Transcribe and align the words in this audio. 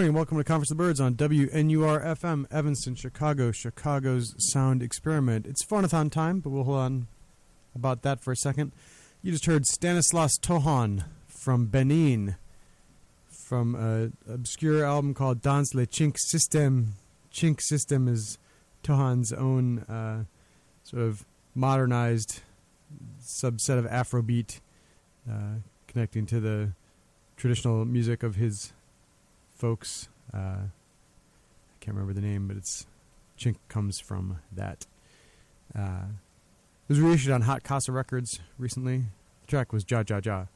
morning. 0.00 0.14
Welcome 0.14 0.38
to 0.38 0.44
Conference 0.44 0.70
of 0.70 0.78
the 0.78 0.82
Birds 0.82 0.98
on 0.98 1.14
WNUR 1.14 2.02
FM, 2.02 2.46
Evanston, 2.50 2.94
Chicago, 2.94 3.52
Chicago's 3.52 4.34
sound 4.50 4.82
experiment. 4.82 5.46
It's 5.46 5.62
phonathon 5.62 6.10
time, 6.10 6.40
but 6.40 6.48
we'll 6.48 6.64
hold 6.64 6.78
on 6.78 7.06
about 7.74 8.00
that 8.00 8.18
for 8.24 8.32
a 8.32 8.36
second. 8.36 8.72
You 9.20 9.30
just 9.30 9.44
heard 9.44 9.66
Stanislas 9.66 10.38
Tohon 10.38 11.04
from 11.26 11.66
Benin 11.66 12.36
from 13.46 13.74
an 13.74 14.16
obscure 14.26 14.86
album 14.86 15.12
called 15.12 15.42
Dans 15.42 15.74
le 15.74 15.86
Tchink 15.86 16.16
System. 16.16 16.94
Tchink 17.30 17.60
System 17.60 18.08
is 18.08 18.38
Tohon's 18.82 19.34
own 19.34 19.80
uh, 19.80 20.24
sort 20.82 21.02
of 21.02 21.26
modernized 21.54 22.40
subset 23.20 23.76
of 23.76 23.84
Afrobeat, 23.84 24.60
uh, 25.30 25.56
connecting 25.86 26.24
to 26.24 26.40
the 26.40 26.72
traditional 27.36 27.84
music 27.84 28.22
of 28.22 28.36
his 28.36 28.72
folks. 29.60 30.08
Uh, 30.32 30.64
I 30.64 31.76
can't 31.80 31.94
remember 31.94 32.14
the 32.14 32.26
name, 32.26 32.48
but 32.48 32.56
it's 32.56 32.86
Tchink 33.38 33.56
comes 33.68 34.00
from 34.00 34.38
that. 34.52 34.86
Uh, 35.78 36.06
it 36.88 36.88
was 36.88 37.00
reissued 37.00 37.30
on 37.30 37.42
Hot 37.42 37.62
Casa 37.62 37.92
Records 37.92 38.40
recently. 38.58 39.04
The 39.42 39.46
track 39.46 39.72
was 39.72 39.84
Ja 39.88 40.02
Ja 40.08 40.20
Ja. 40.24 40.46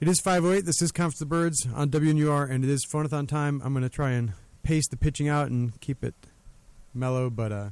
It 0.00 0.08
is 0.08 0.20
508. 0.20 0.66
This 0.66 0.82
is 0.82 0.90
Conference 0.90 1.22
of 1.22 1.28
the 1.28 1.34
Birds 1.34 1.66
on 1.74 1.88
WNUR, 1.90 2.50
and 2.50 2.64
it 2.64 2.68
is 2.68 2.84
phonathon 2.84 3.28
time. 3.28 3.62
I'm 3.64 3.72
going 3.72 3.82
to 3.84 3.88
try 3.88 4.10
and 4.10 4.32
pace 4.64 4.88
the 4.88 4.96
pitching 4.96 5.28
out 5.28 5.48
and 5.48 5.80
keep 5.80 6.02
it 6.02 6.14
mellow, 6.92 7.30
but 7.30 7.52
uh, 7.52 7.70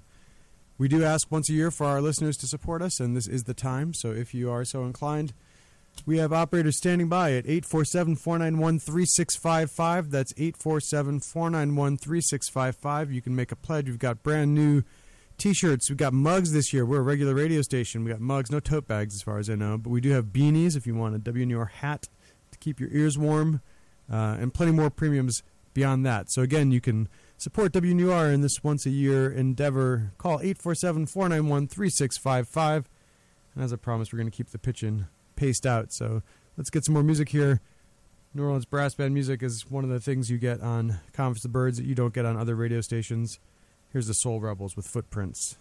we 0.78 0.86
do 0.86 1.04
ask 1.04 1.30
once 1.30 1.50
a 1.50 1.52
year 1.52 1.72
for 1.72 1.86
our 1.86 2.00
listeners 2.00 2.36
to 2.36 2.46
support 2.46 2.82
us, 2.82 3.00
and 3.00 3.16
this 3.16 3.26
is 3.26 3.42
the 3.42 3.52
time. 3.52 3.92
So 3.92 4.12
if 4.12 4.32
you 4.32 4.50
are 4.50 4.64
so 4.64 4.84
inclined, 4.84 5.34
we 6.06 6.18
have 6.18 6.32
operators 6.32 6.76
standing 6.76 7.08
by 7.08 7.32
at 7.32 7.46
847 7.46 8.16
491 8.16 8.78
3655. 8.78 10.10
That's 10.10 10.32
847 10.36 11.20
491 11.20 11.96
3655. 11.96 13.12
You 13.12 13.22
can 13.22 13.34
make 13.34 13.52
a 13.52 13.56
pledge. 13.56 13.86
We've 13.86 13.98
got 13.98 14.22
brand 14.22 14.54
new 14.54 14.82
t 15.38 15.54
shirts. 15.54 15.88
We've 15.88 15.98
got 15.98 16.12
mugs 16.12 16.52
this 16.52 16.72
year. 16.72 16.84
We're 16.84 17.00
a 17.00 17.02
regular 17.02 17.34
radio 17.34 17.62
station. 17.62 18.04
we 18.04 18.10
got 18.10 18.20
mugs, 18.20 18.50
no 18.50 18.60
tote 18.60 18.86
bags 18.86 19.14
as 19.14 19.22
far 19.22 19.38
as 19.38 19.48
I 19.48 19.54
know, 19.54 19.78
but 19.78 19.90
we 19.90 20.00
do 20.00 20.10
have 20.10 20.26
beanies 20.26 20.76
if 20.76 20.86
you 20.86 20.94
want 20.94 21.16
a 21.16 21.18
WNUR 21.18 21.70
hat 21.70 22.08
to 22.52 22.58
keep 22.58 22.80
your 22.80 22.90
ears 22.90 23.18
warm, 23.18 23.60
uh, 24.12 24.36
and 24.38 24.52
plenty 24.52 24.72
more 24.72 24.90
premiums 24.90 25.42
beyond 25.72 26.06
that. 26.06 26.30
So 26.30 26.42
again, 26.42 26.70
you 26.70 26.80
can 26.80 27.08
support 27.36 27.72
WNR 27.72 28.32
in 28.32 28.42
this 28.42 28.62
once 28.62 28.86
a 28.86 28.90
year 28.90 29.30
endeavor. 29.30 30.12
Call 30.18 30.34
847 30.34 31.06
491 31.06 31.68
3655. 31.68 32.88
And 33.54 33.64
as 33.64 33.72
I 33.72 33.76
promised, 33.76 34.12
we're 34.12 34.18
going 34.18 34.30
to 34.30 34.36
keep 34.36 34.50
the 34.50 34.58
pitching 34.58 35.06
paced 35.36 35.66
out. 35.66 35.92
So 35.92 36.22
let's 36.56 36.70
get 36.70 36.84
some 36.84 36.94
more 36.94 37.02
music 37.02 37.28
here. 37.28 37.60
New 38.34 38.44
Orleans 38.44 38.64
brass 38.64 38.94
band 38.94 39.14
music 39.14 39.42
is 39.42 39.70
one 39.70 39.84
of 39.84 39.90
the 39.90 40.00
things 40.00 40.30
you 40.30 40.38
get 40.38 40.60
on 40.60 40.98
Conference 41.12 41.44
of 41.44 41.52
Birds 41.52 41.78
that 41.78 41.86
you 41.86 41.94
don't 41.94 42.12
get 42.12 42.24
on 42.24 42.36
other 42.36 42.56
radio 42.56 42.80
stations. 42.80 43.38
Here's 43.92 44.08
the 44.08 44.14
Soul 44.14 44.40
Rebels 44.40 44.76
with 44.76 44.88
Footprints. 44.88 45.56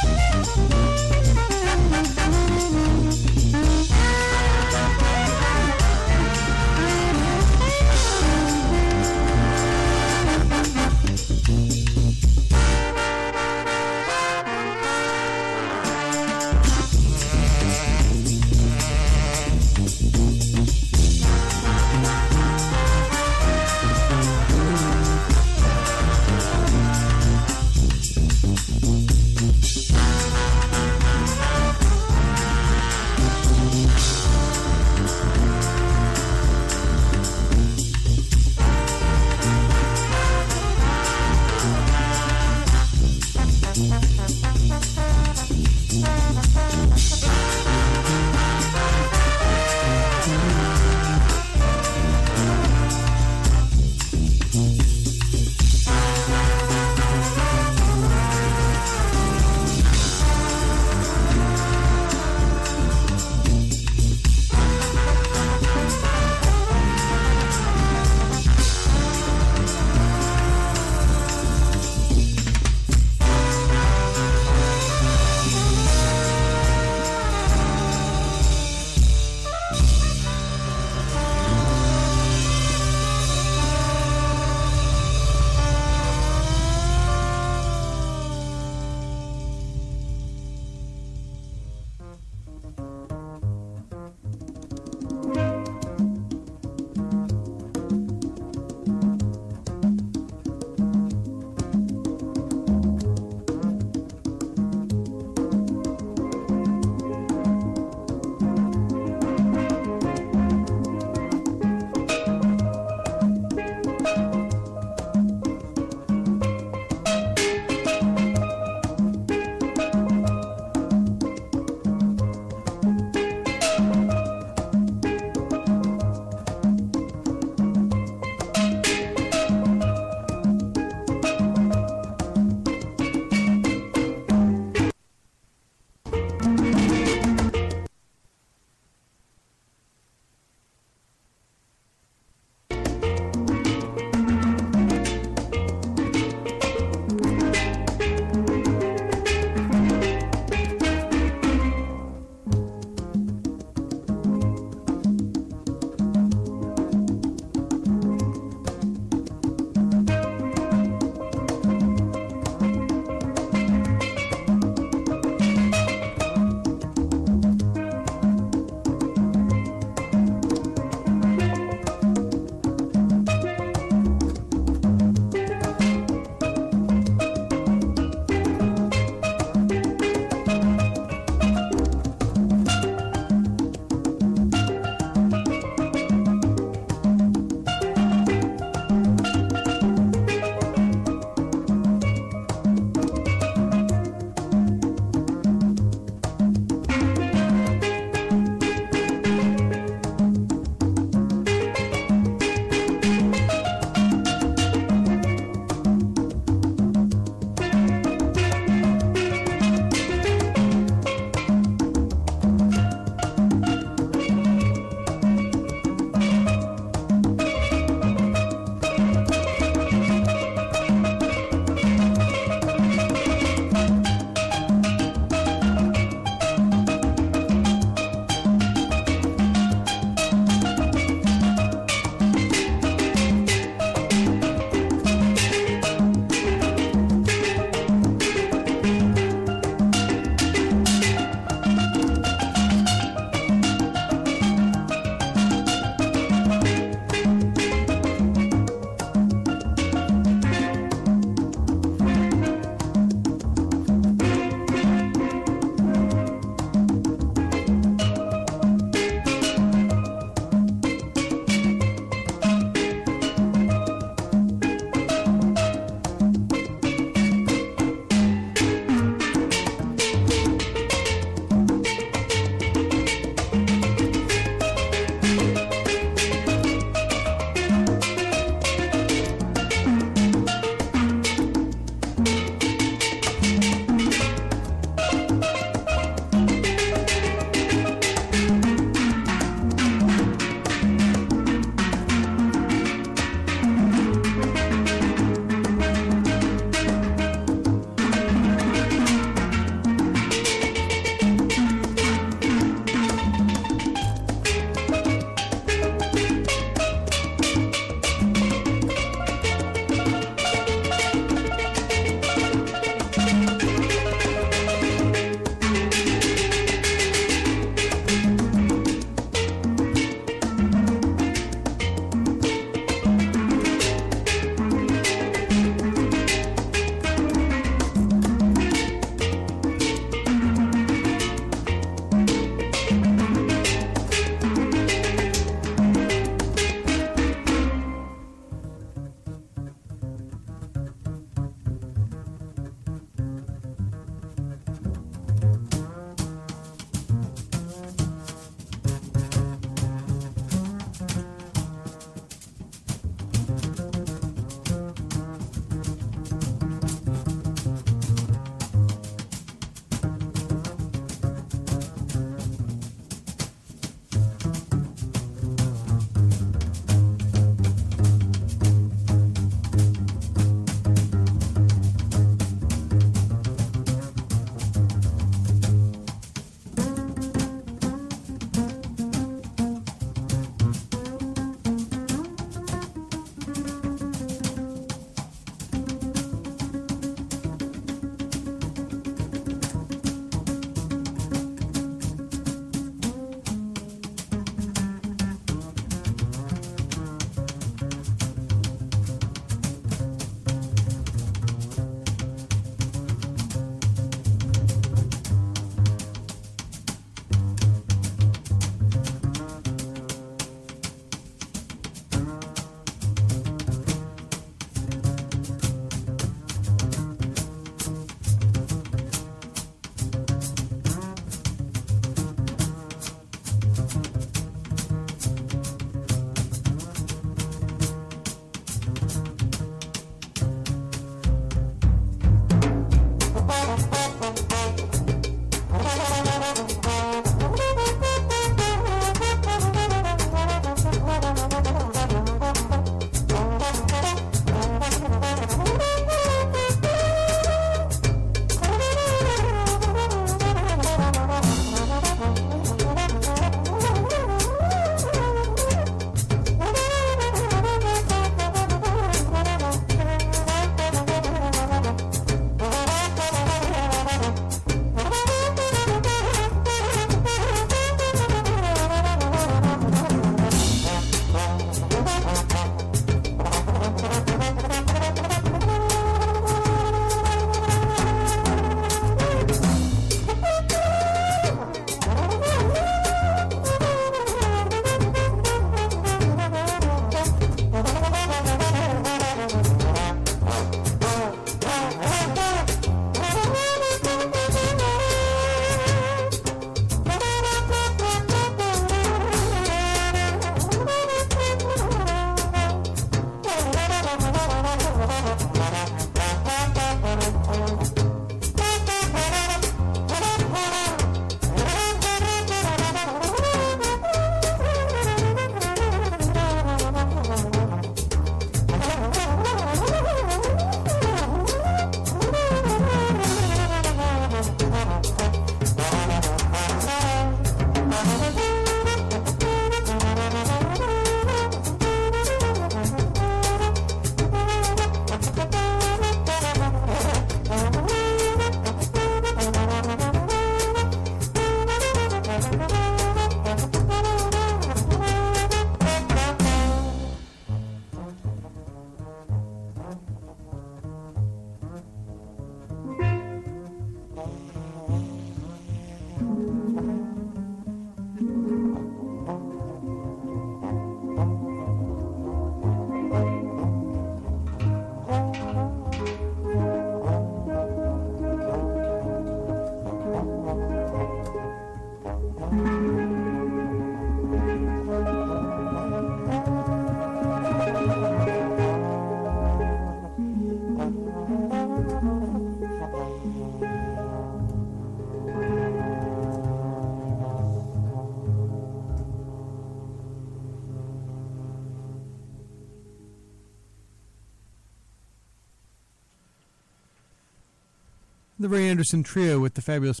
The 598.40 598.48
Ray 598.48 598.70
Anderson 598.70 599.02
Trio 599.02 599.38
with 599.38 599.52
the 599.52 599.60
fabulous 599.60 600.00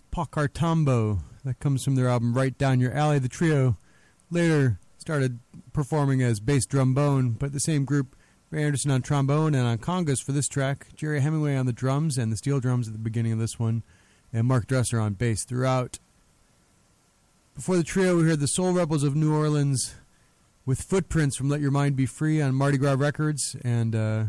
Tambo. 0.54 1.18
That 1.44 1.60
comes 1.60 1.84
from 1.84 1.94
their 1.94 2.08
album 2.08 2.32
Right 2.32 2.56
Down 2.56 2.80
Your 2.80 2.94
Alley. 2.94 3.18
The 3.18 3.28
trio 3.28 3.76
later 4.30 4.78
started 4.96 5.40
performing 5.74 6.22
as 6.22 6.40
BassDrumBone, 6.40 7.38
but 7.38 7.52
the 7.52 7.60
same 7.60 7.84
group, 7.84 8.16
Ray 8.50 8.64
Anderson 8.64 8.92
on 8.92 9.02
trombone 9.02 9.54
and 9.54 9.66
on 9.66 9.76
congas 9.76 10.22
for 10.24 10.32
this 10.32 10.48
track, 10.48 10.86
Gerry 10.96 11.20
Hemingway 11.20 11.54
on 11.54 11.66
the 11.66 11.72
drums 11.74 12.16
and 12.16 12.32
the 12.32 12.36
steel 12.38 12.60
drums 12.60 12.86
at 12.86 12.94
the 12.94 12.98
beginning 12.98 13.32
of 13.32 13.38
this 13.38 13.58
one, 13.58 13.82
and 14.32 14.48
Mark 14.48 14.66
Dresser 14.66 14.98
on 14.98 15.12
bass 15.12 15.44
throughout. 15.44 15.98
Before 17.54 17.76
the 17.76 17.84
trio, 17.84 18.16
we 18.16 18.22
heard 18.22 18.40
the 18.40 18.48
Soul 18.48 18.72
Rebels 18.72 19.02
of 19.02 19.14
New 19.14 19.34
Orleans 19.34 19.96
with 20.64 20.80
footprints 20.80 21.36
from 21.36 21.50
Let 21.50 21.60
Your 21.60 21.72
Mind 21.72 21.94
Be 21.94 22.06
Free 22.06 22.40
on 22.40 22.54
Mardi 22.54 22.78
Gras 22.78 22.94
Records, 22.94 23.54
and 23.62 23.94
uh, 23.94 24.24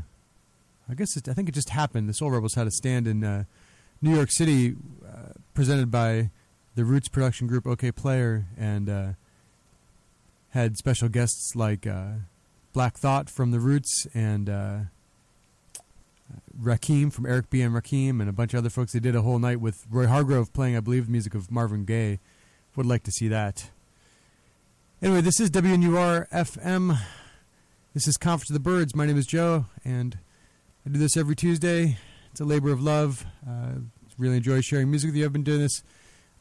I 0.89 0.95
guess 0.95 1.15
it, 1.15 1.29
I 1.29 1.33
think 1.33 1.47
it 1.47 1.55
just 1.55 1.69
happened. 1.69 2.09
The 2.09 2.13
Soul 2.13 2.31
Rebels 2.31 2.55
had 2.55 2.67
a 2.67 2.71
stand 2.71 3.07
in 3.07 3.23
uh, 3.23 3.45
New 4.01 4.15
York 4.15 4.31
City, 4.31 4.75
uh, 5.05 5.33
presented 5.53 5.91
by 5.91 6.31
the 6.75 6.85
Roots 6.85 7.07
production 7.07 7.47
group 7.47 7.65
Okayplayer, 7.65 8.45
and 8.57 8.89
uh, 8.89 9.07
had 10.49 10.77
special 10.77 11.09
guests 11.09 11.55
like 11.55 11.85
uh, 11.85 12.13
Black 12.73 12.97
Thought 12.97 13.29
from 13.29 13.51
the 13.51 13.59
Roots 13.59 14.07
and 14.13 14.49
uh, 14.49 14.77
Rakim 16.59 17.11
from 17.11 17.25
Eric 17.25 17.49
B. 17.49 17.61
and 17.61 17.73
Rakim, 17.73 18.19
and 18.19 18.29
a 18.29 18.33
bunch 18.33 18.53
of 18.53 18.59
other 18.59 18.69
folks. 18.69 18.93
They 18.93 18.99
did 18.99 19.15
a 19.15 19.21
whole 19.21 19.39
night 19.39 19.59
with 19.59 19.85
Roy 19.89 20.07
Hargrove 20.07 20.53
playing, 20.53 20.75
I 20.75 20.79
believe, 20.79 21.05
the 21.05 21.11
music 21.11 21.35
of 21.35 21.51
Marvin 21.51 21.85
Gaye. 21.85 22.19
Would 22.75 22.85
like 22.85 23.03
to 23.03 23.11
see 23.11 23.27
that. 23.27 23.69
Anyway, 25.01 25.21
this 25.21 25.39
is 25.39 25.49
WNUR 25.51 26.29
FM. 26.29 26.97
This 27.93 28.07
is 28.07 28.15
Conference 28.15 28.49
of 28.49 28.53
the 28.53 28.61
Birds. 28.61 28.95
My 28.95 29.05
name 29.05 29.17
is 29.17 29.25
Joe, 29.25 29.65
and 29.83 30.17
I 30.85 30.89
do 30.89 30.99
this 30.99 31.17
every 31.17 31.35
Tuesday. 31.35 31.97
It's 32.31 32.39
a 32.39 32.45
labor 32.45 32.71
of 32.71 32.81
love. 32.81 33.25
Uh, 33.47 33.81
really 34.17 34.37
enjoy 34.37 34.61
sharing 34.61 34.89
music 34.89 35.09
with 35.09 35.17
you. 35.17 35.25
I've 35.25 35.33
been 35.33 35.43
doing 35.43 35.59
this 35.59 35.83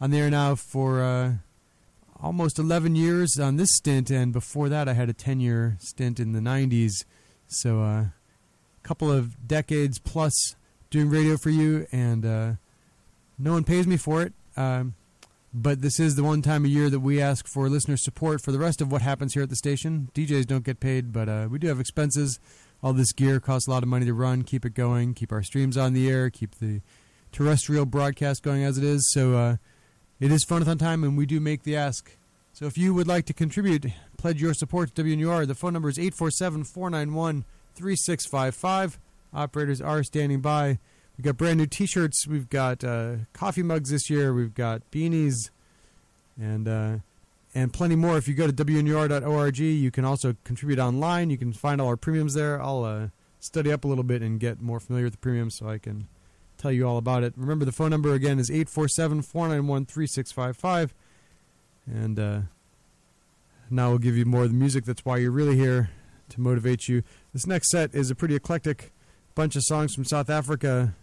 on 0.00 0.11
the 0.11 0.18
air 0.18 0.31
now 0.31 0.55
for 0.55 1.03
uh, 1.03 1.33
almost 2.22 2.61
11 2.61 2.94
years 2.94 3.40
on 3.40 3.57
this 3.57 3.74
stint, 3.74 4.09
and 4.09 4.33
before 4.33 4.68
that, 4.68 4.88
I 4.88 4.92
had 4.92 5.09
a 5.09 5.12
10 5.12 5.40
year 5.40 5.76
stint 5.81 6.20
in 6.20 6.33
the 6.33 6.38
90s. 6.38 7.05
So, 7.48 7.81
uh, 7.81 8.05
a 8.05 8.12
couple 8.85 9.11
of 9.11 9.48
decades 9.48 9.98
plus 9.98 10.55
doing 10.90 11.11
radio 11.11 11.37
for 11.37 11.50
you, 11.50 11.88
and 11.90 12.24
uh, 12.24 12.53
no 13.37 13.53
one 13.53 13.64
pays 13.64 13.88
me 13.88 13.96
for 13.96 14.22
it. 14.22 14.33
Um, 14.57 14.94
but 15.53 15.83
this 15.83 15.98
is 15.98 16.14
the 16.14 16.22
one 16.22 16.42
time 16.42 16.64
a 16.64 16.68
year 16.68 16.88
that 16.88 17.00
we 17.00 17.20
ask 17.20 17.48
for 17.48 17.68
listener 17.68 17.96
support 17.96 18.40
for 18.40 18.53
the 18.53 18.61
rest 18.61 18.81
of 18.81 18.92
what 18.92 19.03
happens 19.03 19.35
here 19.35 19.42
at 19.42 19.50
the 19.50 19.57
station. 19.57 20.09
DJs 20.14 20.46
don't 20.46 20.64
get 20.64 20.79
paid, 20.79 21.12
but 21.12 21.29
uh, 21.29 21.48
we 21.50 21.59
do 21.59 21.66
have 21.66 21.81
expenses. 21.81 22.38
All 22.83 22.93
this 22.93 23.12
gear 23.12 23.40
costs 23.40 23.69
a 23.69 23.71
lot 23.71 23.83
of 23.83 23.88
money 23.88 24.07
to 24.07 24.14
run, 24.14 24.43
keep 24.43 24.64
it 24.64 24.75
going, 24.75 25.14
keep 25.14 25.33
our 25.33 25.43
streams 25.43 25.77
on 25.77 25.93
the 25.93 26.09
air, 26.09 26.31
keep 26.31 26.57
the 26.57 26.81
terrestrial 27.33 27.87
broadcast 27.87 28.43
going 28.43 28.64
as 28.64 28.79
it 28.79 28.85
is. 28.85 29.11
So 29.12 29.35
uh, 29.35 29.57
it 30.19 30.33
is 30.33 30.45
fun 30.45 30.64
time, 30.79 31.05
and 31.05 31.16
we 31.16 31.27
do 31.27 31.40
make 31.40 31.62
the 31.62 31.77
ask. 31.77 32.16
So 32.53 32.66
if 32.66 32.77
you 32.77 32.95
would 32.95 33.07
like 33.07 33.27
to 33.27 33.33
contribute, 33.33 33.87
pledge 34.16 34.40
your 34.40 34.55
support 34.55 34.95
to 34.95 35.03
WNUR, 35.05 35.47
the 35.47 35.55
phone 35.55 35.73
number 35.73 35.88
is 35.88 35.99
847 35.99 36.64
491 36.64 37.45
3655. 37.75 38.99
Operators 39.33 39.81
are 39.81 40.03
standing 40.03 40.40
by. 40.40 40.79
We've 41.16 41.25
got 41.25 41.37
brand 41.37 41.59
new 41.59 41.66
T-shirts. 41.66 42.27
We've 42.27 42.49
got 42.49 42.83
uh, 42.83 43.16
coffee 43.33 43.62
mugs 43.62 43.90
this 43.90 44.11
year. 44.11 44.35
We've 44.35 44.55
got 44.55 44.90
beanies, 44.90 45.51
and 46.40 46.66
uh, 46.66 46.97
and 47.55 47.73
plenty 47.73 47.97
more. 47.97 48.17
If 48.17 48.29
you 48.29 48.35
go 48.35 48.47
to 48.47 48.53
wnur.org, 48.53 49.59
you 49.59 49.91
can 49.91 50.05
also 50.05 50.37
contribute 50.45 50.79
online. 50.79 51.31
You 51.31 51.39
can 51.39 51.53
find 51.53 51.81
all 51.81 51.89
our 51.89 51.97
premiums 51.97 52.35
there. 52.35 52.61
I'll 52.63 52.85
uh, 52.85 53.09
study 53.39 53.73
up 53.73 53.85
a 53.85 53.89
little 53.89 54.05
bit 54.05 54.23
and 54.23 54.39
get 54.39 54.61
more 54.61 54.81
familiar 54.81 55.07
with 55.07 55.15
the 55.15 55.19
premiums 55.19 55.57
so 55.57 55.69
I 55.69 55.79
can 55.79 56.09
tell 56.59 56.73
you 56.73 56.87
all 56.87 56.99
about 56.99 57.23
it. 57.23 57.33
Remember, 57.37 57.65
the 57.65 57.73
phone 57.73 57.91
number 57.91 58.13
again 58.15 58.39
is 58.39 58.51
847 58.51 59.23
491 59.23 59.87
3655. 59.87 60.95
And 61.87 62.19
uh, 62.19 62.41
now 63.69 63.91
we'll 63.91 63.99
give 63.99 64.17
you 64.17 64.25
more 64.25 64.45
of 64.45 64.51
the 64.51 64.57
music. 64.57 64.85
That's 64.85 65.05
why 65.05 65.17
you're 65.17 65.31
really 65.31 65.57
here 65.57 65.91
to 66.29 66.41
motivate 66.41 66.89
you. 66.89 67.03
This 67.33 67.47
next 67.47 67.71
set 67.71 67.95
is 67.95 68.11
a 68.11 68.15
pretty 68.15 68.37
eclectic 68.37 68.93
bunch 69.35 69.57
of 69.57 69.63
songs 69.65 69.95
from 69.95 70.05
South 70.05 70.31
Africa 70.31 70.95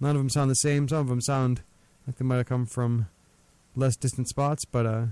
None 0.00 0.16
of 0.16 0.20
them 0.20 0.28
sound 0.28 0.50
the 0.50 0.54
same. 0.54 0.88
Some 0.88 0.98
of 0.98 1.08
them 1.08 1.20
sound 1.20 1.62
like 2.06 2.16
they 2.16 2.24
might 2.24 2.36
have 2.36 2.46
come 2.46 2.66
from 2.66 3.06
less 3.76 3.96
distant 3.96 4.28
spots, 4.28 4.64
but 4.64 4.86
uh, 4.86 5.06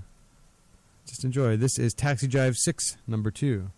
just 1.05 1.23
enjoy. 1.23 1.57
This 1.57 1.77
is 1.77 1.93
Taxi 1.93 2.27
Jive 2.27 2.55
6, 2.55 2.97
number 3.07 3.31
2. 3.31 3.69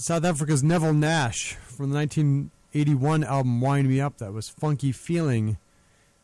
South 0.00 0.24
Africa's 0.24 0.62
Neville 0.62 0.94
Nash 0.94 1.56
from 1.56 1.90
the 1.90 1.96
1981 1.96 3.22
album 3.22 3.60
Wind 3.60 3.86
Me 3.86 4.00
Up. 4.00 4.16
That 4.16 4.32
was 4.32 4.48
Funky 4.48 4.92
Feeling. 4.92 5.58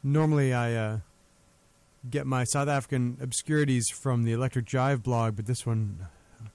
Normally, 0.02 0.54
I 0.54 0.72
uh, 0.72 0.98
get 2.08 2.26
my 2.26 2.44
South 2.44 2.68
African 2.68 3.18
obscurities 3.20 3.90
from 3.90 4.24
the 4.24 4.32
Electric 4.32 4.64
Jive 4.64 5.02
blog, 5.02 5.36
but 5.36 5.44
this 5.44 5.66
one, 5.66 6.06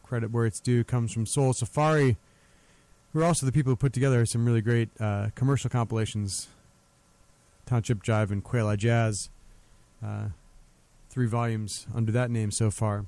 credit 0.02 0.32
where 0.32 0.48
it's 0.48 0.60
due, 0.60 0.84
comes 0.84 1.14
from 1.14 1.28
Soul 1.28 1.54
Safari, 1.54 2.18
who 3.14 3.20
are 3.20 3.24
also 3.24 3.46
the 3.46 3.52
people 3.52 3.72
who 3.72 3.76
put 3.76 3.94
together 3.94 4.26
some 4.26 4.44
really 4.44 4.62
great 4.62 4.90
uh, 5.00 5.28
commercial 5.36 5.70
compilations 5.70 6.48
Township 7.68 8.02
Jive 8.02 8.32
and 8.32 8.44
Kwela 8.44 8.76
Jazz. 8.76 9.30
Uh, 10.04 10.30
three 11.12 11.28
volumes 11.28 11.86
under 11.94 12.12
that 12.14 12.32
name 12.32 12.50
so 12.50 12.72
far. 12.72 13.06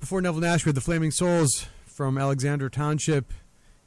Before 0.00 0.22
Neville 0.22 0.40
Nash, 0.40 0.64
we 0.64 0.70
had 0.70 0.76
the 0.76 0.80
Flaming 0.80 1.10
Souls 1.10 1.66
from 2.00 2.16
Alexandra 2.16 2.70
Township 2.70 3.30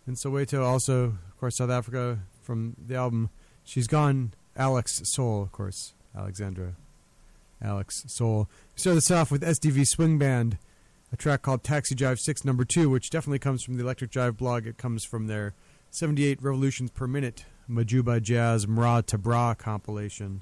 in 0.05 0.13
Soweto. 0.13 0.63
Also, 0.63 1.05
of 1.05 1.39
course, 1.39 1.57
South 1.57 1.71
Africa 1.71 2.19
from 2.43 2.75
the 2.77 2.93
album 2.93 3.31
She's 3.63 3.87
Gone, 3.87 4.35
Alex 4.55 5.01
Soul, 5.05 5.41
of 5.41 5.51
course. 5.51 5.95
Alexandra. 6.15 6.75
Alex 7.59 8.03
Soul. 8.05 8.47
We 8.75 8.81
started 8.81 8.97
this 8.97 9.09
off 9.09 9.31
with 9.31 9.41
SDV 9.41 9.87
Swing 9.87 10.19
Band, 10.19 10.59
a 11.11 11.17
track 11.17 11.41
called 11.41 11.63
Taxi 11.63 11.95
Jive 11.95 12.19
6 12.19 12.45
number 12.45 12.63
2, 12.63 12.87
which 12.87 13.09
definitely 13.09 13.39
comes 13.39 13.63
from 13.63 13.77
the 13.77 13.83
Electric 13.83 14.11
Jive 14.11 14.37
blog. 14.37 14.67
It 14.67 14.77
comes 14.77 15.03
from 15.03 15.25
their 15.25 15.55
78 15.89 16.39
revolutions 16.39 16.91
per 16.91 17.07
minute 17.07 17.45
Majuba 17.67 18.21
Jazz 18.21 18.67
Mra 18.67 19.03
Tabra 19.03 19.55
compilation. 19.57 20.41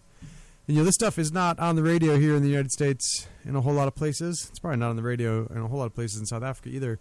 And, 0.68 0.76
you 0.76 0.82
know, 0.82 0.84
this 0.84 0.96
stuff 0.96 1.18
is 1.18 1.32
not 1.32 1.58
on 1.58 1.78
the 1.78 1.84
radio 1.84 2.20
here 2.20 2.36
in 2.36 2.44
the 2.44 2.50
United 2.50 2.72
States 2.72 3.28
in 3.46 3.56
a 3.56 3.62
whole 3.62 3.74
lot 3.74 3.88
of 3.88 3.96
places. 3.96 4.48
It's 4.50 4.60
probably 4.60 4.80
not 4.80 4.90
on 4.90 4.98
the 4.98 5.04
radio 5.04 5.48
in 5.48 5.60
a 5.60 5.68
whole 5.70 5.80
lot 5.80 5.86
of 5.86 5.96
places 5.96 6.20
in 6.20 6.26
South 6.26 6.44
Africa 6.44 6.68
either. 6.68 7.00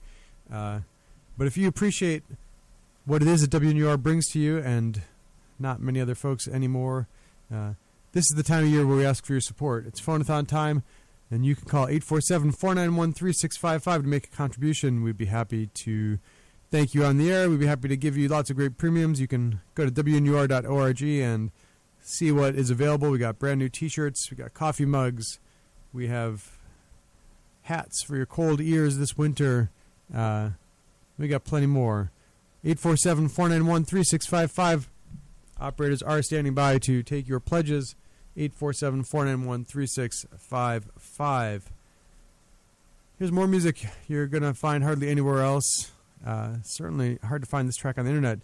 Uh, 0.52 0.80
but 1.38 1.46
if 1.46 1.56
you 1.56 1.68
appreciate 1.68 2.22
what 3.04 3.22
it 3.22 3.28
is 3.28 3.46
that 3.46 3.50
WNUR 3.50 4.02
brings 4.02 4.28
to 4.32 4.38
you, 4.38 4.58
and 4.58 5.02
not 5.58 5.80
many 5.80 6.00
other 6.00 6.14
folks 6.14 6.48
anymore, 6.48 7.08
uh, 7.52 7.74
this 8.12 8.24
is 8.24 8.36
the 8.36 8.42
time 8.42 8.64
of 8.64 8.70
year 8.70 8.86
where 8.86 8.96
we 8.96 9.06
ask 9.06 9.24
for 9.24 9.32
your 9.32 9.40
support. 9.40 9.86
It's 9.86 10.00
phonathon 10.00 10.46
time, 10.46 10.82
and 11.30 11.46
you 11.46 11.54
can 11.54 11.66
call 11.66 11.84
847 11.84 12.52
491 12.52 13.12
3655 13.12 14.02
to 14.02 14.08
make 14.08 14.24
a 14.26 14.36
contribution. 14.36 15.02
We'd 15.02 15.16
be 15.16 15.26
happy 15.26 15.68
to 15.84 16.18
thank 16.70 16.94
you 16.94 17.04
on 17.04 17.18
the 17.18 17.30
air. 17.32 17.48
We'd 17.48 17.60
be 17.60 17.66
happy 17.66 17.88
to 17.88 17.96
give 17.96 18.16
you 18.16 18.28
lots 18.28 18.50
of 18.50 18.56
great 18.56 18.76
premiums. 18.76 19.20
You 19.20 19.28
can 19.28 19.60
go 19.74 19.88
to 19.88 19.90
WNUR.org 19.90 21.02
and 21.02 21.50
see 22.00 22.32
what 22.32 22.54
is 22.54 22.70
available. 22.70 23.10
We 23.10 23.18
got 23.18 23.38
brand 23.38 23.60
new 23.60 23.68
t 23.68 23.88
shirts, 23.88 24.30
we 24.30 24.36
got 24.36 24.54
coffee 24.54 24.86
mugs, 24.86 25.38
we 25.92 26.08
have 26.08 26.58
hats 27.62 28.02
for 28.02 28.16
your 28.16 28.26
cold 28.26 28.60
ears 28.60 28.98
this 28.98 29.16
winter. 29.16 29.70
Uh, 30.14 30.50
we 31.18 31.28
got 31.28 31.44
plenty 31.44 31.66
more. 31.66 32.10
847 32.64 33.28
491 33.28 33.84
3655. 33.84 34.90
Operators 35.60 36.02
are 36.02 36.22
standing 36.22 36.54
by 36.54 36.78
to 36.78 37.02
take 37.02 37.28
your 37.28 37.40
pledges. 37.40 37.94
847 38.36 39.04
491 39.04 39.64
3655. 39.64 41.70
Here's 43.18 43.32
more 43.32 43.46
music 43.46 43.84
you're 44.08 44.26
going 44.26 44.42
to 44.42 44.54
find 44.54 44.82
hardly 44.82 45.10
anywhere 45.10 45.42
else. 45.42 45.92
Uh, 46.24 46.56
certainly 46.62 47.18
hard 47.24 47.42
to 47.42 47.48
find 47.48 47.68
this 47.68 47.76
track 47.76 47.98
on 47.98 48.04
the 48.04 48.10
internet. 48.10 48.40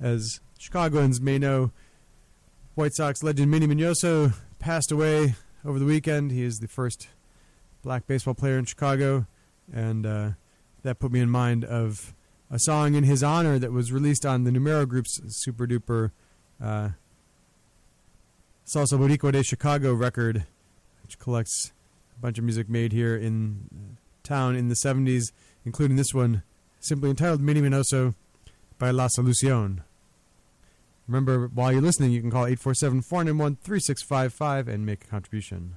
As 0.00 0.40
Chicagoans 0.58 1.20
may 1.20 1.38
know, 1.38 1.72
White 2.74 2.94
Sox 2.94 3.22
legend 3.22 3.50
Minnie 3.50 3.66
Minoso 3.66 4.34
passed 4.58 4.90
away 4.90 5.34
over 5.64 5.78
the 5.78 5.84
weekend. 5.84 6.32
He 6.32 6.42
is 6.42 6.56
the 6.56 6.68
first 6.68 7.08
black 7.82 8.06
baseball 8.06 8.34
player 8.34 8.58
in 8.58 8.64
Chicago, 8.64 9.26
and 9.72 10.06
uh, 10.06 10.30
that 10.84 11.00
put 11.00 11.10
me 11.10 11.20
in 11.20 11.28
mind 11.28 11.64
of 11.64 12.14
a 12.50 12.58
song 12.60 12.94
in 12.94 13.02
his 13.02 13.22
honor 13.22 13.58
that 13.58 13.72
was 13.72 13.90
released 13.90 14.24
on 14.24 14.44
the 14.44 14.52
Numero 14.52 14.86
Group's 14.86 15.20
super 15.28 15.66
duper 15.66 16.12
uh, 16.62 16.90
Salsa 18.72 18.98
Boricua 18.98 19.32
de 19.32 19.42
Chicago 19.42 19.92
record, 19.92 20.46
which 21.02 21.18
collects 21.18 21.72
a 22.16 22.20
bunch 22.20 22.38
of 22.38 22.44
music 22.44 22.68
made 22.68 22.92
here 22.92 23.16
in 23.16 23.96
town 24.22 24.56
in 24.56 24.68
the 24.68 24.76
70s, 24.76 25.32
including 25.64 25.96
this 25.96 26.14
one, 26.14 26.42
simply 26.80 27.10
entitled 27.10 27.40
Minnie 27.40 27.60
Minoso 27.60 28.14
by 28.78 28.90
La 28.90 29.08
Solucion. 29.08 29.82
Remember, 31.06 31.48
while 31.48 31.72
you're 31.72 31.82
listening, 31.82 32.12
you 32.12 32.20
can 32.20 32.30
call 32.30 32.46
847 32.46 33.02
491 33.02 33.56
3655 33.56 34.68
and 34.68 34.86
make 34.86 35.04
a 35.04 35.06
contribution. 35.06 35.74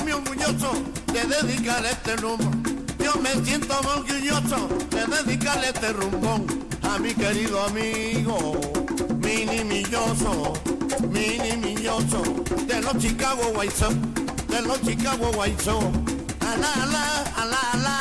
Siento 0.00 0.04
muy 0.04 0.12
orgulloso 0.12 0.72
de 1.12 1.24
dedicarle 1.24 1.90
este 1.90 2.16
rumbo. 2.16 2.50
Yo 2.98 3.14
me 3.20 3.44
siento 3.44 3.74
muy 3.82 3.92
orgulloso 3.92 4.68
de 4.90 5.06
dedicarle 5.16 5.68
este 5.68 5.92
rumbón 5.92 6.46
a 6.82 6.98
mi 6.98 7.12
querido 7.14 7.62
amigo 7.64 8.60
Mini 9.18 9.64
Milloso, 9.64 10.54
Mini 11.10 11.56
Milloso, 11.56 12.22
de 12.66 12.80
los 12.80 12.98
Chicago 12.98 13.52
White 13.56 13.74
de 14.48 14.62
los 14.62 14.80
Chicago 14.82 15.30
White 15.36 15.62
Sox. 15.62 15.84
Ala, 16.40 16.72
ala, 16.82 17.24
ala, 17.36 17.58
ala. 17.72 18.00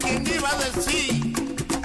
¿Quién 0.00 0.26
iba 0.26 0.50
a 0.50 0.56
decir? 0.56 1.32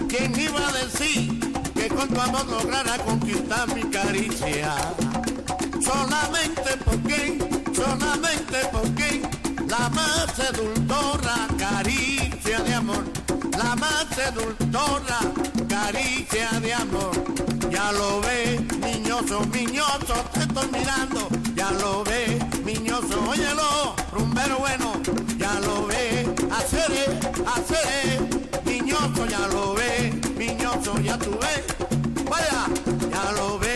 ¿Quién 0.07 0.39
iba 0.39 0.67
a 0.67 0.71
decir 0.73 1.39
que 1.73 1.87
con 1.87 2.07
tu 2.09 2.19
amor 2.19 2.45
lograra 2.47 2.97
conquistar 2.99 3.73
mi 3.73 3.83
caricia? 3.83 4.75
Solamente 5.89 6.77
porque, 6.85 7.39
solamente 7.73 8.57
porque 8.71 9.23
la 9.67 9.89
más 9.89 10.27
seductora 10.35 11.47
caricia 11.57 12.59
de 12.59 12.73
amor, 12.75 13.05
la 13.57 13.75
más 13.75 14.05
seductora 14.15 15.19
caricia 15.67 16.59
de 16.59 16.73
amor. 16.75 17.11
Ya 17.71 17.91
lo 17.91 18.21
ve, 18.21 18.63
niñoso, 18.81 19.43
niñoso, 19.51 20.13
te 20.31 20.41
estoy 20.41 20.67
mirando. 20.67 21.27
Ya 21.55 21.71
lo 21.71 22.03
ve, 22.03 22.37
niñoso, 22.63 23.27
óyelo, 23.27 23.95
rumbero 24.11 24.59
bueno. 24.59 24.93
Ya 25.37 25.59
lo 25.61 25.87
ve, 25.87 26.31
hacer, 26.51 27.19
hacer, 27.55 28.21
niñoso, 28.63 29.25
ya 29.25 29.47
lo 29.47 29.73
ve, 29.73 30.13
niñoso, 30.37 30.99
ya 30.99 31.17
tú 31.17 31.31
ves. 31.41 31.65
Vaya, 32.29 32.67
ya 33.11 33.31
lo 33.31 33.57
ve. 33.57 33.68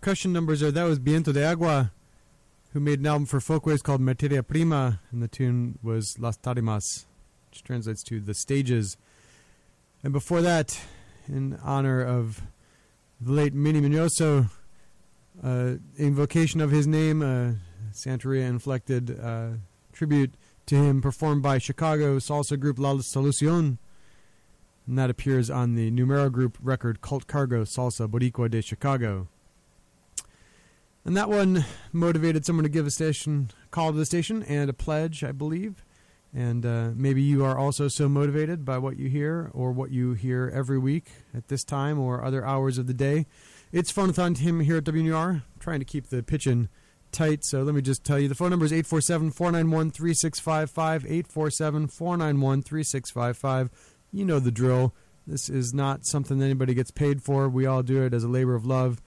Percussion 0.00 0.32
numbers 0.32 0.60
there. 0.60 0.70
That 0.70 0.84
was 0.84 0.98
Viento 0.98 1.30
de 1.30 1.44
Agua, 1.44 1.92
who 2.72 2.80
made 2.80 3.00
an 3.00 3.06
album 3.06 3.26
for 3.26 3.38
Folkways 3.38 3.82
called 3.82 4.00
Materia 4.00 4.42
Prima, 4.42 5.00
and 5.12 5.22
the 5.22 5.28
tune 5.28 5.78
was 5.82 6.16
Las 6.18 6.38
Tarimas, 6.38 7.04
which 7.50 7.62
translates 7.62 8.02
to 8.04 8.18
the 8.18 8.32
stages. 8.32 8.96
And 10.02 10.10
before 10.10 10.40
that, 10.40 10.80
in 11.28 11.58
honor 11.62 12.02
of 12.02 12.40
the 13.20 13.32
late 13.32 13.52
Minnie 13.52 13.82
Minoso, 13.82 14.48
uh, 15.44 15.74
invocation 15.98 16.62
of 16.62 16.70
his 16.70 16.86
name, 16.86 17.20
uh, 17.20 17.52
Santeria 17.92 18.48
inflected 18.48 19.20
uh, 19.20 19.48
tribute 19.92 20.32
to 20.64 20.76
him 20.76 21.02
performed 21.02 21.42
by 21.42 21.58
Chicago 21.58 22.18
salsa 22.18 22.58
group 22.58 22.78
La 22.78 22.96
Solucion. 23.02 23.78
And 24.86 24.98
that 24.98 25.10
appears 25.10 25.50
on 25.50 25.74
the 25.74 25.90
Numero 25.90 26.30
Group 26.30 26.56
record 26.62 27.02
Cult 27.02 27.26
Cargo 27.26 27.64
Salsa 27.64 28.08
Boricua 28.08 28.50
de 28.50 28.62
Chicago. 28.62 29.28
And 31.04 31.16
that 31.16 31.30
one 31.30 31.64
motivated 31.92 32.44
someone 32.44 32.64
to 32.64 32.68
give 32.68 32.86
a 32.86 32.90
station 32.90 33.50
call 33.70 33.92
to 33.92 33.98
the 33.98 34.06
station 34.06 34.42
and 34.42 34.68
a 34.68 34.74
pledge, 34.74 35.24
I 35.24 35.32
believe. 35.32 35.84
And 36.34 36.64
uh, 36.64 36.90
maybe 36.94 37.22
you 37.22 37.44
are 37.44 37.58
also 37.58 37.88
so 37.88 38.08
motivated 38.08 38.64
by 38.64 38.78
what 38.78 38.98
you 38.98 39.08
hear 39.08 39.50
or 39.52 39.72
what 39.72 39.90
you 39.90 40.12
hear 40.12 40.50
every 40.54 40.78
week 40.78 41.06
at 41.34 41.48
this 41.48 41.64
time 41.64 41.98
or 41.98 42.22
other 42.22 42.44
hours 42.44 42.78
of 42.78 42.86
the 42.86 42.94
day. 42.94 43.26
It's 43.72 43.92
Phonathon 43.92 44.36
Tim 44.36 44.60
here 44.60 44.76
at 44.76 44.84
WNUR, 44.84 45.42
trying 45.58 45.80
to 45.80 45.84
keep 45.84 46.08
the 46.08 46.22
pitching 46.22 46.68
tight. 47.12 47.44
So 47.44 47.62
let 47.62 47.74
me 47.74 47.82
just 47.82 48.04
tell 48.04 48.18
you 48.18 48.28
the 48.28 48.34
phone 48.34 48.50
number 48.50 48.64
is 48.64 48.72
847 48.72 49.30
491 49.32 49.90
3655. 49.90 51.04
847 51.04 51.88
491 51.88 52.62
3655. 52.62 53.70
You 54.12 54.24
know 54.24 54.38
the 54.38 54.50
drill. 54.50 54.94
This 55.26 55.48
is 55.48 55.74
not 55.74 56.06
something 56.06 56.42
anybody 56.42 56.74
gets 56.74 56.90
paid 56.90 57.22
for. 57.22 57.48
We 57.48 57.66
all 57.66 57.82
do 57.82 58.02
it 58.02 58.14
as 58.14 58.24
a 58.24 58.28
labor 58.28 58.54
of 58.54 58.66
love. 58.66 59.00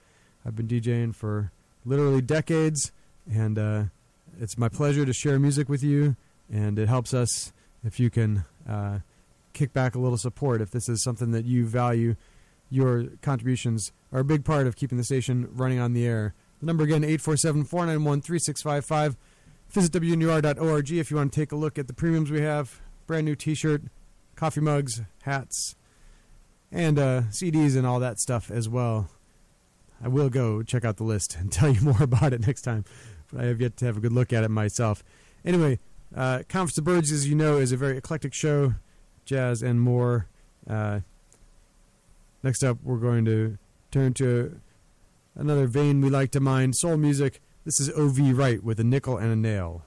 I've 0.44 0.56
been 0.56 0.68
DJing 0.68 1.14
for 1.14 1.52
literally 1.84 2.20
decades, 2.20 2.92
and 3.30 3.58
uh, 3.58 3.84
it's 4.40 4.58
my 4.58 4.68
pleasure 4.68 5.04
to 5.04 5.12
share 5.12 5.38
music 5.38 5.68
with 5.68 5.82
you. 5.82 6.16
And 6.52 6.78
it 6.78 6.88
helps 6.88 7.14
us 7.14 7.52
if 7.84 7.98
you 7.98 8.10
can 8.10 8.44
uh, 8.68 8.98
kick 9.52 9.72
back 9.72 9.94
a 9.94 9.98
little 9.98 10.18
support. 10.18 10.60
If 10.60 10.70
this 10.70 10.88
is 10.88 11.02
something 11.02 11.30
that 11.32 11.44
you 11.44 11.66
value, 11.66 12.16
your 12.70 13.04
contributions 13.22 13.92
are 14.12 14.20
a 14.20 14.24
big 14.24 14.44
part 14.44 14.66
of 14.66 14.76
keeping 14.76 14.98
the 14.98 15.04
station 15.04 15.48
running 15.52 15.78
on 15.78 15.92
the 15.92 16.06
air. 16.06 16.34
The 16.60 16.66
number 16.66 16.84
again, 16.84 17.04
847 17.04 17.64
491 17.64 18.20
3655. 18.22 19.16
Visit 19.70 19.92
WNUR.org 19.92 20.92
if 20.92 21.10
you 21.10 21.16
want 21.16 21.32
to 21.32 21.40
take 21.40 21.52
a 21.52 21.56
look 21.56 21.78
at 21.78 21.86
the 21.86 21.94
premiums 21.94 22.30
we 22.30 22.40
have. 22.42 22.80
Brand 23.06 23.24
new 23.24 23.34
t 23.34 23.54
shirt, 23.54 23.82
coffee 24.36 24.60
mugs, 24.60 25.02
hats, 25.22 25.74
and 26.70 26.98
uh, 26.98 27.22
CDs 27.30 27.76
and 27.76 27.86
all 27.86 28.00
that 28.00 28.18
stuff 28.18 28.50
as 28.50 28.68
well. 28.68 29.08
I 30.02 30.08
will 30.08 30.28
go 30.28 30.62
check 30.62 30.84
out 30.84 30.96
the 30.96 31.04
list 31.04 31.36
and 31.38 31.50
tell 31.52 31.68
you 31.68 31.80
more 31.80 32.02
about 32.02 32.32
it 32.32 32.46
next 32.46 32.62
time. 32.62 32.84
But 33.32 33.42
I 33.42 33.46
have 33.46 33.60
yet 33.60 33.76
to 33.78 33.86
have 33.86 33.96
a 33.96 34.00
good 34.00 34.12
look 34.12 34.32
at 34.32 34.44
it 34.44 34.50
myself. 34.50 35.02
Anyway, 35.44 35.78
uh, 36.14 36.42
Conference 36.48 36.78
of 36.78 36.84
Birds, 36.84 37.10
as 37.12 37.28
you 37.28 37.34
know, 37.34 37.58
is 37.58 37.72
a 37.72 37.76
very 37.76 37.98
eclectic 37.98 38.32
show, 38.32 38.74
jazz 39.24 39.62
and 39.62 39.80
more. 39.80 40.28
Uh, 40.68 41.00
next 42.42 42.62
up, 42.62 42.78
we're 42.82 42.98
going 42.98 43.24
to 43.24 43.58
turn 43.90 44.14
to 44.14 44.60
another 45.34 45.66
vein 45.66 46.00
we 46.00 46.10
like 46.10 46.30
to 46.32 46.40
mine 46.40 46.72
soul 46.72 46.96
music. 46.96 47.40
This 47.64 47.80
is 47.80 47.90
O.V. 47.90 48.32
Wright 48.32 48.62
with 48.62 48.78
a 48.78 48.84
nickel 48.84 49.16
and 49.16 49.32
a 49.32 49.36
nail. 49.36 49.82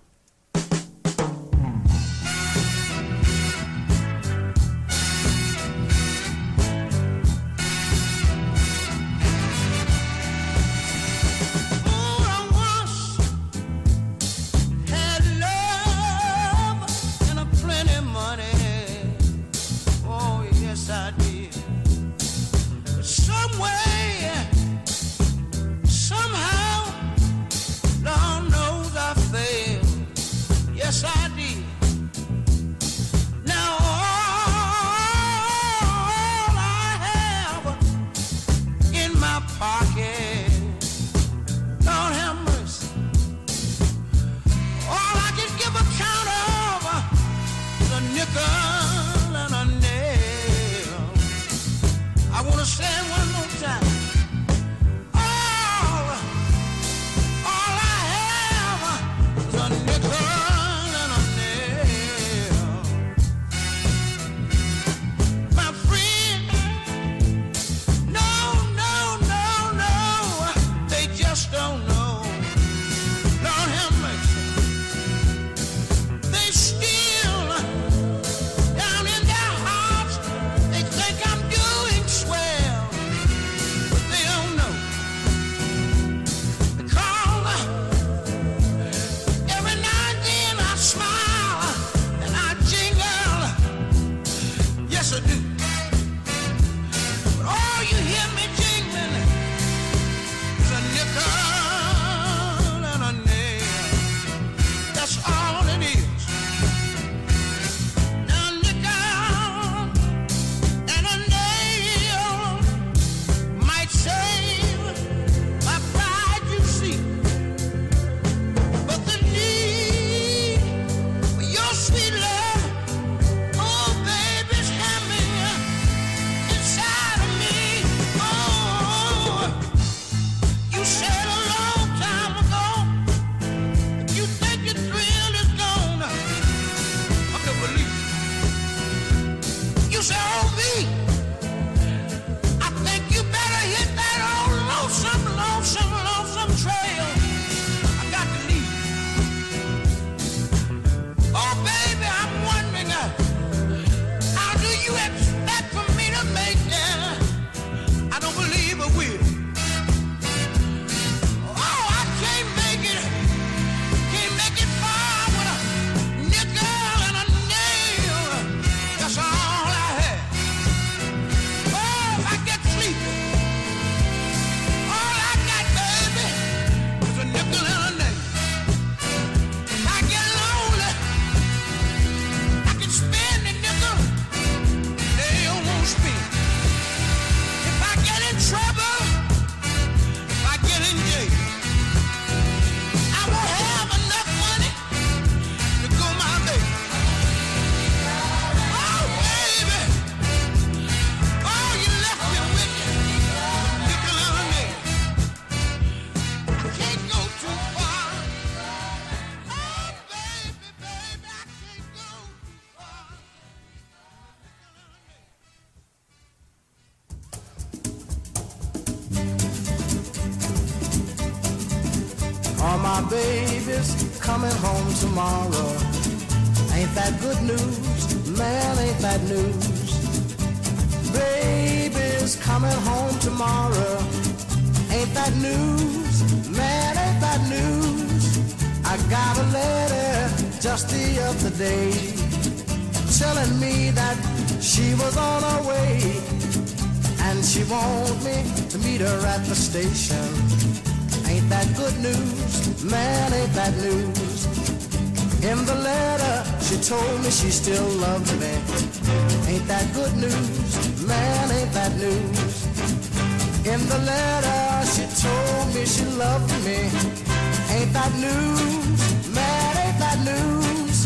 That 268.08 268.20
news? 268.20 269.36
Man, 269.36 269.78
ain't 269.78 270.00
that 270.00 270.20
news? 270.24 271.06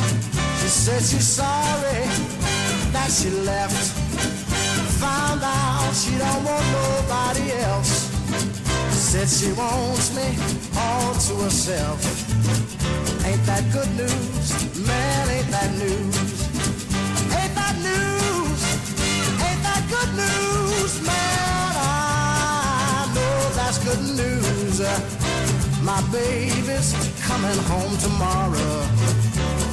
She 0.62 0.68
said 0.68 1.02
she's 1.02 1.28
sorry 1.28 2.06
that 2.92 3.10
she 3.12 3.30
left. 3.30 3.94
Found 5.00 5.42
out 5.44 5.94
she 5.94 6.18
don't 6.18 6.44
want 6.44 6.66
nobody 6.72 7.52
else. 7.64 8.10
Said 8.92 9.28
she 9.28 9.52
wants 9.54 10.16
me 10.16 10.28
all 10.78 11.14
to 11.14 11.34
herself. 11.44 12.00
Ain't 13.26 13.46
that 13.46 13.64
good 13.72 13.92
news? 13.98 14.88
Man, 14.88 15.30
ain't 15.30 15.50
that 15.52 15.72
news? 15.78 16.21
My 25.84 26.00
baby's 26.12 26.94
coming 27.26 27.58
home 27.66 27.98
tomorrow. 27.98 28.74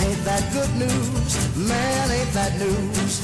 Ain't 0.07 0.25
that 0.25 0.43
good 0.55 0.73
news? 0.77 1.31
Man, 1.57 2.11
ain't 2.11 2.33
that 2.33 2.59
news? 2.59 3.21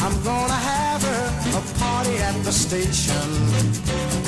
I'm 0.00 0.16
gonna 0.24 0.54
have 0.54 1.02
her 1.02 1.58
a 1.58 1.62
party 1.78 2.16
at 2.16 2.34
the 2.44 2.52
station. 2.52 3.28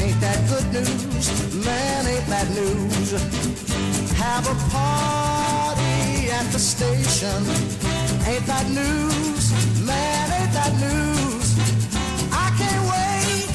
Ain't 0.03 0.21
that 0.21 0.39
good 0.53 0.67
news? 0.75 1.55
Man, 1.65 2.07
ain't 2.07 2.27
that 2.27 2.49
news? 2.51 3.13
Have 4.13 4.47
a 4.47 4.57
party 4.69 6.31
at 6.31 6.47
the 6.53 6.59
station. 6.59 7.41
Ain't 8.29 8.45
that 8.45 8.67
news? 8.69 9.53
Man, 9.87 10.27
ain't 10.39 10.53
that 10.53 10.73
news? 10.85 11.49
I 12.31 12.53
can't 12.61 12.85
wait 12.93 13.55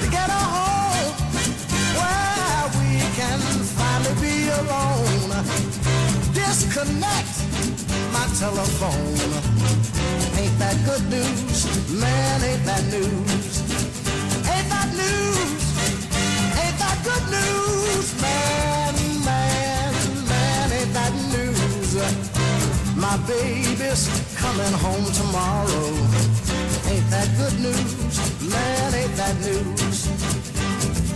to 0.00 0.10
get 0.10 0.30
her 0.30 0.46
home 0.54 0.61
alone. 4.62 5.30
Disconnect 6.32 7.34
my 8.12 8.26
telephone. 8.38 9.16
Ain't 10.38 10.56
that 10.58 10.76
good 10.84 11.04
news? 11.10 11.58
Man, 12.00 12.38
ain't 12.48 12.64
that 12.70 12.84
news? 12.94 13.50
Ain't 14.52 14.68
that 14.74 14.88
news? 15.02 15.62
Ain't 16.62 16.78
that 16.82 16.98
good 17.08 17.26
news? 17.36 18.06
Man, 18.20 18.94
man, 19.24 19.92
man, 20.28 20.66
ain't 20.78 20.92
that 20.98 21.12
news? 21.34 21.92
My 22.96 23.16
baby's 23.26 24.02
coming 24.36 24.74
home 24.84 25.06
tomorrow. 25.20 25.86
Ain't 26.90 27.08
that 27.10 27.28
good 27.40 27.56
news? 27.60 27.90
Man, 28.52 28.94
ain't 28.94 29.16
that 29.16 29.36
news? 29.46 29.98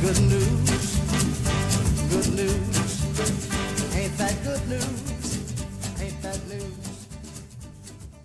Good 0.03 0.21
news, 0.31 1.01
good 2.11 2.29
news. 2.35 2.86
Ain't 3.19 4.19
that 4.19 4.37
good 4.45 4.69
news? 4.69 6.03
Ain't 6.03 6.21
that 6.21 6.47
news? 6.49 7.07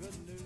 Good 0.02 0.28
news. 0.28 0.44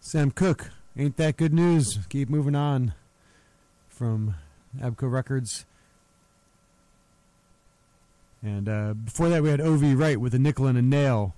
Sam 0.00 0.30
Cooke, 0.30 0.70
ain't 0.94 1.16
that 1.16 1.38
good 1.38 1.54
news? 1.54 2.00
Keep 2.10 2.28
moving 2.28 2.54
on 2.54 2.92
from 3.88 4.34
ABKCO 4.78 5.10
Records. 5.10 5.64
And 8.42 8.68
uh, 8.68 8.92
before 8.92 9.30
that, 9.30 9.42
we 9.42 9.48
had 9.48 9.62
O.V. 9.62 9.94
Wright 9.94 10.20
with 10.20 10.34
a 10.34 10.38
nickel 10.38 10.66
and 10.66 10.76
a 10.76 10.82
nail 10.82 11.34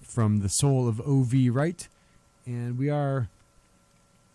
from 0.00 0.38
the 0.38 0.48
soul 0.48 0.86
of 0.86 1.00
O.V. 1.00 1.50
Wright. 1.50 1.88
And 2.46 2.78
we 2.78 2.88
are 2.88 3.28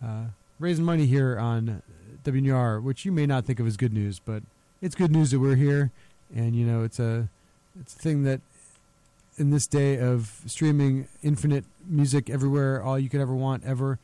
uh, 0.05 0.25
raising 0.59 0.83
money 0.83 1.05
here 1.05 1.39
on 1.39 1.81
WNR, 2.25 2.81
which 2.83 3.05
you 3.05 3.11
may 3.11 3.25
not 3.25 3.45
think 3.45 3.59
of 3.59 3.67
as 3.67 3.77
good 3.77 3.93
news, 3.93 4.19
but 4.19 4.43
it's 4.81 4.95
good 4.95 5.11
news 5.11 5.31
that 5.31 5.39
we're 5.39 5.55
here. 5.55 5.91
And, 6.35 6.55
you 6.55 6.65
know, 6.65 6.83
it's 6.83 6.99
a, 6.99 7.29
it's 7.79 7.95
a 7.95 7.99
thing 7.99 8.23
that 8.23 8.41
in 9.37 9.51
this 9.51 9.67
day 9.67 9.97
of 9.99 10.41
streaming 10.45 11.07
infinite 11.21 11.65
music 11.87 12.29
everywhere, 12.29 12.81
all 12.81 12.97
you 12.97 13.09
could 13.09 13.21
ever 13.21 13.33
want 13.33 13.63
ever. 13.63 13.99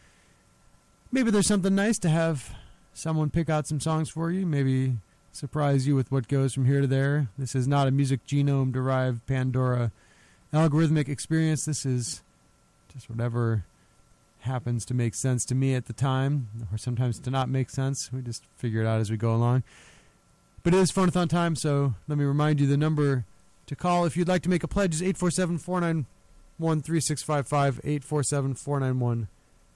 Maybe 1.11 1.32
there's 1.32 1.47
something 1.47 1.76
nice 1.76 1.97
to 1.99 2.09
have 2.09 2.55
someone 2.93 3.30
pick 3.30 3.49
out 3.49 3.67
some 3.67 3.80
songs 3.80 4.09
for 4.09 4.32
you. 4.32 4.45
Maybe 4.45 4.97
surprise 5.32 5.88
you 5.88 5.95
with 5.95 6.11
what 6.11 6.28
goes 6.28 6.53
from 6.53 6.65
here 6.65 6.82
to 6.82 6.88
there. 6.88 7.28
This 7.38 7.55
is 7.55 7.67
not 7.67 7.88
a 7.88 7.91
music 7.91 8.26
genome 8.26 8.72
derived 8.72 9.26
Pandora 9.26 9.91
algorithmic 10.53 11.07
experience. 11.07 11.65
This 11.65 11.86
is 11.86 12.22
just 12.93 13.09
whatever 13.09 13.63
happens 14.41 14.85
to 14.85 14.93
make 14.93 15.15
sense 15.15 15.45
to 15.45 15.55
me 15.55 15.75
at 15.75 15.85
the 15.85 15.93
time, 15.93 16.47
or 16.71 16.77
sometimes 16.77 17.19
to 17.19 17.29
not 17.29 17.49
make 17.49 17.69
sense. 17.69 18.11
We 18.11 18.21
just 18.21 18.43
figure 18.55 18.81
it 18.81 18.87
out 18.87 18.99
as 18.99 19.11
we 19.11 19.17
go 19.17 19.33
along. 19.33 19.63
But 20.63 20.73
it 20.73 20.77
is 20.77 20.91
Phonathon 20.91 21.29
time, 21.29 21.55
so 21.55 21.95
let 22.07 22.17
me 22.17 22.23
remind 22.23 22.59
you 22.59 22.67
the 22.67 22.77
number 22.77 23.25
to 23.65 23.75
call 23.75 24.05
if 24.05 24.15
you'd 24.15 24.27
like 24.27 24.43
to 24.43 24.49
make 24.49 24.63
a 24.63 24.67
pledge 24.67 24.93
is 24.93 25.01
847 25.01 25.57
491 25.57 26.81
3655. 26.81 27.79
847 27.83 28.55
491 28.55 29.27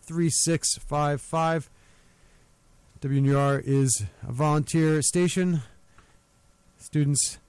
3655. 0.03 1.69
WNUR 3.01 3.61
is 3.65 4.03
a 4.27 4.31
volunteer 4.31 5.01
station. 5.01 5.61
Students, 6.77 7.39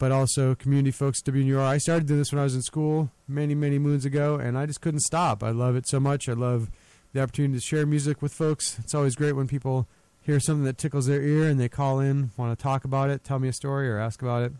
but 0.00 0.10
also 0.10 0.54
community 0.54 0.90
folks 0.90 1.20
WNUR. 1.20 1.60
I 1.60 1.76
started 1.76 2.08
doing 2.08 2.20
this 2.20 2.32
when 2.32 2.40
I 2.40 2.44
was 2.44 2.54
in 2.54 2.62
school 2.62 3.10
many, 3.28 3.54
many 3.54 3.78
moons 3.78 4.06
ago, 4.06 4.36
and 4.36 4.56
I 4.56 4.64
just 4.64 4.80
couldn't 4.80 5.00
stop. 5.00 5.44
I 5.44 5.50
love 5.50 5.76
it 5.76 5.86
so 5.86 6.00
much. 6.00 6.26
I 6.26 6.32
love 6.32 6.70
the 7.12 7.22
opportunity 7.22 7.54
to 7.54 7.60
share 7.60 7.84
music 7.84 8.22
with 8.22 8.32
folks. 8.32 8.78
It's 8.78 8.94
always 8.94 9.14
great 9.14 9.32
when 9.32 9.46
people 9.46 9.86
hear 10.22 10.40
something 10.40 10.64
that 10.64 10.78
tickles 10.78 11.06
their 11.06 11.20
ear 11.20 11.46
and 11.50 11.60
they 11.60 11.68
call 11.68 12.00
in, 12.00 12.30
want 12.38 12.58
to 12.58 12.62
talk 12.62 12.84
about 12.84 13.10
it, 13.10 13.24
tell 13.24 13.38
me 13.38 13.48
a 13.48 13.52
story, 13.52 13.90
or 13.90 13.98
ask 13.98 14.22
about 14.22 14.44
it. 14.44 14.52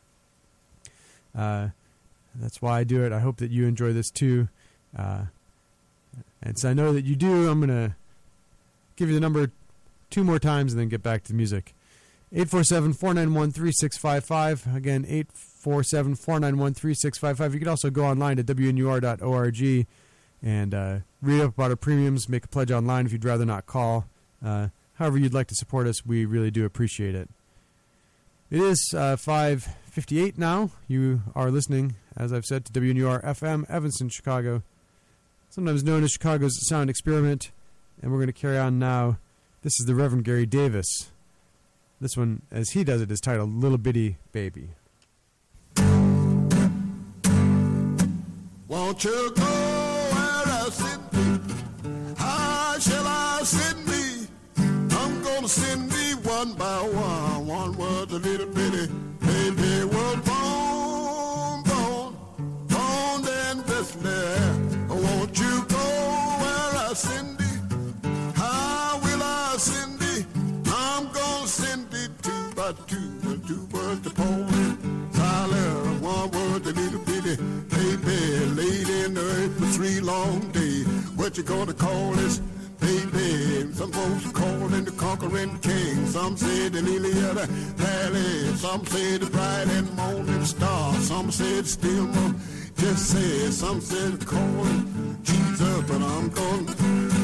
Uh, 1.35 1.69
that's 2.35 2.61
why 2.61 2.81
I 2.81 2.85
do 2.85 3.03
it. 3.03 3.11
I 3.11 3.21
hope 3.21 3.39
that 3.39 3.51
you 3.51 3.67
enjoy 3.67 3.95
this 3.95 4.11
too. 4.11 4.49
Uh, 4.95 5.23
and 6.43 6.59
so 6.59 6.69
I 6.69 6.75
know 6.75 6.93
that 6.93 7.07
you 7.07 7.17
do. 7.17 7.49
I'm 7.49 7.61
going 7.61 7.71
to 7.71 7.97
give 8.97 9.09
you 9.09 9.15
the 9.15 9.21
number 9.21 9.51
two 10.11 10.23
more 10.23 10.39
times 10.39 10.75
and 10.75 10.81
then 10.81 10.91
get 10.91 11.03
back 11.03 11.23
to 11.25 11.33
the 11.33 11.37
music. 11.37 11.75
847 12.33 12.93
491 12.93 13.51
3655. 13.51 14.77
Again, 14.77 15.05
847 15.09 16.15
491 16.15 16.75
3655. 16.75 17.55
You 17.55 17.61
can 17.61 17.69
also 17.69 17.91
go 17.91 18.05
online 18.05 18.37
to 18.37 18.45
wnur.org 18.45 19.87
and 20.43 20.75
uh, 20.75 20.99
read 21.21 21.41
up 21.41 21.55
about 21.55 21.71
our 21.71 21.77
premiums, 21.77 22.29
make 22.29 22.45
a 22.45 22.49
pledge 22.49 22.71
online 22.71 23.07
if 23.07 23.13
you'd 23.13 23.25
rather 23.25 23.45
not 23.45 23.67
call. 23.67 24.07
Uh, 24.45 24.69
however, 24.95 25.19
you'd 25.19 25.35
like 25.35 25.49
to 25.49 25.55
support 25.55 25.87
us, 25.87 26.07
we 26.07 26.25
really 26.25 26.51
do 26.51 26.65
appreciate 26.65 27.15
it. 27.15 27.29
It 28.51 28.61
is 28.61 28.95
uh, 28.97 29.17
558 29.17 30.39
now. 30.39 30.71
You 30.89 31.23
are 31.35 31.51
listening, 31.51 31.97
as 32.17 32.33
I've 32.33 32.45
said, 32.45 32.65
to 32.65 32.73
WNUR 32.73 33.23
FM, 33.25 33.69
Evanston, 33.69 34.09
Chicago, 34.09 34.63
sometimes 35.51 35.85
known 35.85 36.05
as 36.05 36.11
Chicago's 36.11 36.67
Sound 36.69 36.91
Experiment. 36.91 37.51
And 38.03 38.11
we're 38.11 38.19
going 38.19 38.29
to 38.29 38.33
carry 38.33 38.59
on 38.59 38.79
now. 38.79 39.19
This 39.63 39.79
is 39.79 39.87
the 39.87 39.95
Reverend 39.95 40.25
Gary 40.25 40.47
Davis. 40.47 41.11
This 42.01 42.17
one, 42.17 42.41
as 42.51 42.71
he 42.71 42.83
does 42.83 43.03
it, 43.03 43.11
is 43.11 43.21
titled 43.21 43.55
Little 43.55 43.77
Bitty 43.77 44.17
Baby. 44.33 44.71
Won't 48.69 49.05
you 49.05 49.33
go 49.37 49.43
where 49.43 50.47
I 50.47 50.69
send 50.73 51.13
me? 51.13 52.15
How 52.17 52.79
shall 52.79 53.07
I 53.07 53.43
send 53.45 53.87
me? 53.87 54.27
I'm 54.57 55.23
gonna 55.23 55.47
send 55.49 55.93
me 55.93 56.15
one 56.23 56.55
by 56.55 56.81
one. 56.81 57.47
One 57.47 57.77
was 57.77 58.11
a 58.13 58.19
little 58.19 58.50
long 80.11 80.41
day. 80.51 80.83
What 81.19 81.37
you 81.37 81.45
gonna 81.45 81.75
call 81.75 82.13
this? 82.13 82.41
Baby, 82.81 83.73
some 83.79 83.93
folks 83.93 84.33
call 84.33 84.69
him 84.75 84.85
the 84.85 84.95
conquering 85.07 85.59
king. 85.61 86.07
Some 86.07 86.37
say 86.37 86.69
the 86.69 86.83
lily 86.83 87.15
of 87.29 87.35
the 87.39 87.47
valley. 87.83 88.57
Some 88.57 88.85
say 88.87 89.19
the 89.19 89.27
bright 89.27 89.69
and 89.77 89.89
morning 89.97 90.45
star. 90.45 90.95
Some 91.11 91.31
say 91.31 91.61
the 91.61 91.69
still 91.69 92.07
moon. 92.07 92.41
Just 92.77 93.11
say, 93.13 93.51
some 93.51 93.81
say 93.81 94.09
the 94.17 94.25
calling 94.25 95.19
Jesus, 95.23 95.83
but 95.89 96.03
I'm 96.03 96.29
gonna. 96.31 97.20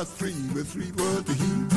Three 0.00 0.32
free 0.32 0.54
with 0.54 0.72
three 0.72 0.90
words 0.92 1.24
to 1.26 1.34
heal. 1.34 1.68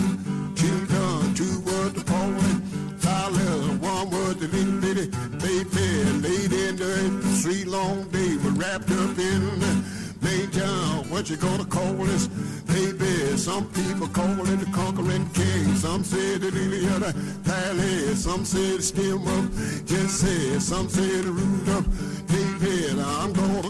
Children, 0.56 1.34
two 1.36 1.60
words 1.60 1.94
to 1.96 2.06
poet. 2.06 3.02
Tyler, 3.02 3.60
one 3.84 4.10
word 4.12 4.40
to 4.40 4.48
little 4.48 4.80
lady. 4.80 5.08
Baby, 5.44 5.88
laid 6.24 6.54
in 6.54 6.78
the 6.78 7.22
three 7.42 7.66
long 7.66 8.08
days 8.12 8.42
were 8.42 8.52
wrapped 8.52 8.90
up 8.92 9.20
in. 9.20 9.60
Major, 10.22 10.64
what 11.12 11.30
you 11.30 11.36
gonna 11.36 11.66
call 11.66 11.96
this? 11.96 12.28
Baby, 12.64 13.36
some 13.36 13.70
people 13.72 14.08
call 14.08 14.40
it 14.48 14.60
the 14.62 14.72
conquering 14.72 15.30
king. 15.32 15.76
Some 15.76 16.06
say 16.06 16.38
the 16.38 16.50
lily 16.50 16.86
of 16.96 17.02
the. 17.02 18.16
Some 18.16 18.46
say 18.46 18.78
the 18.78 18.84
stem 18.84 19.28
up. 19.28 19.52
Just 19.86 20.22
say, 20.22 20.60
some 20.60 20.88
say 20.88 21.20
the 21.20 21.30
root 21.30 21.68
up. 21.76 21.84
Baby, 22.28 23.02
I'm 23.02 23.34
gonna 23.34 23.63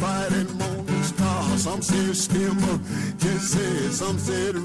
Friday 0.00 0.44
morning 0.54 1.02
star. 1.02 1.58
Some 1.58 1.82
say 1.82 2.14
skimmer, 2.14 2.78
just 3.18 3.52
say, 3.52 3.88
some 3.90 4.18
say 4.18 4.52
the 4.52 4.60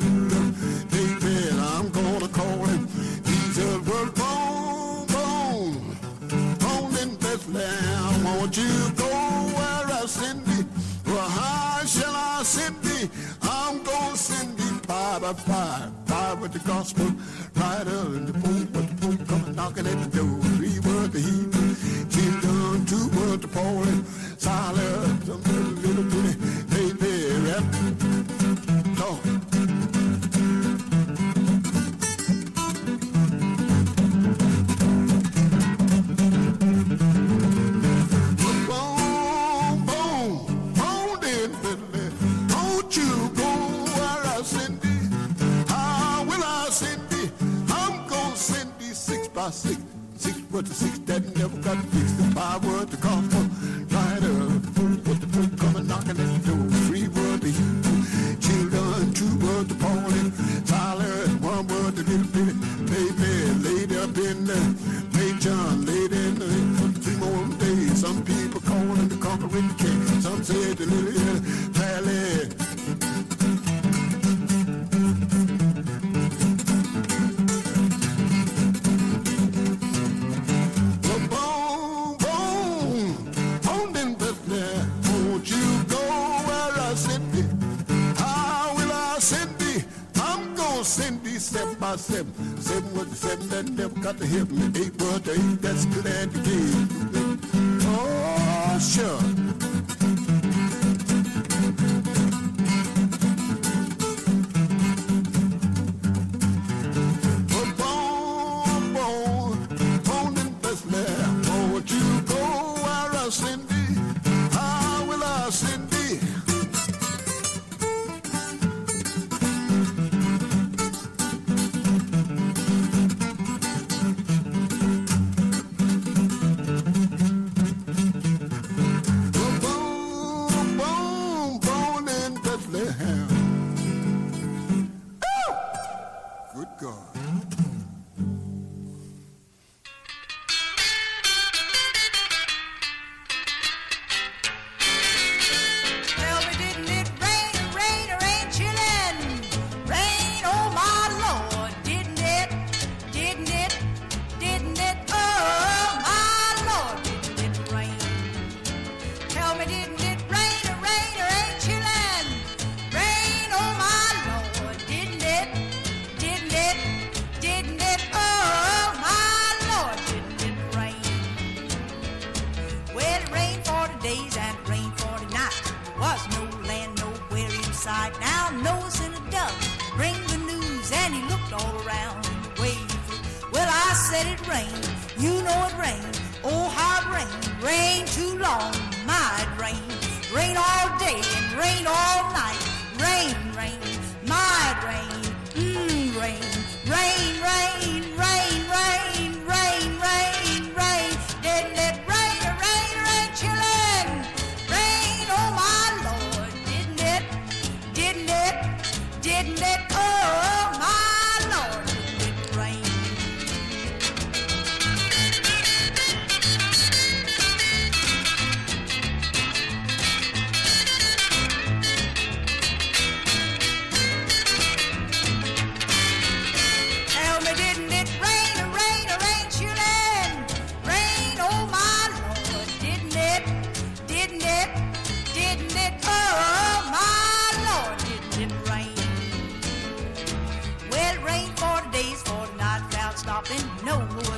hit 94.36 94.52
me. 94.52 94.65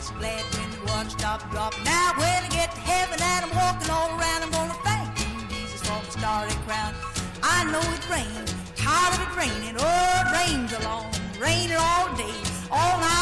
was 0.08 0.20
glad 0.20 0.44
when 0.56 0.70
the 0.72 0.92
water 0.92 1.10
stopped 1.10 1.52
dropping. 1.52 1.84
Now 1.84 2.14
when 2.18 2.44
I 2.44 2.50
get 2.50 2.72
to 2.72 2.80
heaven 2.80 3.20
and 3.22 3.46
I'm 3.46 3.56
walking 3.56 3.90
all 3.90 4.10
around, 4.18 4.44
I'm 4.44 4.52
gonna 4.52 4.78
thank 4.84 5.10
you, 5.20 5.48
Jesus, 5.50 5.82
for 5.82 6.00
the 6.06 6.12
starry 6.12 6.52
crown. 6.66 6.94
I 7.44 7.64
know 7.72 7.80
it 7.80 8.10
rains, 8.10 8.54
tired 8.76 9.14
of 9.16 9.22
it 9.26 9.36
raining. 9.36 9.76
Oh, 9.80 10.24
it 10.24 10.28
rains 10.38 10.72
along, 10.80 11.06
raining 11.40 11.78
all 11.78 12.08
day, 12.16 12.38
all 12.72 13.00
night. 13.00 13.17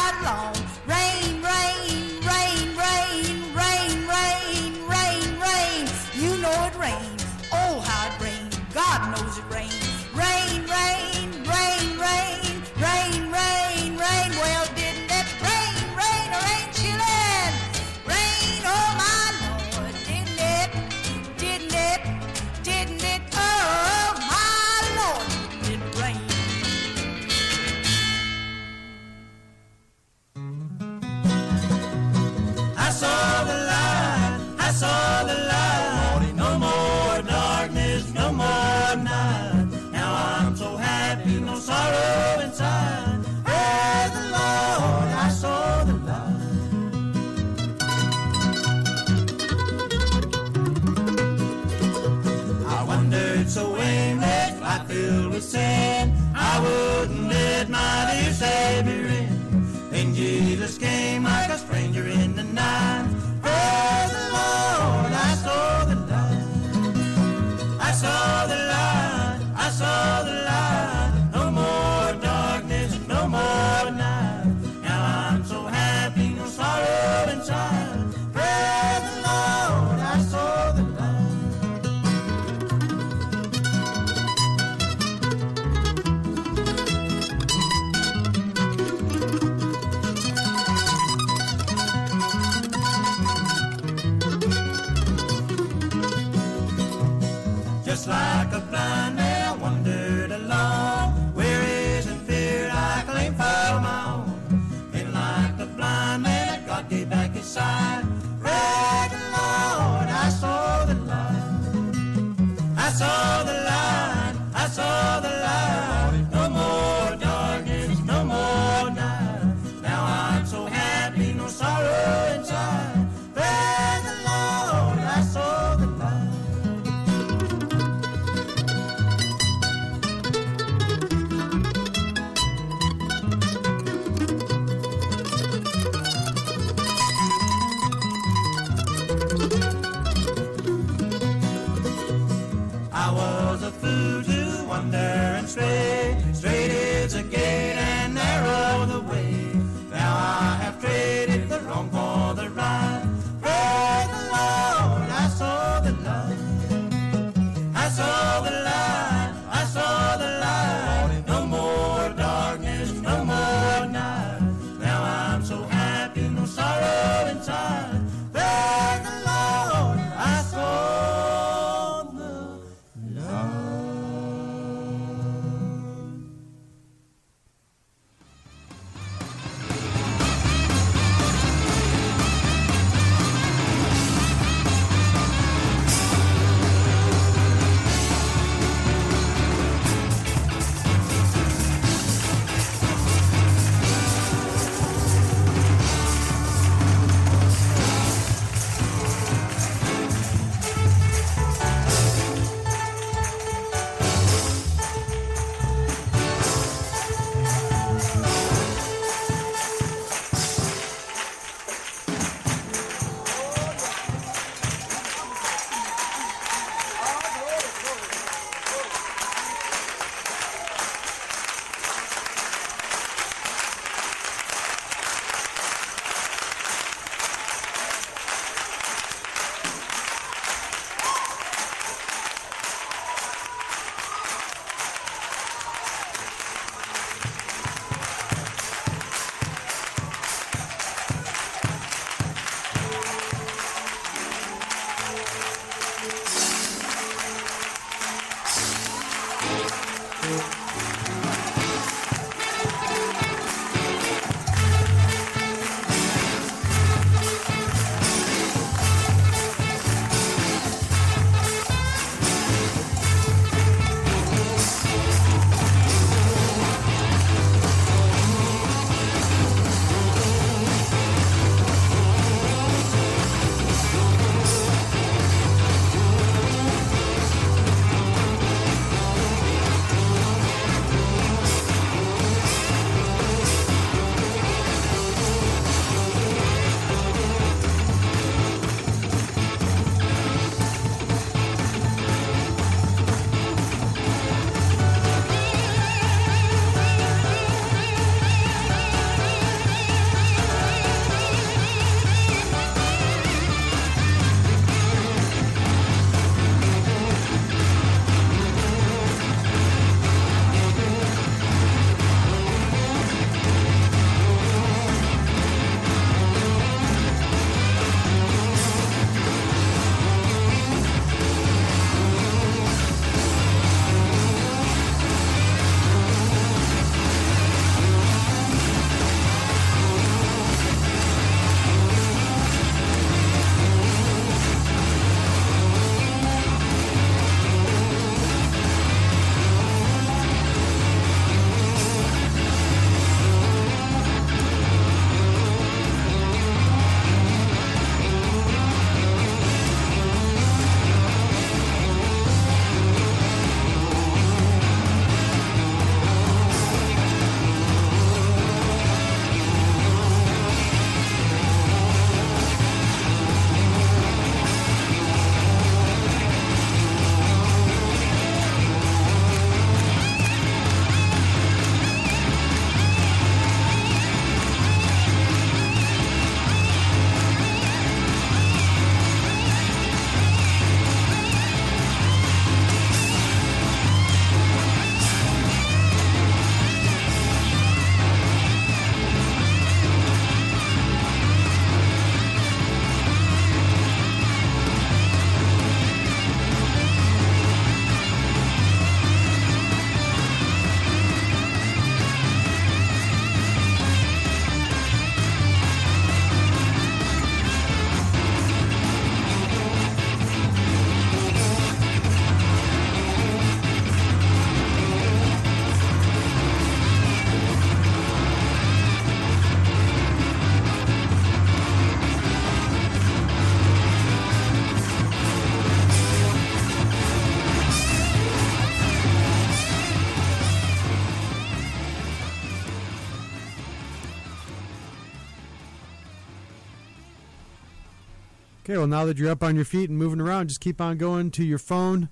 Okay, 438.76 438.80
well, 438.80 438.88
now 438.88 439.06
that 439.06 439.16
you're 439.16 439.30
up 439.30 439.42
on 439.42 439.56
your 439.56 439.64
feet 439.64 439.88
and 439.88 439.98
moving 439.98 440.20
around, 440.20 440.48
just 440.48 440.60
keep 440.60 440.82
on 440.82 440.98
going 440.98 441.30
to 441.30 441.42
your 441.42 441.56
phone. 441.56 442.10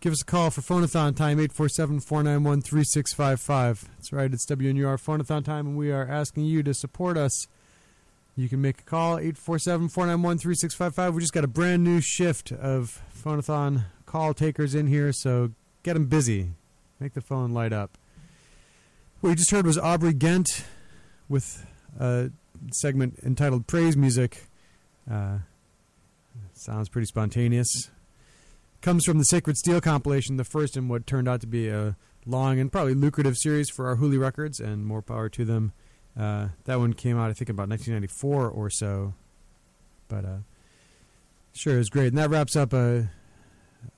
Give 0.00 0.12
us 0.12 0.22
a 0.22 0.24
call 0.24 0.50
for 0.50 0.60
Phonathon 0.60 1.14
time, 1.14 1.38
847 1.38 2.00
491 2.00 2.60
3655. 2.62 3.88
That's 3.88 4.12
right, 4.12 4.32
it's 4.32 4.44
WNUR 4.46 5.00
Phonathon 5.00 5.44
time, 5.44 5.64
and 5.68 5.76
we 5.76 5.92
are 5.92 6.04
asking 6.04 6.46
you 6.46 6.64
to 6.64 6.74
support 6.74 7.16
us. 7.16 7.46
You 8.34 8.48
can 8.48 8.60
make 8.60 8.80
a 8.80 8.82
call, 8.82 9.16
847 9.16 9.90
491 9.90 10.38
3655. 10.38 11.14
We 11.14 11.20
just 11.20 11.32
got 11.32 11.44
a 11.44 11.46
brand 11.46 11.84
new 11.84 12.00
shift 12.00 12.50
of 12.50 13.00
Phonathon 13.16 13.84
call 14.04 14.34
takers 14.34 14.74
in 14.74 14.88
here, 14.88 15.12
so 15.12 15.52
get 15.84 15.92
them 15.94 16.06
busy. 16.06 16.48
Make 16.98 17.14
the 17.14 17.20
phone 17.20 17.52
light 17.52 17.72
up. 17.72 17.96
What 19.20 19.30
you 19.30 19.36
just 19.36 19.52
heard 19.52 19.66
was 19.66 19.78
Aubrey 19.78 20.14
Ghent 20.14 20.64
with 21.28 21.64
a 21.96 22.30
segment 22.72 23.20
entitled 23.22 23.68
Praise 23.68 23.96
Music. 23.96 24.48
Uh, 25.08 25.38
sounds 26.64 26.88
pretty 26.88 27.06
spontaneous. 27.06 27.90
Comes 28.80 29.04
from 29.04 29.18
the 29.18 29.24
Sacred 29.24 29.56
Steel 29.56 29.80
compilation, 29.80 30.36
the 30.36 30.44
first 30.44 30.76
in 30.76 30.88
what 30.88 31.06
turned 31.06 31.28
out 31.28 31.40
to 31.40 31.46
be 31.46 31.68
a 31.68 31.96
long 32.24 32.58
and 32.58 32.70
probably 32.70 32.94
lucrative 32.94 33.36
series 33.36 33.68
for 33.70 33.94
Arhoolie 33.94 34.18
Records, 34.18 34.60
and 34.60 34.86
more 34.86 35.02
power 35.02 35.28
to 35.28 35.44
them. 35.44 35.72
Uh, 36.18 36.48
that 36.64 36.78
one 36.78 36.92
came 36.92 37.18
out, 37.18 37.30
I 37.30 37.32
think, 37.32 37.48
about 37.48 37.68
1994 37.68 38.48
or 38.48 38.70
so. 38.70 39.14
But 40.08 40.24
uh, 40.24 40.38
sure, 41.52 41.74
it 41.74 41.78
was 41.78 41.90
great. 41.90 42.08
And 42.08 42.18
that 42.18 42.30
wraps 42.30 42.56
up 42.56 42.72
a, 42.72 43.10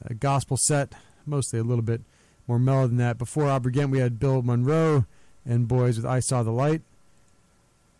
a 0.04 0.14
gospel 0.14 0.56
set, 0.58 0.94
mostly 1.26 1.58
a 1.58 1.64
little 1.64 1.82
bit 1.82 2.02
more 2.46 2.58
mellow 2.58 2.86
than 2.86 2.98
that. 2.98 3.18
Before 3.18 3.48
Aubrey 3.48 3.84
we 3.86 3.98
had 3.98 4.18
Bill 4.18 4.42
Monroe 4.42 5.06
and 5.44 5.68
Boys 5.68 5.96
with 5.96 6.06
I 6.06 6.20
Saw 6.20 6.42
the 6.42 6.50
Light. 6.50 6.82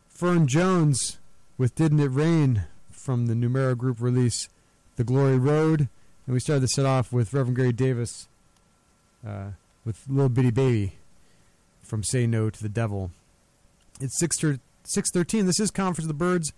Fern 0.08 0.46
Jones 0.46 1.18
with 1.58 1.74
Didn't 1.74 2.00
It 2.00 2.08
Rain 2.08 2.64
from 2.90 3.26
the 3.26 3.34
Numero 3.34 3.74
Group 3.74 4.00
release, 4.00 4.48
The 4.96 5.04
Glory 5.04 5.38
Road. 5.38 5.88
And 6.26 6.34
we 6.34 6.40
started 6.40 6.62
the 6.62 6.68
set 6.68 6.86
off 6.86 7.12
with 7.12 7.32
Reverend 7.32 7.56
Gary 7.56 7.72
Davis 7.72 8.28
uh, 9.26 9.50
with 9.84 10.04
Little 10.08 10.28
Bitty 10.28 10.50
Baby 10.50 10.94
from 11.82 12.02
Say 12.02 12.26
No 12.26 12.50
to 12.50 12.62
the 12.62 12.68
Devil. 12.68 13.10
It's 14.00 14.18
6 14.18 14.36
613. 14.38 15.46
This 15.46 15.60
is 15.60 15.70
Conference 15.70 16.04
of 16.04 16.08
the 16.08 16.14
Birds. 16.14 16.52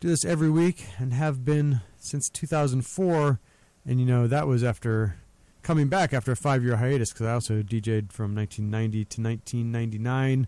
Do 0.00 0.08
this 0.08 0.24
every 0.24 0.50
week 0.50 0.86
and 0.98 1.12
have 1.12 1.44
been 1.44 1.80
since 1.98 2.28
2004. 2.30 3.40
And, 3.86 4.00
you 4.00 4.06
know, 4.06 4.26
that 4.26 4.46
was 4.46 4.64
after 4.64 5.16
coming 5.62 5.88
back 5.88 6.12
after 6.12 6.32
a 6.32 6.36
five 6.36 6.62
year 6.62 6.76
hiatus 6.76 7.12
because 7.12 7.26
I 7.26 7.32
also 7.32 7.62
DJ'd 7.62 8.12
from 8.12 8.34
1990 8.34 9.04
to 9.04 9.22
1999. 9.22 10.46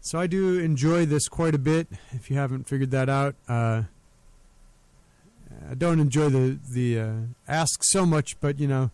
So 0.00 0.18
I 0.18 0.26
do 0.26 0.58
enjoy 0.58 1.06
this 1.06 1.28
quite 1.28 1.54
a 1.54 1.58
bit. 1.58 1.88
If 2.12 2.30
you 2.30 2.36
haven't 2.36 2.68
figured 2.68 2.90
that 2.92 3.08
out, 3.08 3.34
uh, 3.48 3.82
I 5.70 5.74
don't 5.74 6.00
enjoy 6.00 6.28
the 6.28 6.58
the 6.68 6.98
uh, 7.00 7.12
ask 7.48 7.80
so 7.82 8.06
much, 8.06 8.38
but 8.40 8.58
you 8.58 8.68
know, 8.68 8.90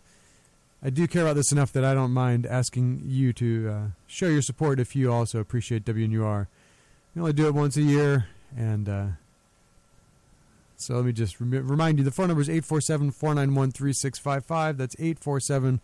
I 0.83 0.91
do 0.91 1.07
care 1.07 1.23
about 1.23 1.37
this 1.37 1.53
enough 1.53 1.73
that 1.73 1.85
I 1.85 1.95
don't 1.95 2.13
mind 2.13 2.47
asking 2.47 3.03
you 3.05 3.33
to 3.35 3.71
uh, 3.71 3.87
show 4.07 4.27
your 4.27 4.43
support 4.43 4.81
if 4.81 4.97
you 4.97 5.13
also 5.13 5.39
appreciate 5.39 5.85
WNUR. 5.85 6.47
We 7.15 7.21
only 7.21 7.33
do 7.33 7.47
it 7.47 7.55
once 7.55 7.77
a 7.77 7.83
year, 7.83 8.27
and 8.57 8.89
uh, 8.89 9.07
so 10.77 10.97
let 10.97 11.05
me 11.05 11.13
just 11.13 11.41
rem- 11.41 11.69
remind 11.69 11.99
you 11.99 12.05
the 12.05 12.11
phone 12.11 12.29
number 12.29 12.43
is 12.43 12.49
847 12.49 13.13
491 13.13 13.73
3655. 13.73 14.77
That's 14.79 14.97
847 14.99 15.81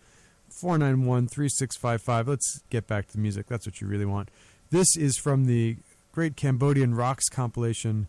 491 0.49 1.29
3655. 1.29 2.29
Let's 2.29 2.63
get 2.71 2.87
back 2.87 3.07
to 3.07 3.13
the 3.13 3.21
music. 3.21 3.47
That's 3.47 3.67
what 3.67 3.81
you 3.81 3.87
really 3.87 4.07
want. 4.07 4.31
This 4.71 4.97
is 4.97 5.17
from 5.17 5.47
the 5.47 5.77
Great 6.13 6.37
Cambodian 6.37 6.95
Rocks 6.95 7.29
compilation. 7.29 8.09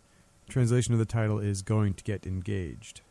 Translation 0.49 0.93
of 0.93 0.99
the 0.99 1.05
title 1.05 1.38
is 1.38 1.61
Going 1.61 1.93
to 1.93 2.03
Get 2.03 2.26
Engaged. 2.26 3.01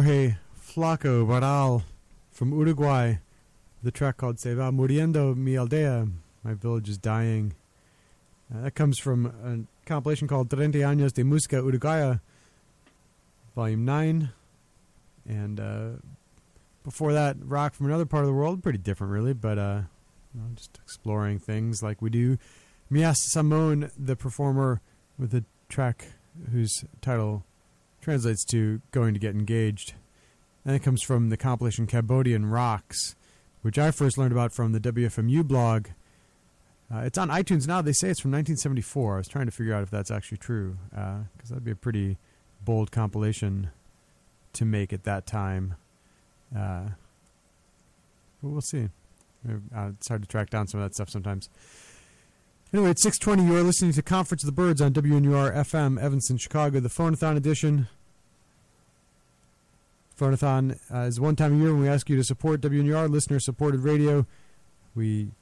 Jorge 0.00 0.36
Flaco 0.58 1.28
Baral 1.28 1.82
from 2.32 2.52
Uruguay. 2.52 3.16
The 3.82 3.90
track 3.90 4.16
called 4.16 4.40
Se 4.40 4.54
va 4.54 4.72
muriendo 4.72 5.36
mi 5.36 5.56
aldea. 5.56 6.10
My 6.42 6.54
village 6.54 6.88
is 6.88 6.96
dying. 6.96 7.52
Uh, 8.50 8.62
that 8.62 8.74
comes 8.74 8.98
from 8.98 9.26
a 9.26 9.86
compilation 9.86 10.26
called 10.26 10.48
Treinta 10.48 10.78
años 10.78 11.12
de 11.12 11.22
música 11.22 11.62
uruguaya, 11.62 12.22
volume 13.54 13.84
9. 13.84 14.30
And 15.28 15.60
uh, 15.60 15.88
before 16.82 17.12
that, 17.12 17.36
rock 17.38 17.74
from 17.74 17.84
another 17.84 18.06
part 18.06 18.24
of 18.24 18.28
the 18.28 18.34
world. 18.34 18.62
Pretty 18.62 18.78
different, 18.78 19.12
really, 19.12 19.34
but 19.34 19.58
uh, 19.58 19.82
you 20.34 20.40
know, 20.40 20.46
just 20.54 20.78
exploring 20.82 21.38
things 21.38 21.82
like 21.82 22.00
we 22.00 22.08
do. 22.08 22.38
Meas 22.88 23.18
Samon, 23.32 23.90
the 23.98 24.16
performer, 24.16 24.80
with 25.18 25.30
the 25.30 25.44
track 25.68 26.06
whose 26.50 26.86
title 27.02 27.44
translates 28.00 28.44
to 28.46 28.80
Going 28.92 29.14
to 29.14 29.20
Get 29.20 29.34
Engaged. 29.34 29.94
And 30.64 30.74
it 30.76 30.82
comes 30.82 31.02
from 31.02 31.30
the 31.30 31.36
compilation 31.36 31.86
Cambodian 31.86 32.46
Rocks, 32.46 33.16
which 33.62 33.78
I 33.78 33.90
first 33.90 34.18
learned 34.18 34.32
about 34.32 34.52
from 34.52 34.72
the 34.72 34.80
WFMU 34.80 35.46
blog. 35.46 35.88
Uh, 36.92 36.98
it's 36.98 37.16
on 37.18 37.28
iTunes 37.28 37.66
now. 37.66 37.80
They 37.80 37.92
say 37.92 38.10
it's 38.10 38.20
from 38.20 38.32
1974. 38.32 39.14
I 39.14 39.18
was 39.18 39.28
trying 39.28 39.46
to 39.46 39.52
figure 39.52 39.72
out 39.72 39.82
if 39.82 39.90
that's 39.90 40.10
actually 40.10 40.38
true, 40.38 40.76
because 40.90 41.48
that'd 41.48 41.64
be 41.64 41.70
a 41.70 41.76
pretty 41.76 42.18
bold 42.64 42.90
compilation 42.90 43.70
to 44.54 44.64
make 44.64 44.92
at 44.92 45.04
that 45.04 45.26
time. 45.26 45.76
Uh, 46.54 46.88
but 48.42 48.48
we'll 48.48 48.60
see. 48.60 48.88
Uh, 49.48 49.90
it's 49.96 50.08
hard 50.08 50.22
to 50.22 50.28
track 50.28 50.50
down 50.50 50.66
some 50.66 50.80
of 50.80 50.88
that 50.88 50.94
stuff 50.94 51.08
sometimes. 51.08 51.48
Anyway, 52.72 52.90
it's 52.90 53.02
620. 53.02 53.50
You 53.50 53.58
are 53.58 53.64
listening 53.64 53.90
to 53.94 54.02
Conference 54.02 54.44
of 54.44 54.46
the 54.46 54.52
Birds 54.52 54.80
on 54.80 54.92
WNUR 54.92 55.52
FM, 55.56 56.00
Evanston, 56.00 56.38
Chicago, 56.38 56.78
the 56.78 56.88
Phonathon 56.88 57.36
edition. 57.36 57.88
Phonathon 60.16 60.78
uh, 60.94 61.00
is 61.00 61.18
one 61.18 61.34
time 61.34 61.54
a 61.54 61.56
year 61.56 61.72
when 61.72 61.82
we 61.82 61.88
ask 61.88 62.08
you 62.08 62.14
to 62.14 62.22
support 62.22 62.60
WNUR, 62.60 63.10
listener-supported 63.10 63.80
radio. 63.80 64.24
We 64.94 65.32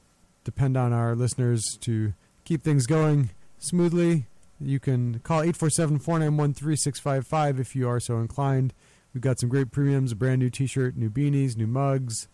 depend 0.45 0.79
on 0.79 0.95
our 0.95 1.15
listeners 1.15 1.63
to 1.83 2.15
keep 2.45 2.63
things 2.63 2.87
going 2.87 3.29
smoothly. 3.59 4.25
You 4.59 4.81
can 4.81 5.19
call 5.19 5.43
847-491-3655 5.43 7.61
if 7.61 7.77
you 7.77 7.87
are 7.91 8.01
so 8.01 8.21
inclined. 8.21 8.73
We've 9.13 9.21
got 9.21 9.39
some 9.39 9.51
great 9.51 9.71
premiums, 9.71 10.13
a 10.13 10.17
brand 10.17 10.39
new 10.39 10.49
t-shirt, 10.49 10.97
new 10.97 11.11
beanies, 11.11 11.59
new 11.59 11.67
mugs, 11.67 12.27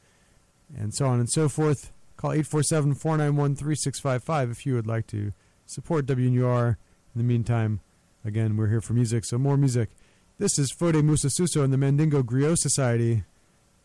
and 0.79 0.95
so 0.95 1.07
on 1.07 1.19
and 1.19 1.29
so 1.29 1.49
forth. 1.49 1.91
Call 2.17 2.33
847-491-3655 2.33 4.51
if 4.51 4.67
you 4.67 4.75
would 4.75 4.87
like 4.87 5.07
to 5.09 5.33
support 5.67 6.07
WNUR. 6.07 6.77
In 7.15 7.19
the 7.19 7.25
meantime, 7.25 7.81
again, 8.25 8.57
we're 8.57 8.69
here 8.69 8.81
for 8.81 8.93
music, 8.93 9.25
so 9.25 9.39
more 9.39 9.57
music. 9.57 9.91
This 10.39 10.59
is 10.59 10.73
Foday 10.73 11.05
Musa 11.05 11.31
Suso 11.31 11.63
and 11.63 11.73
the 11.73 11.79
Mandingo 11.79 12.23
Griot 12.23 12.59
Society. 12.59 13.25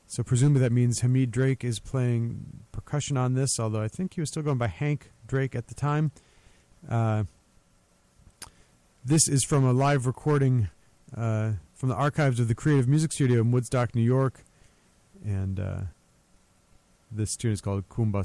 So 0.08 0.24
presumably 0.24 0.62
that 0.62 0.72
means 0.72 1.02
Hamid 1.02 1.30
Drake 1.30 1.64
is 1.64 1.80
playing 1.80 2.64
percussion 2.72 3.18
on 3.18 3.36
this, 3.36 3.60
although 3.60 3.82
I 3.82 3.88
think 3.88 4.16
he 4.16 4.22
was 4.22 4.30
still 4.30 4.42
going 4.42 4.58
by 4.58 4.68
Hank 4.68 5.12
Drake 5.28 5.56
at 5.56 5.68
the 5.68 5.76
time. 5.76 6.12
Uh, 6.90 7.26
this 9.06 9.28
is 9.28 9.44
from 9.44 9.64
a 9.64 9.74
live 9.74 10.08
recording 10.08 10.70
uh, 11.16 11.52
from 11.76 11.90
the 11.90 11.96
archives 11.96 12.40
of 12.40 12.48
the 12.48 12.56
Creative 12.56 12.88
Music 12.88 13.12
Studio 13.12 13.42
in 13.42 13.52
Woodstock, 13.52 13.94
New 13.94 14.02
York. 14.02 14.44
And 15.24 15.60
uh, 15.60 15.82
this 17.12 17.36
tune 17.36 17.52
is 17.52 17.62
called 17.62 17.90
Kumba 17.90 18.24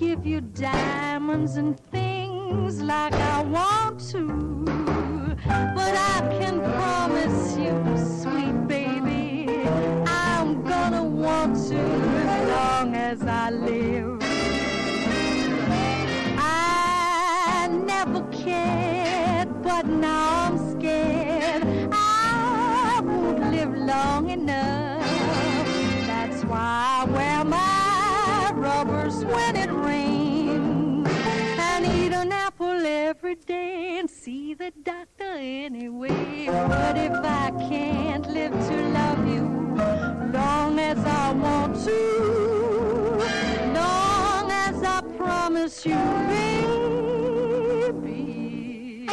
give 0.00 0.24
you 0.24 0.40
diamonds 0.40 1.56
and 1.56 1.78
things 1.90 2.80
like 2.80 3.12
I 3.12 3.42
want 3.42 4.00
to. 4.08 4.24
But 5.76 5.94
I 5.94 6.38
can 6.40 6.58
promise 6.72 7.58
you, 7.58 7.74
sweet 8.22 8.66
baby, 8.66 9.46
I'm 10.06 10.62
gonna 10.62 11.04
want 11.04 11.54
to 11.68 11.80
as 12.36 12.48
long 12.48 12.94
as 12.94 13.20
I 13.26 13.50
live. 13.50 14.22
I 16.38 17.68
never 17.84 18.22
cared, 18.30 19.62
but 19.62 19.86
now. 19.86 20.39
every 33.30 33.44
day 33.44 33.98
and 33.98 34.10
see 34.10 34.54
the 34.54 34.72
doctor 34.82 35.36
anyway. 35.38 36.46
But 36.46 36.96
if 36.96 37.12
I 37.12 37.52
can't 37.68 38.26
live 38.28 38.50
to 38.50 38.88
love 38.88 39.24
you 39.28 39.44
long 40.32 40.80
as 40.80 40.98
I 40.98 41.32
want 41.32 41.76
to, 41.84 43.22
long 43.72 44.50
as 44.50 44.82
I 44.82 45.00
promise 45.16 45.86
you, 45.86 45.94
baby, 47.92 49.06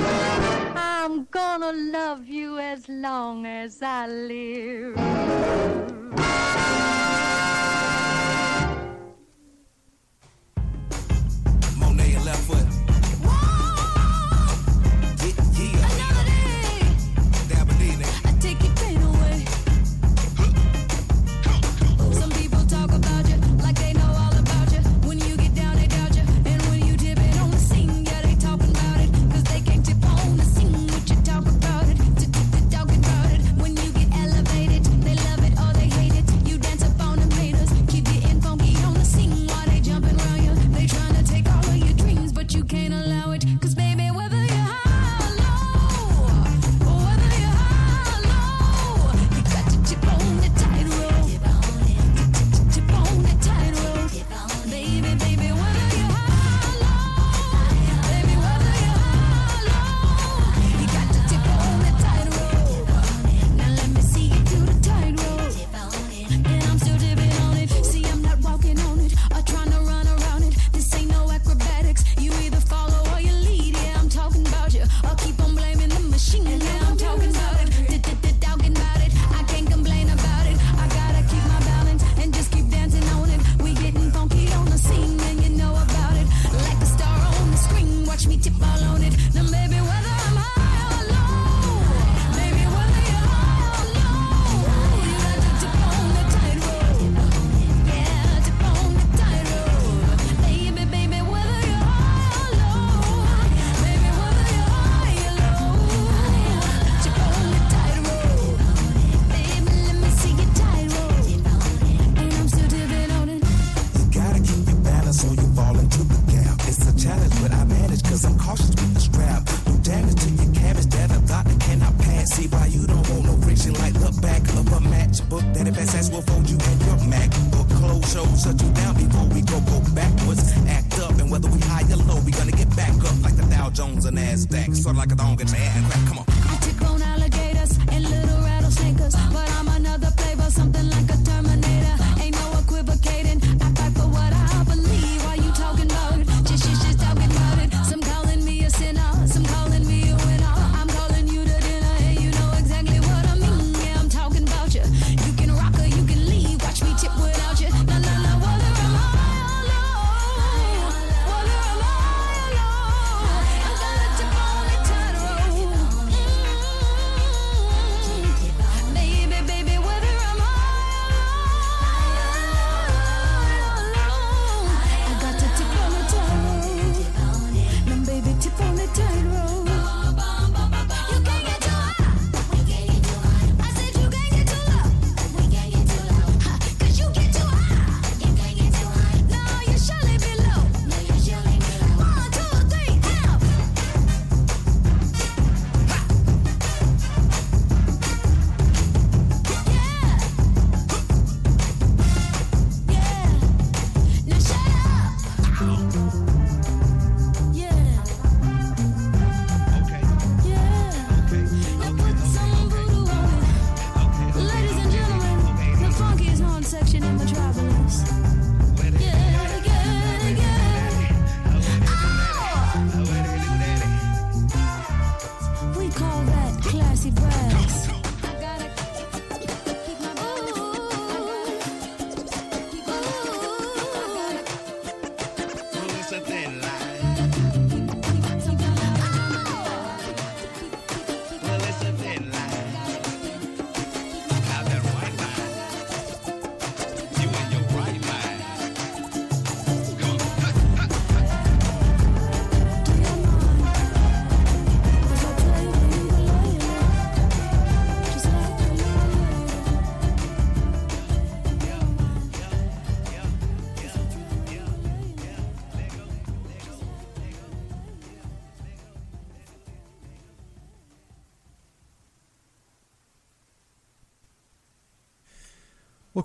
I'm 0.76 1.26
gonna 1.26 1.74
love 1.74 2.28
you 2.28 2.58
as 2.58 2.90
long 2.90 3.46
as 3.46 3.84
I 3.84 4.08
live. 4.08 4.98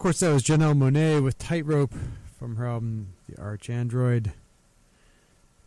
Course, 0.02 0.18
that 0.18 0.32
was 0.32 0.42
Janelle 0.42 0.76
Monáe 0.76 1.22
with 1.22 1.38
Tightrope 1.38 1.94
from 2.36 2.56
her 2.56 2.66
album 2.66 3.12
The 3.28 3.36
ArchAndroid. 3.36 4.32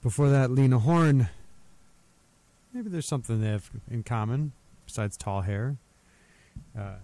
Before 0.03 0.29
that, 0.29 0.51
Lena 0.51 0.77
Horne. 0.77 1.29
Maybe 2.73 2.89
there's 2.89 3.07
something 3.07 3.39
they 3.39 3.47
have 3.47 3.71
in 3.89 4.03
common 4.03 4.51
besides 4.85 5.15
tall 5.15 5.43
hair. 5.43 5.77
Uh, 6.77 6.95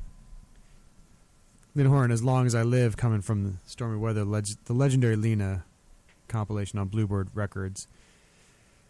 Lena 1.73 1.87
Horne, 1.87 2.11
As 2.11 2.21
Long 2.21 2.45
as 2.45 2.53
I 2.53 2.63
Live, 2.63 2.97
coming 2.97 3.21
from 3.21 3.45
the 3.45 3.53
Stormy 3.65 3.97
Weather, 3.97 4.25
leg- 4.25 4.47
the 4.65 4.73
legendary 4.73 5.15
Lena 5.15 5.63
compilation 6.27 6.79
on 6.79 6.89
Bluebird 6.89 7.29
Records. 7.33 7.87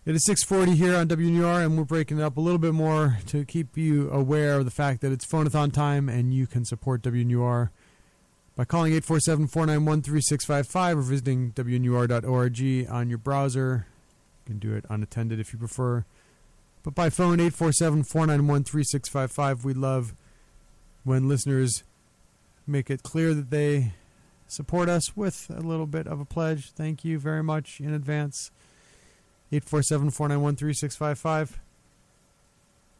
It 0.04 0.16
is 0.16 0.26
6:40 0.26 0.74
here 0.74 0.96
on 0.96 1.08
WNUR, 1.08 1.64
and 1.64 1.78
we're 1.78 1.84
breaking 1.84 2.18
it 2.18 2.24
up 2.24 2.38
a 2.38 2.42
little 2.42 2.58
bit 2.58 2.74
more 2.74 3.20
to 3.28 3.46
keep 3.46 3.78
you 3.78 4.10
aware 4.10 4.58
of 4.58 4.66
the 4.66 4.72
fact 4.72 5.02
that 5.02 5.12
it's 5.12 5.28
phonathon 5.28 5.72
time, 5.72 6.10
and 6.10 6.34
you 6.34 6.48
can 6.48 6.66
support 6.66 7.04
WNUR 7.04 7.70
by 8.56 8.66
calling 8.66 8.94
847-491-3655 8.94 10.96
or 10.96 11.02
visiting 11.02 11.52
WNUR.org 11.54 12.90
on 12.90 13.10
your 13.10 13.18
browser. 13.18 13.88
You 14.46 14.54
can 14.54 14.60
do 14.60 14.76
it 14.76 14.86
unattended 14.90 15.40
if 15.40 15.52
you 15.54 15.60
prefer. 15.60 16.06
But 16.84 16.94
by 16.96 17.10
phone, 17.10 17.38
847-491-3655. 17.38 19.64
We 19.64 19.74
love 19.74 20.14
when 21.04 21.30
listeners 21.30 21.84
make 22.68 22.90
it 22.90 23.04
clear 23.04 23.34
that 23.34 23.50
they 23.50 23.94
support 24.48 24.90
us 24.90 25.16
with 25.16 25.50
a 25.50 25.62
little 25.62 25.88
bit 25.88 26.08
of 26.08 26.20
a 26.20 26.26
pledge. 26.26 26.72
Thank 26.72 27.06
you 27.06 27.20
very 27.20 27.44
much 27.44 27.80
in 27.80 27.94
advance. 27.94 28.52
847-491-3655. 29.52 31.52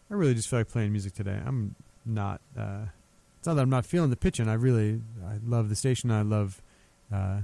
I 0.10 0.14
really 0.14 0.34
just 0.34 0.50
feel 0.50 0.60
like 0.60 0.70
playing 0.70 0.92
music 0.92 1.14
today. 1.14 1.40
I'm 1.46 1.76
not 2.06 2.42
uh, 2.58 2.86
it's 3.42 3.48
not 3.48 3.56
that 3.56 3.64
I'm 3.64 3.72
not 3.72 3.88
feeling 3.88 4.12
the 4.12 4.16
pitching. 4.16 4.48
I 4.48 4.54
really 4.54 5.02
I 5.26 5.40
love 5.44 5.70
the 5.70 5.76
station. 5.76 6.12
I 6.12 6.22
love 6.22 6.62
uh, 7.12 7.40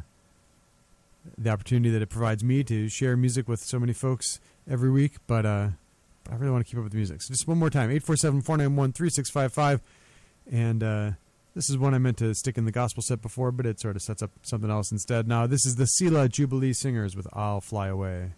the 1.35 1.49
opportunity 1.49 1.89
that 1.89 2.03
it 2.03 2.09
provides 2.09 2.43
me 2.43 2.63
to 2.65 2.87
share 2.87 3.17
music 3.17 3.47
with 3.47 3.61
so 3.61 3.79
many 3.79 3.93
folks 3.93 4.39
every 4.69 4.91
week. 4.91 5.13
But 5.25 5.47
uh, 5.47 5.69
I 6.29 6.35
really 6.35 6.51
want 6.51 6.63
to 6.63 6.69
keep 6.69 6.77
up 6.77 6.83
with 6.83 6.91
the 6.91 6.97
music. 6.97 7.23
So 7.23 7.33
just 7.33 7.47
one 7.47 7.57
more 7.57 7.71
time, 7.71 7.89
847-491-3655. 7.89 9.81
And 10.51 10.83
uh, 10.83 11.11
this 11.55 11.67
is 11.67 11.79
one 11.79 11.95
I 11.95 11.97
meant 11.97 12.17
to 12.17 12.35
stick 12.35 12.59
in 12.59 12.65
the 12.65 12.71
gospel 12.71 13.01
set 13.01 13.23
before, 13.23 13.51
but 13.51 13.65
it 13.65 13.79
sort 13.79 13.95
of 13.95 14.03
sets 14.03 14.21
up 14.21 14.29
something 14.43 14.69
else 14.69 14.91
instead. 14.91 15.27
Now, 15.27 15.47
this 15.47 15.65
is 15.65 15.77
the 15.77 15.87
Selah 15.87 16.29
Jubilee 16.29 16.73
Singers 16.73 17.15
with 17.15 17.25
I'll 17.33 17.59
Fly 17.59 17.87
Away. 17.87 18.33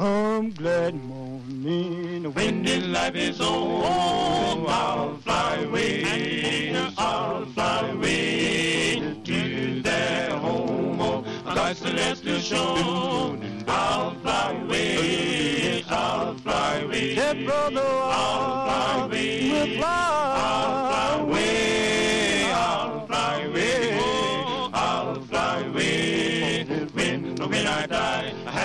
Some 0.00 0.48
glad 0.52 0.94
morning. 0.94 2.32
When 2.32 2.62
this 2.62 2.82
life 2.86 3.14
is 3.14 3.38
on, 3.38 4.64
I'll 4.66 5.18
fly 5.18 5.56
away, 5.56 6.74
I'll 6.96 7.44
fly 7.44 7.90
away 7.90 9.20
to 9.24 9.82
that 9.82 10.32
home 10.32 11.02
of 11.02 11.26
God's 11.44 11.80
celestial 11.80 12.38
shore. 12.38 13.36
I'll 13.68 14.14
fly 14.22 14.58
away, 14.64 15.84
I'll 15.90 16.34
fly 16.36 16.78
away, 16.78 17.14
yeah, 17.14 17.34
brother, 17.34 17.82
I'll 17.84 18.64
fly 18.64 19.04
away, 19.04 19.50
we'll 19.50 19.76
fly, 19.76 20.32
I'll 20.46 20.88
fly 20.88 21.24
away, 21.24 21.89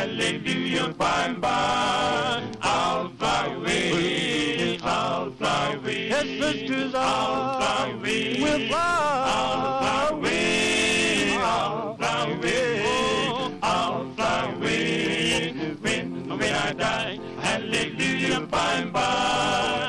hallelujah, 0.06 0.90
by 0.90 1.26
and 1.26 1.42
by, 1.42 2.44
I'll 2.62 3.10
fly 3.18 3.48
away, 3.48 4.78
I'll 4.84 5.32
fly 5.32 5.74
away. 5.74 6.10
Yes, 6.10 6.24
sisters, 6.24 6.94
I'll 6.96 7.60
fly 7.60 7.90
away, 7.98 8.40
we'll 8.40 8.68
fly, 8.68 9.24
I'll 9.34 9.80
fly 9.80 10.10
away, 10.12 11.38
I'll 11.38 11.98
fly 11.98 12.30
away, 12.32 13.58
I'll 13.64 14.14
fly 14.14 14.54
away. 14.56 15.52
When, 15.82 16.38
when 16.38 16.54
I 16.54 16.74
die, 16.74 17.20
hallelujah, 17.42 18.42
by 18.42 18.74
and 18.74 18.94
by, 18.94 19.85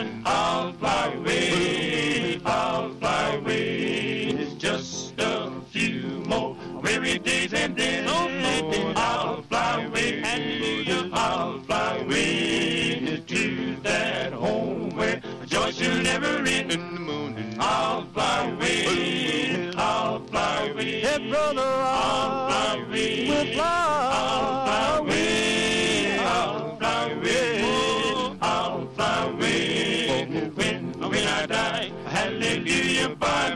days 7.27 7.53
and 7.53 7.77
days. 7.77 8.05
Then 8.07 8.97
I'll 8.97 9.43
fly 9.43 9.85
away, 9.85 10.21
hallelujah, 10.21 11.11
I'll 11.13 11.61
fly 11.61 11.99
away 11.99 13.23
to 13.27 13.77
that 13.83 14.33
home 14.33 14.91
where 14.97 15.21
joy 15.45 15.71
shall 15.73 16.01
never 16.03 16.39
end. 16.47 16.73
In 16.73 16.95
the 16.95 17.01
morning. 17.01 17.57
I'll 17.59 18.07
fly 18.15 18.49
away, 18.51 19.71
I'll 19.77 20.21
fly 20.27 20.69
away, 20.69 21.01
hey 21.01 21.29
brother, 21.29 21.63
I'll 21.63 22.49
fly 22.49 22.85
away, 22.87 23.29
we'll 23.29 23.55
fly, 23.55 24.09
I'll 24.21 24.65
fly 24.67 24.99
away, 24.99 26.19
I'll 26.19 26.77
fly 26.79 27.11
away, 27.11 28.39
I'll 28.41 28.87
fly 28.97 29.31
away. 29.31 30.51
When, 30.55 30.93
when 31.11 31.27
I 31.27 31.47
die, 31.47 31.93
hallelujah, 32.07 33.17
by 33.17 33.55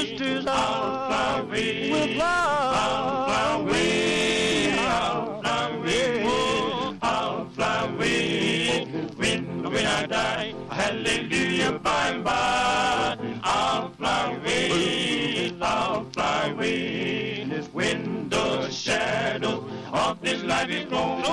sisters, 0.00 0.46
I'll 0.46 1.08
fly 1.08 1.38
away, 1.40 1.90
we'll 1.90 2.14
fly, 2.14 2.72
I'll 2.74 3.26
fly 3.26 3.60
away, 3.60 4.72
I'll 4.78 5.42
fly 5.42 5.76
away, 5.76 6.98
I'll 7.02 7.44
fly 7.50 7.84
away. 7.92 8.86
When, 9.16 9.62
when 9.62 9.86
I 9.86 10.06
die, 10.06 10.54
hallelujah, 10.70 11.78
by 11.80 12.08
and 12.08 12.24
by, 12.24 13.18
I'll 13.42 13.90
fly 13.90 14.36
away, 14.36 15.52
I'll 15.60 16.04
fly 16.10 16.48
away. 16.48 17.46
When 17.72 18.28
the 18.30 18.70
shadow 18.70 19.64
of 19.92 20.20
this 20.22 20.42
life 20.42 20.70
is 20.70 20.86
gone, 20.86 21.24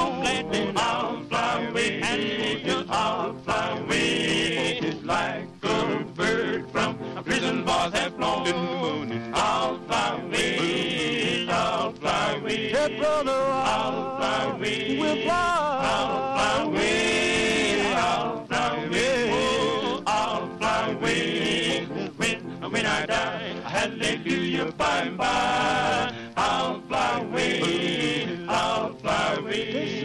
I'll 0.75 1.23
fly 1.23 1.63
away, 1.63 2.01
I'll 2.89 3.33
fly 3.33 3.79
away. 3.79 4.79
It's 4.79 5.03
like 5.03 5.46
from 6.77 7.17
a 7.17 7.23
prison 7.23 7.65
bars 7.65 7.93
have 7.93 8.13
flown. 8.15 9.31
I'll 9.33 9.79
fly 9.87 10.21
away, 10.21 11.47
I'll 11.49 11.91
fly 11.93 12.35
away. 12.35 12.69
Hey 12.69 12.99
brother, 12.99 13.31
I'll 13.31 14.17
fly 14.17 14.43
away. 14.55 14.97
We'll 14.99 15.23
fly. 15.23 15.79
I'll 15.91 16.17
fly 16.35 16.63
away, 16.67 17.93
I'll 17.95 18.45
fly 18.45 18.85
away. 18.85 20.03
I'll 20.05 20.57
fly 20.59 20.91
away. 20.91 21.85
When, 22.19 22.71
when 22.71 22.85
I 22.85 23.05
die, 23.07 23.53
hallelujah, 23.75 24.71
by 24.73 24.99
and 24.99 25.17
by. 25.17 26.13
I'll 26.35 26.81
fly 26.81 27.21
away, 27.21 28.37
I'll 28.47 28.93
fly 29.01 29.35
away. 29.39 29.96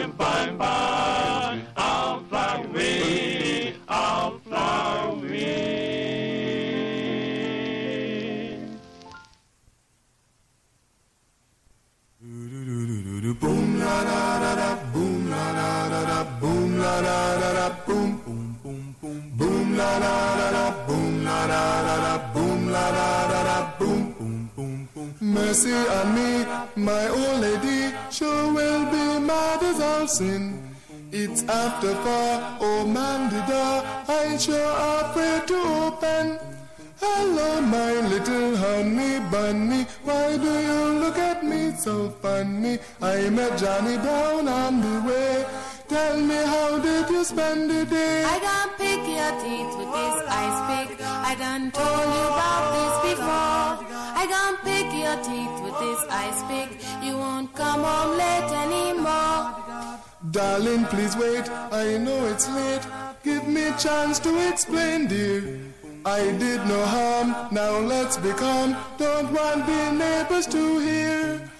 Hallelujah, 0.00 0.08
by 0.16 0.40
and 0.48 0.58
by. 0.58 1.62
I'll 1.76 2.20
fly 2.24 2.62
away, 2.64 3.74
I'll 3.88 4.38
fly 4.40 5.10
away. 5.12 5.66
Boom 13.40 13.78
la 13.78 14.04
da 14.04 14.38
da 14.40 14.54
da, 14.56 14.76
boom 14.92 15.30
la 15.30 15.52
da 15.52 15.88
da 15.88 16.04
da, 16.04 16.24
boom 16.40 16.78
la 16.78 17.00
da 17.00 17.38
da 17.40 17.52
da, 17.52 17.68
boom 17.86 18.20
boom 18.24 18.58
boom 18.62 18.94
boom, 19.00 19.32
boom 19.38 19.76
la 19.76 19.98
da 19.98 20.36
da 20.36 20.50
da, 20.50 20.86
boom 20.86 21.24
la 21.24 21.46
da 21.46 21.82
da 21.86 21.96
da, 22.04 22.32
boom 22.34 22.68
la 22.68 22.90
da 22.90 23.28
da 23.30 23.42
da, 23.44 23.79
Mercy 25.30 25.72
on 25.72 26.14
me, 26.16 26.44
my 26.74 27.06
old 27.06 27.40
lady, 27.40 27.94
sure 28.10 28.52
will 28.52 28.84
be 28.86 29.24
mad 29.24 29.62
as 29.62 29.80
all 29.80 30.08
sin. 30.08 30.60
It's 31.12 31.44
after 31.44 31.94
four, 32.02 32.32
oh 32.66 32.84
man, 32.84 33.30
the 33.30 33.40
door 33.46 33.76
I 34.08 34.36
sure 34.38 34.74
afraid 34.98 35.46
to 35.46 35.58
open. 35.86 36.38
Hello, 36.98 37.60
my 37.60 37.92
little 38.08 38.56
honey 38.56 39.20
bunny. 39.30 39.86
Why 40.02 40.36
do 40.36 40.52
you 40.68 40.98
look 40.98 41.16
at 41.16 41.44
me 41.44 41.76
so 41.78 42.10
funny? 42.20 42.80
I 43.00 43.30
met 43.30 43.56
Johnny 43.56 43.98
Brown 43.98 44.48
on 44.48 44.80
the 44.80 45.08
way. 45.08 45.46
Tell 45.88 46.16
me, 46.18 46.34
how 46.34 46.78
did 46.80 47.08
you 47.08 47.22
spend 47.22 47.70
the 47.70 47.84
day? 47.84 48.24
I 48.24 48.38
done 48.48 48.70
pick 48.78 49.02
your 49.18 49.32
teeth 49.42 49.78
with 49.78 49.92
this 49.94 50.16
ice 50.26 50.60
pick. 50.70 51.00
I 51.06 51.34
done 51.38 51.70
told 51.70 52.08
you 52.16 52.24
about 52.34 52.64
this 52.74 53.14
before. 53.14 53.89
I 54.20 54.26
done 54.26 54.56
pick 54.58 54.88
your 55.04 55.16
teeth 55.28 55.56
with 55.64 55.76
this 55.80 56.00
ice 56.10 56.42
pick. 56.50 56.70
You 57.02 57.16
won't 57.16 57.54
come 57.54 57.82
home 57.82 58.18
late 58.18 58.52
anymore. 58.64 59.40
Darling, 60.30 60.84
please 60.92 61.16
wait. 61.16 61.48
I 61.84 61.96
know 61.96 62.26
it's 62.26 62.46
late. 62.54 62.86
Give 63.24 63.48
me 63.48 63.68
a 63.68 63.76
chance 63.78 64.18
to 64.18 64.30
explain, 64.50 65.06
dear. 65.06 65.58
I 66.04 66.20
did 66.42 66.60
no 66.66 66.84
harm. 66.84 67.28
Now 67.50 67.78
let's 67.78 68.18
be 68.18 68.32
calm. 68.32 68.76
Don't 68.98 69.32
want 69.32 69.64
the 69.64 69.90
neighbors 69.92 70.46
to 70.48 70.78
hear. 70.80 71.50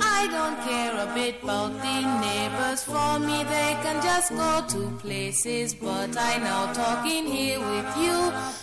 I 0.00 0.26
don't 0.30 0.58
care 0.68 0.94
a 1.04 1.06
bit 1.14 1.42
about 1.42 1.72
the 1.84 1.98
neighbors. 2.20 2.82
For 2.82 3.18
me, 3.18 3.44
they 3.44 3.72
can 3.82 4.02
just 4.02 4.30
go 4.30 4.64
to 4.72 4.80
places. 4.98 5.74
But 5.74 6.16
I 6.16 6.38
now 6.38 6.72
talking 6.72 7.26
here 7.26 7.58
with 7.58 7.90
you, 7.96 8.18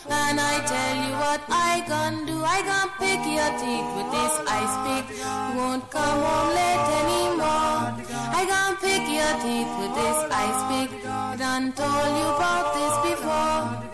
and 0.09 0.39
I 0.39 0.55
tell 0.73 0.95
you 1.05 1.13
what 1.23 1.41
I 1.49 1.83
can 1.87 2.25
do. 2.25 2.37
I 2.43 2.61
can 2.69 2.87
pick 3.01 3.21
your 3.37 3.51
teeth 3.61 3.89
with 3.97 4.09
this 4.17 4.33
ice 4.47 4.75
pick. 4.85 5.05
Won't 5.57 5.89
come 5.89 6.19
home 6.27 6.49
late 6.59 6.87
anymore. 7.01 7.83
I 8.39 8.43
can 8.51 8.71
pick 8.77 9.03
your 9.17 9.33
teeth 9.43 9.71
with 9.81 9.93
this 10.01 10.19
ice 10.45 10.61
pick. 10.69 10.89
Done 11.39 11.73
told 11.73 12.11
you 12.19 12.27
about 12.35 12.65
this 12.77 12.95
before. 13.11 13.86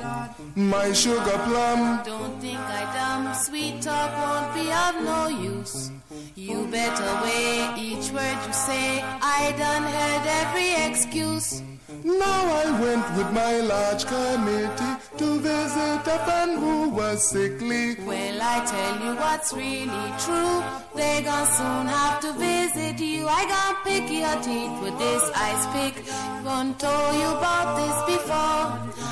My 0.56 0.94
sugar 0.94 1.40
plum. 1.46 2.04
Don't 2.06 2.40
think 2.40 2.60
I 2.60 2.84
dumb. 2.94 3.34
Sweet 3.34 3.82
talk 3.82 4.12
won't 4.22 4.54
be 4.54 4.72
of 4.72 5.04
no 5.04 5.28
use. 5.28 5.90
You 6.36 6.68
better 6.68 7.22
weigh 7.24 7.74
each 7.78 8.12
word 8.12 8.38
you 8.46 8.54
say. 8.54 9.02
I 9.02 9.54
done 9.58 9.84
heard 9.84 10.26
every 10.42 10.92
excuse. 10.92 11.64
Now 11.90 12.42
I 12.64 12.80
went 12.80 13.06
with 13.18 13.32
my 13.34 13.60
large 13.60 14.06
committee 14.06 14.94
to 15.18 15.40
visit 15.40 16.08
a 16.08 16.20
friend 16.26 16.58
who 16.58 16.90
was 16.90 17.30
sickly. 17.30 17.96
Well, 18.06 18.40
I 18.42 18.64
tell 18.66 18.96
you 19.06 19.16
what's 19.16 19.52
really 19.54 20.08
true. 20.24 20.64
They 20.96 21.24
gon' 21.24 21.48
soon 21.48 21.88
have 21.88 22.22
to 22.22 22.32
visit 22.34 23.00
you. 23.00 23.28
I 23.28 23.44
gon' 23.54 23.76
pick 23.84 24.10
your 24.10 24.36
teeth 24.42 24.76
with 24.82 24.98
this 24.98 25.24
ice 25.36 25.66
pick. 25.76 26.06
Gonna 26.46 26.74
you 27.20 27.30
about 27.38 27.76
this 27.76 27.98
before. 28.16 28.64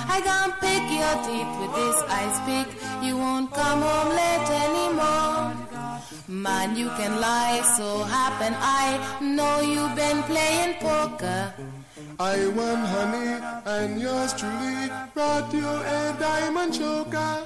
I 0.07 0.22
gon' 0.23 0.53
pick 0.64 0.84
your 1.02 1.15
teeth 1.27 1.52
with 1.60 1.73
this 1.76 1.98
ice 2.07 2.39
pick. 2.48 2.68
You 3.03 3.18
won't 3.18 3.52
come 3.52 3.81
home 3.81 4.15
late 4.15 4.49
anymore. 4.65 5.72
Man, 6.27 6.77
you 6.77 6.88
can 6.95 7.19
lie, 7.19 7.61
so 7.76 8.03
happen 8.03 8.56
I 8.57 9.19
know 9.22 9.60
you've 9.60 9.95
been 9.95 10.23
playing 10.23 10.76
poker. 10.80 11.53
I 12.19 12.48
won 12.48 12.78
honey, 12.94 13.32
and 13.65 14.02
yours 14.02 14.34
truly 14.34 14.90
brought 15.14 15.53
you 15.53 15.68
a 15.68 16.15
diamond 16.19 16.73
choker. 16.73 17.44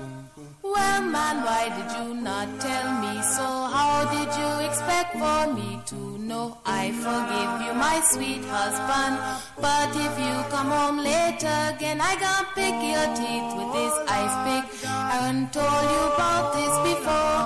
Well, 0.61 1.01
man, 1.01 1.43
why 1.45 1.69
did 1.77 1.89
you 1.97 2.15
not 2.15 2.47
tell 2.59 2.87
me 3.03 3.21
so? 3.21 3.47
How 3.75 4.03
did 4.15 4.29
you 4.41 4.51
expect 4.67 5.13
for 5.13 5.53
me 5.53 5.79
to 5.85 6.17
know? 6.17 6.57
I 6.65 6.91
forgive 6.91 7.53
you, 7.63 7.73
my 7.73 8.01
sweet 8.11 8.43
husband. 8.45 9.15
But 9.61 9.89
if 9.95 10.13
you 10.25 10.35
come 10.49 10.71
home 10.77 10.97
later 10.97 11.57
again, 11.71 12.01
I 12.01 12.13
gonna 12.19 12.49
pick 12.59 12.75
your 12.93 13.07
teeth 13.19 13.49
with 13.57 13.71
this 13.77 13.95
ice 14.09 14.37
pick. 14.45 14.65
I 14.89 15.47
told 15.53 15.85
you 15.93 16.03
about 16.13 16.45
this 16.57 16.75
before. 16.89 17.39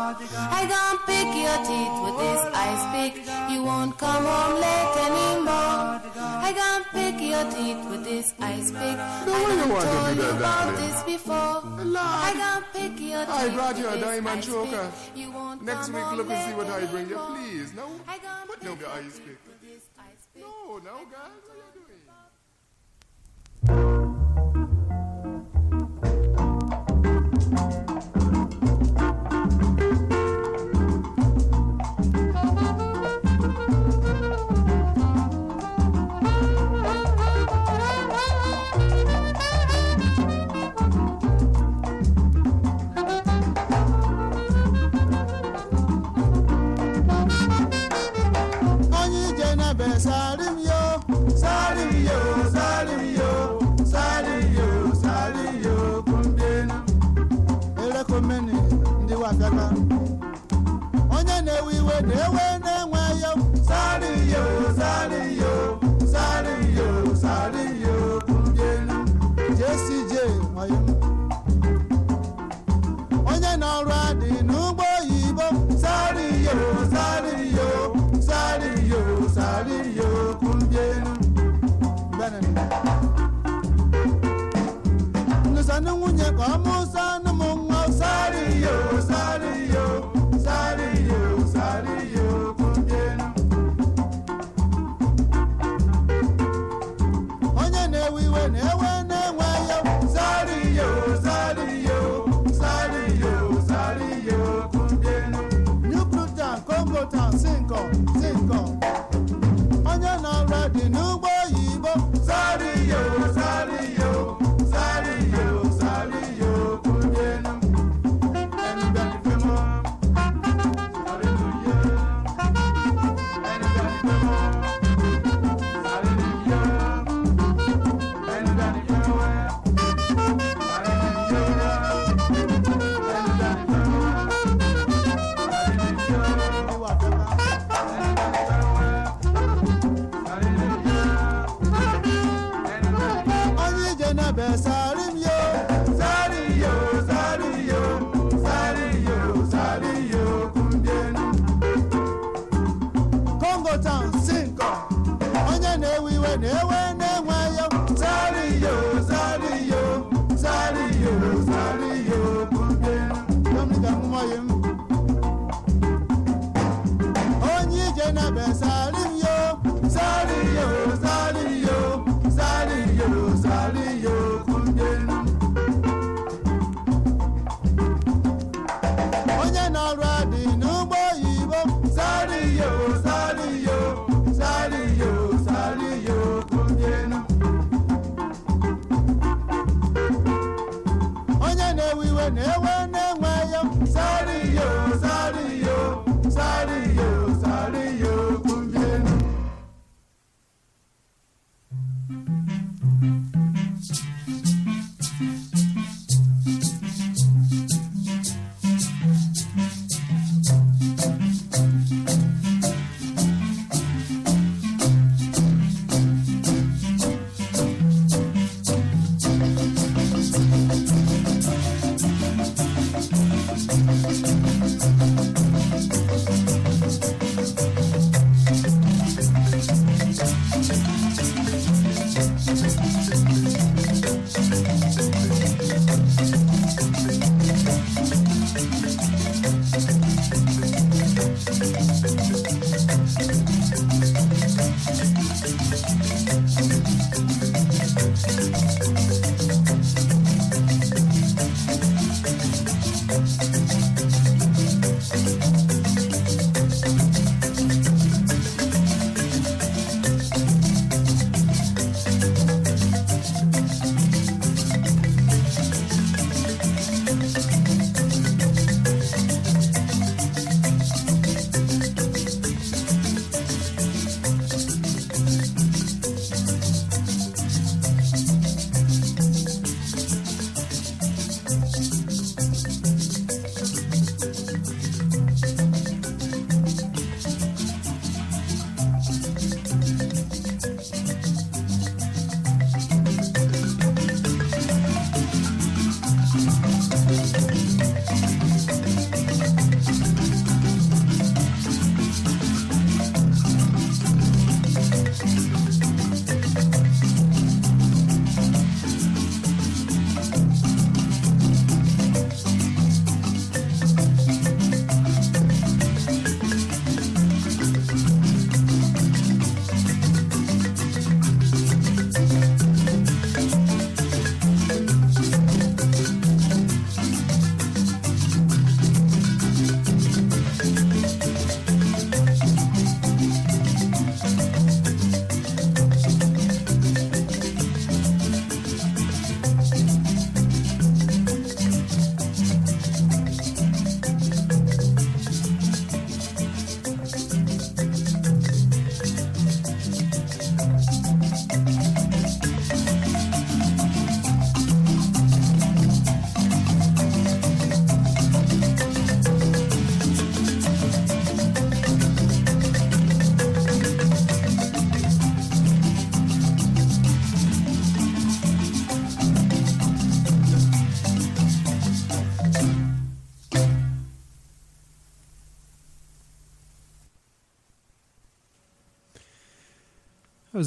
I 0.57 0.61
gonna 0.73 1.05
pick 1.05 1.29
your 1.45 1.59
teeth 1.69 1.95
with 2.05 2.17
this 2.23 2.41
ice 2.67 2.85
pick. 2.93 3.13
You 3.51 3.63
won't 3.63 3.97
come 3.97 4.23
home 4.25 4.55
late 4.65 4.95
anymore. 5.07 6.08
I 6.21 6.53
gonna 6.53 6.85
pick 6.91 7.21
your 7.21 7.43
teeth 7.51 7.89
with 7.89 8.03
this 8.03 8.33
ice 8.39 8.71
pick. 8.71 8.79
I 8.81 9.25
why 9.25 9.39
you 9.39 9.57
done 9.57 9.69
want 9.69 9.81
to 9.81 9.87
do 9.87 9.93
told 9.99 10.15
you 10.15 10.21
that, 10.23 10.37
about 10.37 10.77
this 10.77 11.03
before. 11.03 11.61
I 11.97 12.33
gonna 12.35 12.65
pick 12.73 12.99
your 12.99 13.25
teeth 13.25 13.29
I 13.29 13.49
brought 13.49 13.77
you 13.77 13.87
a 13.89 13.99
diamond 13.99 14.43
choker. 14.43 14.91
You 15.15 15.31
won't 15.31 15.63
Next 15.63 15.89
week, 15.89 16.11
look 16.13 16.29
and 16.29 16.49
see 16.49 16.55
what 16.55 16.67
I 16.67 16.85
bring 16.85 17.09
you. 17.09 17.17
Please, 17.17 17.73
no. 17.73 17.87
I 18.07 18.17
Put 18.47 18.59
pick 18.59 18.67
down 18.67 18.77
the 18.77 18.85
your 18.85 18.93
ice 18.93 19.17
teeth 19.17 19.25
pick. 19.25 19.39
with 19.47 19.61
this 19.61 19.83
ice 19.97 20.27
pick. 20.33 20.43
No, 20.43 20.77
no, 20.77 21.05
guys, 21.11 21.31
what 21.47 21.55
are 21.55 21.63
you 23.73 24.03
doing? 24.03 24.18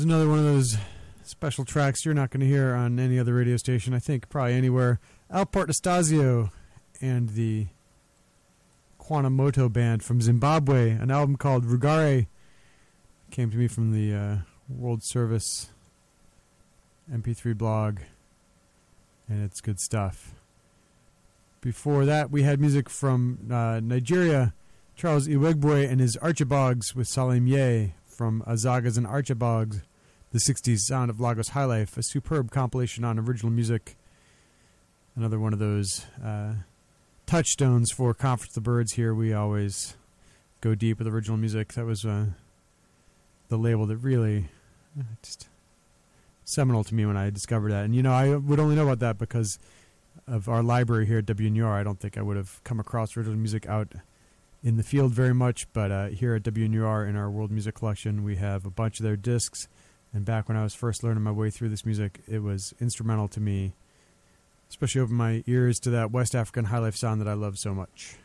Another 0.02 0.28
one 0.28 0.38
of 0.38 0.44
those 0.44 0.76
special 1.22 1.64
tracks 1.64 2.04
you're 2.04 2.12
not 2.12 2.30
going 2.30 2.40
to 2.40 2.46
hear 2.46 2.74
on 2.74 2.98
any 2.98 3.20
other 3.20 3.34
radio 3.34 3.56
station. 3.56 3.94
I 3.94 4.00
think 4.00 4.28
probably 4.28 4.54
anywhere. 4.54 4.98
Alport 5.32 5.68
Portastasio 5.68 6.50
and 7.00 7.28
the 7.30 7.68
Quanamoto 9.00 9.72
band 9.72 10.02
from 10.02 10.20
Zimbabwe. 10.20 10.90
An 10.90 11.12
album 11.12 11.36
called 11.36 11.64
Rugare 11.64 12.26
came 13.30 13.50
to 13.52 13.56
me 13.56 13.68
from 13.68 13.92
the 13.92 14.12
uh, 14.12 14.36
World 14.68 15.04
Service 15.04 15.70
MP3 17.08 17.56
blog, 17.56 18.00
and 19.28 19.44
it's 19.44 19.60
good 19.60 19.78
stuff. 19.78 20.34
Before 21.60 22.04
that, 22.04 22.30
we 22.32 22.42
had 22.42 22.60
music 22.60 22.90
from 22.90 23.38
uh, 23.52 23.78
Nigeria, 23.80 24.52
Charles 24.96 25.28
Iwegbue 25.28 25.88
and 25.88 26.00
his 26.00 26.16
Archibogs 26.16 26.92
with 26.96 27.06
Salim 27.06 27.46
Ye 27.46 27.94
from 28.04 28.42
Azagas 28.48 28.98
and 28.98 29.06
Archibogs, 29.06 29.82
the 30.32 30.38
60s 30.38 30.78
sound 30.80 31.10
of 31.10 31.20
Lagos 31.20 31.48
High 31.48 31.66
Life, 31.66 31.96
a 31.98 32.02
superb 32.02 32.50
compilation 32.50 33.04
on 33.04 33.18
original 33.18 33.52
music. 33.52 33.96
Another 35.14 35.38
one 35.38 35.52
of 35.52 35.58
those 35.58 36.06
uh, 36.24 36.54
touchstones 37.26 37.92
for 37.92 38.14
Conference 38.14 38.54
the 38.54 38.62
Birds 38.62 38.94
here. 38.94 39.14
We 39.14 39.34
always 39.34 39.94
go 40.62 40.74
deep 40.74 40.98
with 40.98 41.06
original 41.06 41.36
music. 41.36 41.74
That 41.74 41.84
was 41.84 42.06
uh, 42.06 42.26
the 43.48 43.58
label 43.58 43.84
that 43.86 43.98
really 43.98 44.48
uh, 44.98 45.02
just 45.22 45.48
seminal 46.46 46.82
to 46.82 46.94
me 46.94 47.04
when 47.04 47.18
I 47.18 47.28
discovered 47.28 47.70
that. 47.72 47.84
And, 47.84 47.94
you 47.94 48.02
know, 48.02 48.12
I 48.12 48.34
would 48.34 48.58
only 48.58 48.74
know 48.74 48.84
about 48.84 49.00
that 49.00 49.18
because 49.18 49.58
of 50.26 50.48
our 50.48 50.62
library 50.62 51.04
here 51.04 51.18
at 51.18 51.26
WNUR. 51.26 51.70
I 51.70 51.82
don't 51.82 52.00
think 52.00 52.16
I 52.16 52.22
would 52.22 52.38
have 52.38 52.64
come 52.64 52.80
across 52.80 53.18
original 53.18 53.36
music 53.36 53.66
out 53.66 53.92
in 54.62 54.78
the 54.78 54.82
field 54.82 55.12
very 55.12 55.34
much, 55.34 55.70
but 55.74 55.90
uh, 55.90 56.06
here 56.06 56.34
at 56.34 56.42
WNUR 56.42 57.06
in 57.06 57.16
our 57.16 57.30
world 57.30 57.50
music 57.50 57.74
collection, 57.74 58.24
we 58.24 58.36
have 58.36 58.64
a 58.64 58.70
bunch 58.70 58.98
of 58.98 59.04
their 59.04 59.16
discs. 59.16 59.68
And 60.14 60.24
back 60.24 60.48
when 60.48 60.58
I 60.58 60.62
was 60.62 60.74
first 60.74 61.02
learning 61.02 61.22
my 61.22 61.30
way 61.30 61.50
through 61.50 61.70
this 61.70 61.86
music, 61.86 62.20
it 62.28 62.42
was 62.42 62.74
instrumental 62.80 63.28
to 63.28 63.40
me, 63.40 63.72
especially 64.68 65.00
open 65.00 65.14
my 65.14 65.42
ears 65.46 65.78
to 65.80 65.90
that 65.90 66.10
West 66.10 66.34
African 66.34 66.66
high 66.66 66.78
life 66.78 66.96
sound 66.96 67.20
that 67.20 67.28
I 67.28 67.32
love 67.32 67.58
so 67.58 67.74
much. 67.74 68.16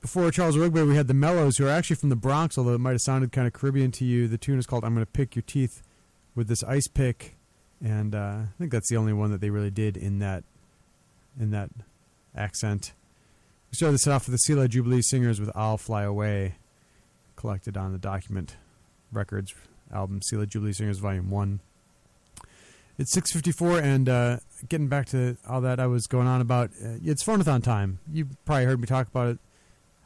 Before 0.00 0.30
Charles 0.30 0.56
Rigby, 0.56 0.82
we 0.82 0.96
had 0.96 1.08
the 1.08 1.14
Mellows, 1.14 1.58
who 1.58 1.66
are 1.66 1.70
actually 1.70 1.96
from 1.96 2.08
the 2.08 2.16
Bronx, 2.16 2.56
although 2.56 2.74
it 2.74 2.78
might 2.78 2.92
have 2.92 3.02
sounded 3.02 3.32
kind 3.32 3.46
of 3.46 3.52
Caribbean 3.52 3.92
to 3.92 4.04
you. 4.04 4.26
The 4.28 4.38
tune 4.38 4.58
is 4.58 4.66
called 4.66 4.82
"I'm 4.82 4.94
Going 4.94 5.04
to 5.04 5.12
Pick 5.12 5.36
Your 5.36 5.42
Teeth" 5.42 5.82
with 6.34 6.48
this 6.48 6.64
ice 6.64 6.88
pick, 6.88 7.36
and 7.84 8.14
uh, 8.14 8.38
I 8.44 8.48
think 8.58 8.72
that's 8.72 8.88
the 8.88 8.96
only 8.96 9.12
one 9.12 9.30
that 9.30 9.42
they 9.42 9.50
really 9.50 9.70
did 9.70 9.96
in 9.98 10.18
that 10.20 10.42
in 11.38 11.50
that 11.50 11.70
accent. 12.34 12.92
We 13.70 13.76
started 13.76 13.94
this 13.94 14.06
off 14.06 14.26
with 14.26 14.32
the 14.32 14.38
Selah 14.38 14.68
Jubilee 14.68 15.02
Singers 15.02 15.38
with 15.38 15.50
I'll 15.54 15.76
Fly 15.76 16.02
Away, 16.02 16.54
collected 17.36 17.76
on 17.76 17.92
the 17.92 17.98
Document 17.98 18.56
Records 19.12 19.54
album, 19.92 20.22
Selah 20.22 20.46
Jubilee 20.46 20.72
Singers 20.72 20.98
Volume 20.98 21.30
1. 21.30 21.60
It's 22.98 23.16
6.54, 23.16 23.82
and 23.82 24.08
uh, 24.08 24.36
getting 24.68 24.88
back 24.88 25.06
to 25.06 25.36
all 25.48 25.62
that 25.62 25.80
I 25.80 25.86
was 25.86 26.06
going 26.06 26.26
on 26.26 26.40
about, 26.40 26.70
uh, 26.84 26.98
it's 27.02 27.24
Phonathon 27.24 27.62
time. 27.62 27.98
You 28.12 28.28
probably 28.44 28.66
heard 28.66 28.80
me 28.80 28.86
talk 28.86 29.08
about 29.08 29.28
it. 29.28 29.38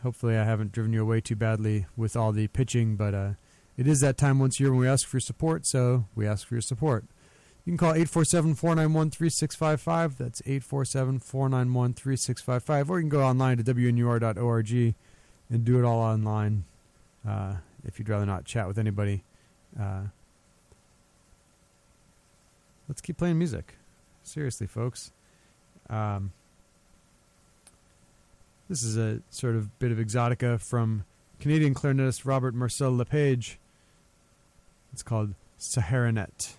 Hopefully 0.03 0.37
I 0.37 0.45
haven't 0.45 0.71
driven 0.71 0.93
you 0.93 1.03
away 1.03 1.21
too 1.21 1.35
badly 1.35 1.87
with 1.97 2.15
all 2.15 2.31
the 2.31 2.47
pitching, 2.49 2.95
but 2.95 3.15
uh, 3.15 3.31
it 3.77 3.89
is 3.89 4.01
that 4.01 4.17
time 4.17 4.39
once 4.39 4.61
a 4.61 4.63
year 4.63 4.71
when 4.71 4.81
we 4.81 4.89
ask 4.89 5.09
for 5.09 5.17
your 5.17 5.23
support, 5.23 5.67
so 5.67 6.07
we 6.15 6.27
ask 6.27 6.47
for 6.47 6.55
your 6.55 6.63
support. 6.63 7.05
You 7.65 7.71
can 7.73 7.79
call 7.79 7.91
847 7.91 8.55
491 8.55 9.11
3655. 9.11 10.19
That's 10.19 10.43
847 10.43 11.19
491 11.21 11.95
3655. 11.95 12.91
Or 12.91 12.99
you 12.99 13.03
can 13.03 13.09
go 13.09 13.23
online 13.23 13.57
to 13.57 13.65
WNUR.org 13.65 14.95
and 15.51 15.65
do 15.65 15.79
it 15.79 15.85
all 15.85 16.01
online 16.01 16.65
uh, 17.27 17.55
if 17.85 17.99
you'd 17.99 18.09
rather 18.09 18.27
not 18.27 18.45
chat 18.45 18.69
with 18.69 18.79
anybody. 18.79 19.25
Uh, 19.79 20.05
let's 22.89 23.01
keep 23.01 23.17
playing 23.17 23.39
music. 23.39 23.77
Seriously, 24.23 24.67
folks. 24.67 25.13
Um, 25.91 26.33
this 28.69 28.83
is 28.83 28.97
a 28.97 29.21
sort 29.31 29.57
of 29.57 29.79
bit 29.79 29.93
of 29.93 29.99
exotica 29.99 30.61
from 30.61 31.05
Canadian 31.41 31.75
clarinetist 31.75 32.25
Robert 32.25 32.55
Marcel 32.55 32.91
Lepage. 32.91 33.59
It's 34.93 35.03
called 35.03 35.35
Saharanet. 35.59 36.55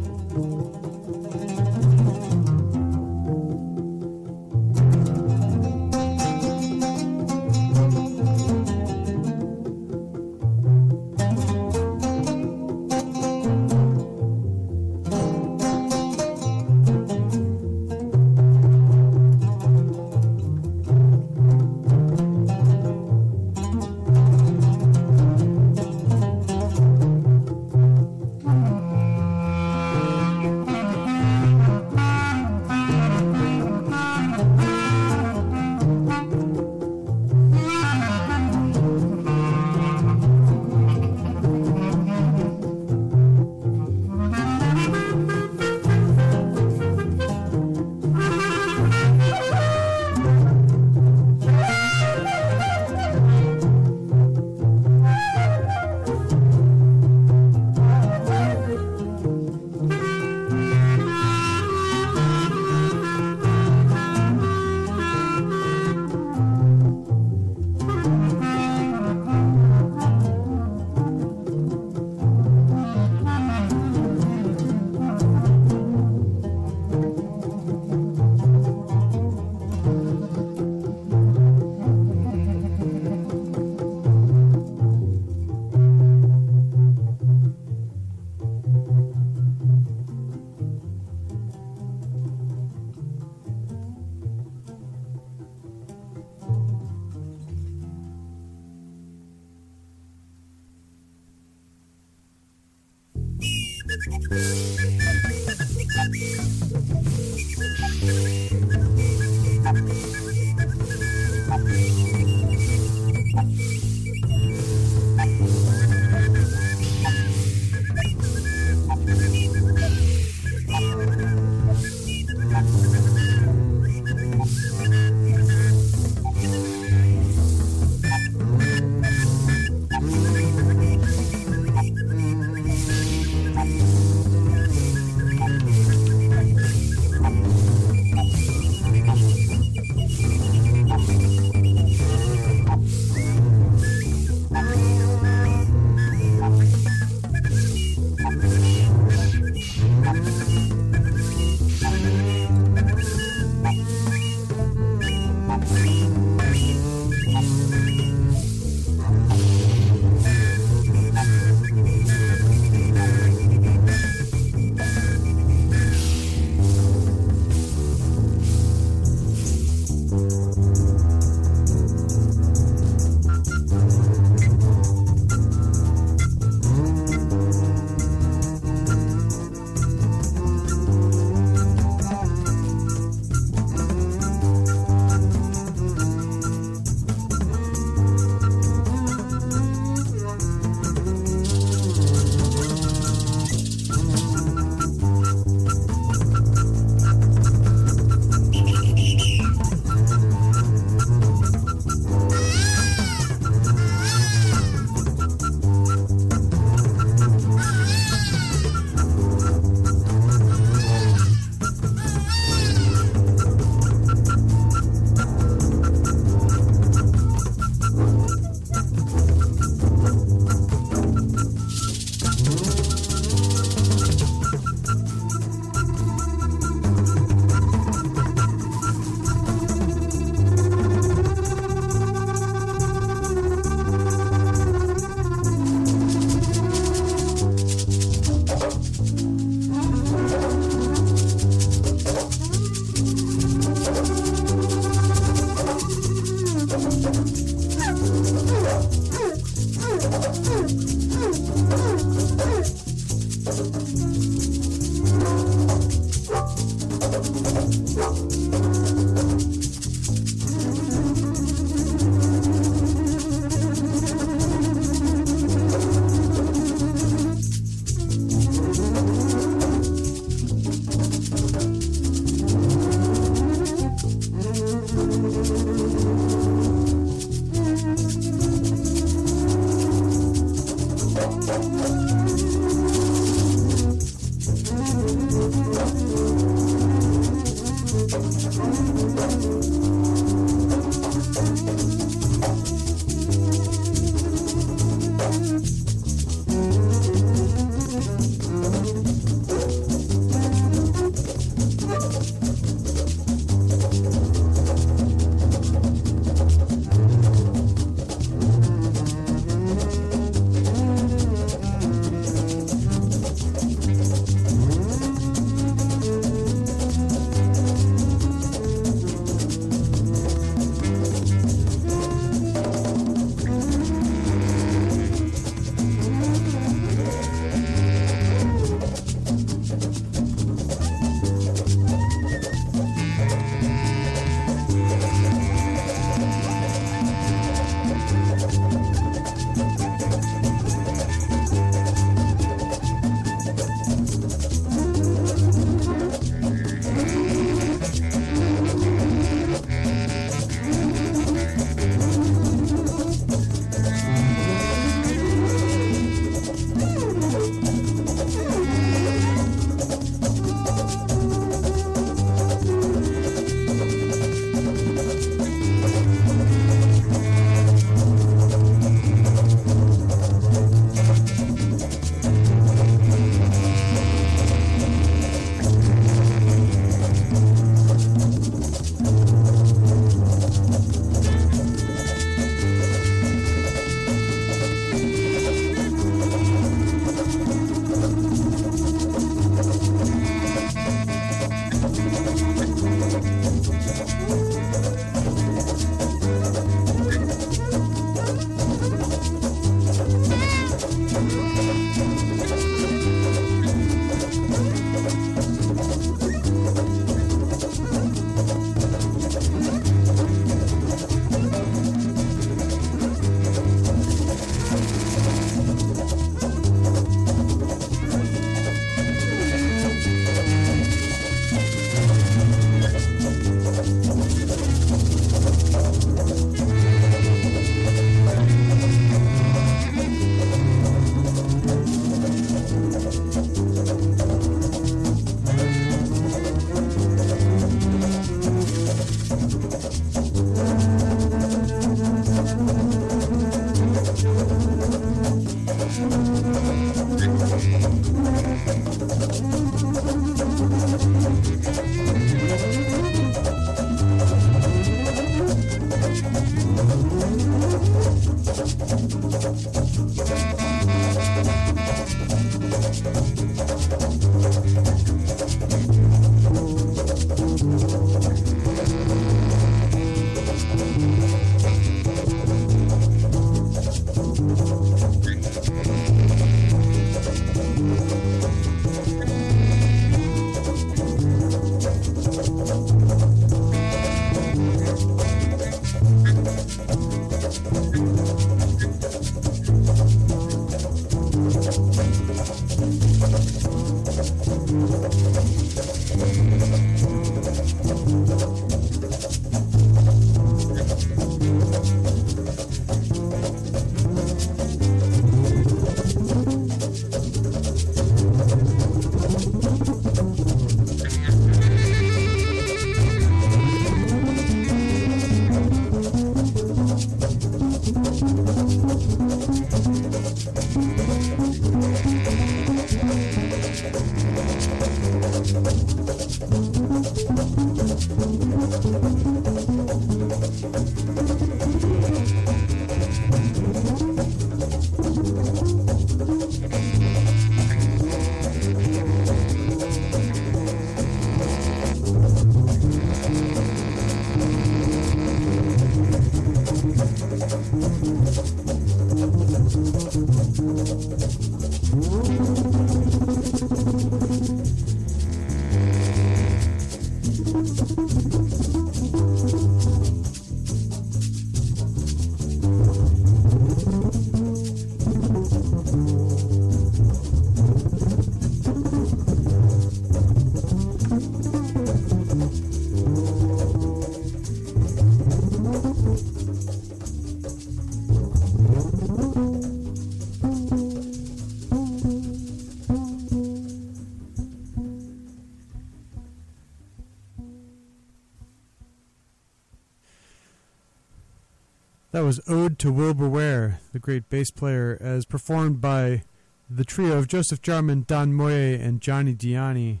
Was 592.26 592.40
Ode 592.48 592.76
to 592.80 592.90
Wilbur 592.90 593.28
Ware, 593.28 593.78
the 593.92 594.00
great 594.00 594.28
bass 594.28 594.50
player, 594.50 594.98
as 595.00 595.24
performed 595.24 595.80
by 595.80 596.24
the 596.68 596.84
trio 596.84 597.18
of 597.18 597.28
Joseph 597.28 597.62
Jarman, 597.62 598.04
Don 598.08 598.32
Moye, 598.32 598.74
and 598.74 599.00
Johnny 599.00 599.32
Dyani. 599.32 600.00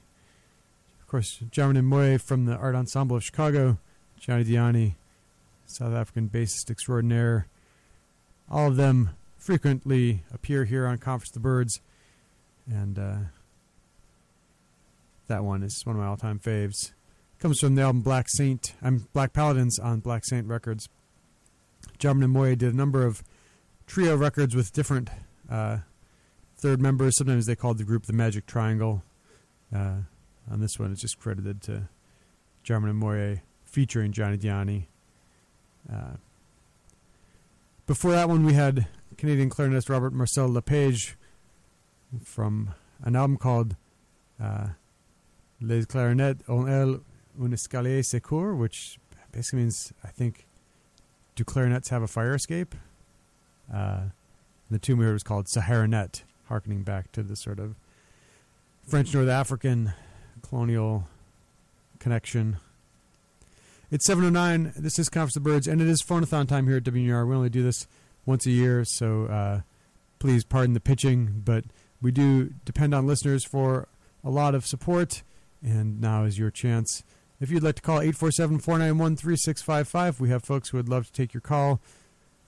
Of 1.00 1.06
course, 1.06 1.38
Jarman 1.52 1.76
and 1.76 1.86
Moye 1.86 2.18
from 2.18 2.46
the 2.46 2.56
Art 2.56 2.74
Ensemble 2.74 3.14
of 3.14 3.22
Chicago, 3.22 3.78
Johnny 4.18 4.42
Dyani, 4.42 4.96
South 5.66 5.94
African 5.94 6.28
bassist 6.28 6.68
extraordinaire. 6.68 7.46
All 8.50 8.66
of 8.66 8.76
them 8.76 9.10
frequently 9.38 10.24
appear 10.34 10.64
here 10.64 10.84
on 10.84 10.98
Conference 10.98 11.30
of 11.30 11.34
the 11.34 11.40
Birds, 11.48 11.80
and 12.68 12.98
uh, 12.98 13.16
that 15.28 15.44
one 15.44 15.62
is 15.62 15.80
one 15.84 15.94
of 15.94 16.02
my 16.02 16.08
all-time 16.08 16.40
faves. 16.40 16.90
Comes 17.38 17.60
from 17.60 17.76
the 17.76 17.82
album 17.82 18.02
Black 18.02 18.26
Saint. 18.30 18.74
I'm 18.82 19.06
Black 19.12 19.32
Paladins 19.32 19.78
on 19.78 20.00
Black 20.00 20.24
Saint 20.24 20.48
Records. 20.48 20.88
Jarman 21.98 22.24
and 22.24 22.32
Moye 22.32 22.54
did 22.54 22.74
a 22.74 22.76
number 22.76 23.06
of 23.06 23.22
trio 23.86 24.16
records 24.16 24.54
with 24.54 24.72
different 24.72 25.10
uh, 25.50 25.78
third 26.56 26.80
members. 26.80 27.16
Sometimes 27.16 27.46
they 27.46 27.56
called 27.56 27.78
the 27.78 27.84
group 27.84 28.06
the 28.06 28.12
Magic 28.12 28.46
Triangle. 28.46 29.02
Uh, 29.74 29.98
on 30.50 30.60
this 30.60 30.78
one, 30.78 30.92
it's 30.92 31.00
just 31.00 31.18
credited 31.18 31.62
to 31.62 31.88
Jarman 32.62 32.90
and 32.90 32.98
Moye 32.98 33.42
featuring 33.64 34.12
Johnny 34.12 34.38
Dyani. 34.38 34.86
Uh, 35.92 36.16
before 37.86 38.12
that 38.12 38.28
one, 38.28 38.44
we 38.44 38.54
had 38.54 38.86
Canadian 39.16 39.50
clarinetist 39.50 39.88
Robert 39.88 40.12
Marcel 40.12 40.48
Lepage 40.48 41.16
from 42.22 42.74
an 43.02 43.16
album 43.16 43.36
called 43.36 43.76
uh, 44.42 44.68
Les 45.60 45.84
Clarinettes 45.84 46.42
en 46.48 46.68
elles 46.68 47.00
un 47.40 47.50
escalier 47.50 48.04
secours, 48.04 48.56
which 48.56 48.98
basically 49.32 49.60
means, 49.60 49.92
I 50.02 50.08
think, 50.08 50.46
do 51.36 51.44
clarinets 51.44 51.90
have 51.90 52.02
a 52.02 52.08
fire 52.08 52.34
escape? 52.34 52.74
Uh, 53.72 54.06
the 54.70 54.78
tune 54.78 54.98
we 54.98 55.04
heard 55.04 55.12
was 55.12 55.22
called 55.22 55.46
Saharanet, 55.46 56.22
harkening 56.46 56.82
back 56.82 57.12
to 57.12 57.22
the 57.22 57.36
sort 57.36 57.60
of 57.60 57.76
French 58.88 59.14
North 59.14 59.28
African 59.28 59.92
colonial 60.42 61.04
connection. 61.98 62.56
It's 63.90 64.08
7.09. 64.08 64.74
This 64.74 64.98
is 64.98 65.08
Conference 65.08 65.36
of 65.36 65.44
the 65.44 65.50
Birds, 65.50 65.68
and 65.68 65.80
it 65.80 65.86
is 65.86 66.02
phonathon 66.02 66.48
time 66.48 66.66
here 66.66 66.78
at 66.78 66.84
WNUR. 66.84 67.28
We 67.28 67.36
only 67.36 67.50
do 67.50 67.62
this 67.62 67.86
once 68.24 68.46
a 68.46 68.50
year, 68.50 68.84
so 68.84 69.26
uh, 69.26 69.60
please 70.18 70.44
pardon 70.44 70.74
the 70.74 70.80
pitching, 70.80 71.42
but 71.44 71.64
we 72.00 72.10
do 72.10 72.54
depend 72.64 72.94
on 72.94 73.06
listeners 73.06 73.44
for 73.44 73.88
a 74.24 74.30
lot 74.30 74.54
of 74.54 74.66
support, 74.66 75.22
and 75.62 76.00
now 76.00 76.24
is 76.24 76.38
your 76.38 76.50
chance. 76.50 77.04
If 77.38 77.50
you'd 77.50 77.62
like 77.62 77.74
to 77.74 77.82
call 77.82 77.96
847 78.00 78.60
491 78.60 79.16
3655, 79.16 80.20
we 80.20 80.30
have 80.30 80.42
folks 80.42 80.70
who 80.70 80.78
would 80.78 80.88
love 80.88 81.06
to 81.06 81.12
take 81.12 81.34
your 81.34 81.42
call, 81.42 81.80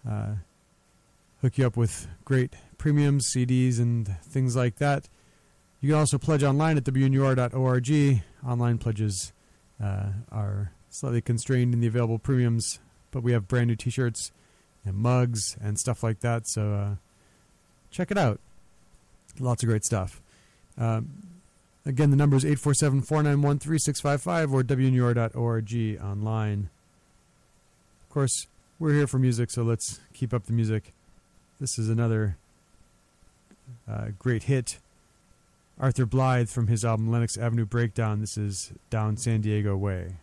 uh, 0.08 0.36
hook 1.42 1.58
you 1.58 1.66
up 1.66 1.76
with 1.76 2.08
great 2.24 2.54
premiums, 2.78 3.30
CDs, 3.34 3.78
and 3.78 4.08
things 4.22 4.56
like 4.56 4.76
that. 4.76 5.08
You 5.80 5.90
can 5.90 5.98
also 5.98 6.16
pledge 6.16 6.42
online 6.42 6.78
at 6.78 6.84
WNUR.org. 6.84 8.22
Online 8.46 8.78
pledges 8.78 9.32
uh, 9.82 10.06
are 10.32 10.72
slightly 10.88 11.20
constrained 11.20 11.74
in 11.74 11.80
the 11.80 11.86
available 11.86 12.18
premiums, 12.18 12.80
but 13.10 13.22
we 13.22 13.32
have 13.32 13.46
brand 13.46 13.68
new 13.68 13.76
t 13.76 13.90
shirts 13.90 14.32
and 14.84 14.96
mugs 14.96 15.54
and 15.60 15.78
stuff 15.78 16.02
like 16.02 16.20
that, 16.20 16.48
so 16.48 16.72
uh, 16.72 16.94
check 17.90 18.10
it 18.10 18.16
out. 18.16 18.40
Lots 19.38 19.62
of 19.62 19.68
great 19.68 19.84
stuff. 19.84 20.22
Um, 20.78 21.27
Again, 21.86 22.10
the 22.10 22.16
number 22.16 22.36
is 22.36 22.44
847 22.44 23.02
491 23.02 23.58
3655 23.58 24.52
or 24.52 24.62
WNUR.org 24.62 26.02
online. 26.02 26.68
Of 28.02 28.12
course, 28.12 28.46
we're 28.78 28.94
here 28.94 29.06
for 29.06 29.18
music, 29.18 29.50
so 29.50 29.62
let's 29.62 30.00
keep 30.12 30.34
up 30.34 30.46
the 30.46 30.52
music. 30.52 30.92
This 31.60 31.78
is 31.78 31.88
another 31.88 32.36
uh, 33.88 34.08
great 34.18 34.44
hit. 34.44 34.78
Arthur 35.80 36.06
Blythe 36.06 36.48
from 36.48 36.66
his 36.66 36.84
album 36.84 37.10
Lenox 37.10 37.36
Avenue 37.36 37.64
Breakdown. 37.64 38.20
This 38.20 38.36
is 38.36 38.72
Down 38.90 39.16
San 39.16 39.40
Diego 39.40 39.76
Way. 39.76 40.16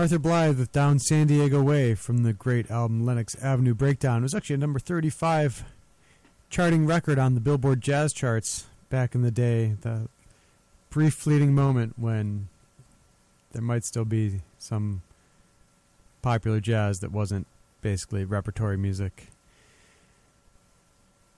Arthur 0.00 0.18
Blythe 0.18 0.58
with 0.58 0.72
Down 0.72 0.98
San 0.98 1.26
Diego 1.26 1.62
Way 1.62 1.94
from 1.94 2.22
the 2.22 2.32
great 2.32 2.70
album 2.70 3.04
Lenox 3.04 3.36
Avenue 3.42 3.74
Breakdown. 3.74 4.20
It 4.20 4.22
was 4.22 4.34
actually 4.34 4.54
a 4.54 4.56
number 4.56 4.78
35 4.78 5.62
charting 6.48 6.86
record 6.86 7.18
on 7.18 7.34
the 7.34 7.40
Billboard 7.40 7.82
Jazz 7.82 8.14
charts 8.14 8.64
back 8.88 9.14
in 9.14 9.20
the 9.20 9.30
day. 9.30 9.76
The 9.82 10.08
brief 10.88 11.12
fleeting 11.12 11.54
moment 11.54 11.98
when 11.98 12.48
there 13.52 13.60
might 13.60 13.84
still 13.84 14.06
be 14.06 14.40
some 14.58 15.02
popular 16.22 16.60
jazz 16.60 17.00
that 17.00 17.12
wasn't 17.12 17.46
basically 17.82 18.24
repertory 18.24 18.78
music. 18.78 19.26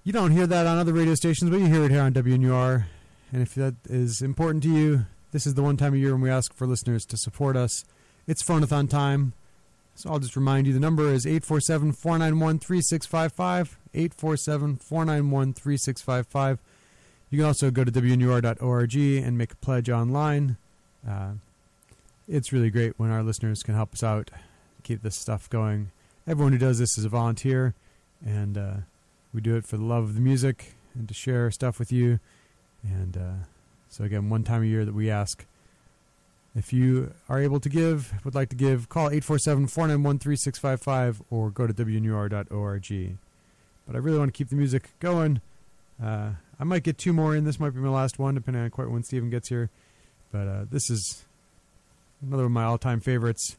You 0.04 0.12
don't 0.12 0.30
hear 0.30 0.46
that 0.46 0.68
on 0.68 0.78
other 0.78 0.92
radio 0.92 1.16
stations, 1.16 1.50
but 1.50 1.58
you 1.58 1.66
hear 1.66 1.82
it 1.82 1.90
here 1.90 2.02
on 2.02 2.12
WNUR. 2.12 2.84
And 3.32 3.42
if 3.42 3.56
that 3.56 3.74
is 3.88 4.22
important 4.22 4.62
to 4.62 4.70
you, 4.70 5.06
this 5.32 5.48
is 5.48 5.54
the 5.54 5.64
one 5.64 5.76
time 5.76 5.94
of 5.94 5.98
year 5.98 6.12
when 6.12 6.20
we 6.20 6.30
ask 6.30 6.54
for 6.54 6.68
listeners 6.68 7.04
to 7.06 7.16
support 7.16 7.56
us. 7.56 7.84
It's 8.26 8.42
Phonathon 8.42 8.88
time. 8.88 9.32
So 9.94 10.10
I'll 10.10 10.18
just 10.18 10.36
remind 10.36 10.66
you 10.66 10.72
the 10.72 10.80
number 10.80 11.12
is 11.12 11.26
847 11.26 11.92
491 11.92 12.58
3655. 12.58 13.78
847 13.94 14.76
491 14.76 15.52
3655. 15.52 16.58
You 17.30 17.38
can 17.38 17.46
also 17.46 17.70
go 17.70 17.84
to 17.84 17.92
WNUR.org 17.92 18.96
and 18.96 19.38
make 19.38 19.52
a 19.52 19.56
pledge 19.56 19.88
online. 19.88 20.56
Uh, 21.08 21.32
it's 22.28 22.52
really 22.52 22.70
great 22.70 22.98
when 22.98 23.10
our 23.10 23.22
listeners 23.22 23.62
can 23.62 23.74
help 23.74 23.92
us 23.94 24.02
out, 24.02 24.30
keep 24.82 25.02
this 25.02 25.16
stuff 25.16 25.48
going. 25.50 25.90
Everyone 26.26 26.52
who 26.52 26.58
does 26.58 26.78
this 26.78 26.96
is 26.96 27.04
a 27.04 27.08
volunteer, 27.08 27.74
and 28.24 28.56
uh, 28.56 28.74
we 29.34 29.40
do 29.40 29.56
it 29.56 29.64
for 29.64 29.76
the 29.76 29.84
love 29.84 30.04
of 30.04 30.14
the 30.14 30.20
music 30.20 30.74
and 30.94 31.08
to 31.08 31.14
share 31.14 31.50
stuff 31.50 31.78
with 31.78 31.90
you. 31.90 32.20
And 32.84 33.16
uh, 33.16 33.44
so, 33.88 34.04
again, 34.04 34.30
one 34.30 34.44
time 34.44 34.62
a 34.62 34.66
year 34.66 34.84
that 34.84 34.94
we 34.94 35.10
ask 35.10 35.44
if 36.54 36.72
you 36.72 37.12
are 37.28 37.40
able 37.40 37.60
to 37.60 37.68
give, 37.68 38.12
would 38.24 38.34
like 38.34 38.50
to 38.50 38.56
give, 38.56 38.88
call 38.88 39.06
847 39.06 39.68
491 39.68 40.18
3655 40.18 41.22
or 41.30 41.50
go 41.50 41.66
to 41.66 41.72
WNUR.org. 41.72 43.18
But 43.86 43.96
I 43.96 43.98
really 43.98 44.18
want 44.18 44.32
to 44.32 44.36
keep 44.36 44.48
the 44.48 44.56
music 44.56 44.90
going. 45.00 45.40
Uh, 46.02 46.32
I 46.60 46.64
might 46.64 46.82
get 46.82 46.98
two 46.98 47.12
more 47.12 47.34
in. 47.34 47.44
This 47.44 47.58
might 47.58 47.70
be 47.70 47.80
my 47.80 47.88
last 47.88 48.18
one, 48.18 48.34
depending 48.34 48.62
on 48.62 48.70
quite 48.70 48.90
when 48.90 49.02
Steven 49.02 49.30
gets 49.30 49.48
here. 49.48 49.70
But 50.30 50.46
uh, 50.46 50.64
this 50.70 50.90
is 50.90 51.24
another 52.20 52.44
of 52.44 52.50
my 52.50 52.64
all 52.64 52.78
time 52.78 53.00
favorites. 53.00 53.56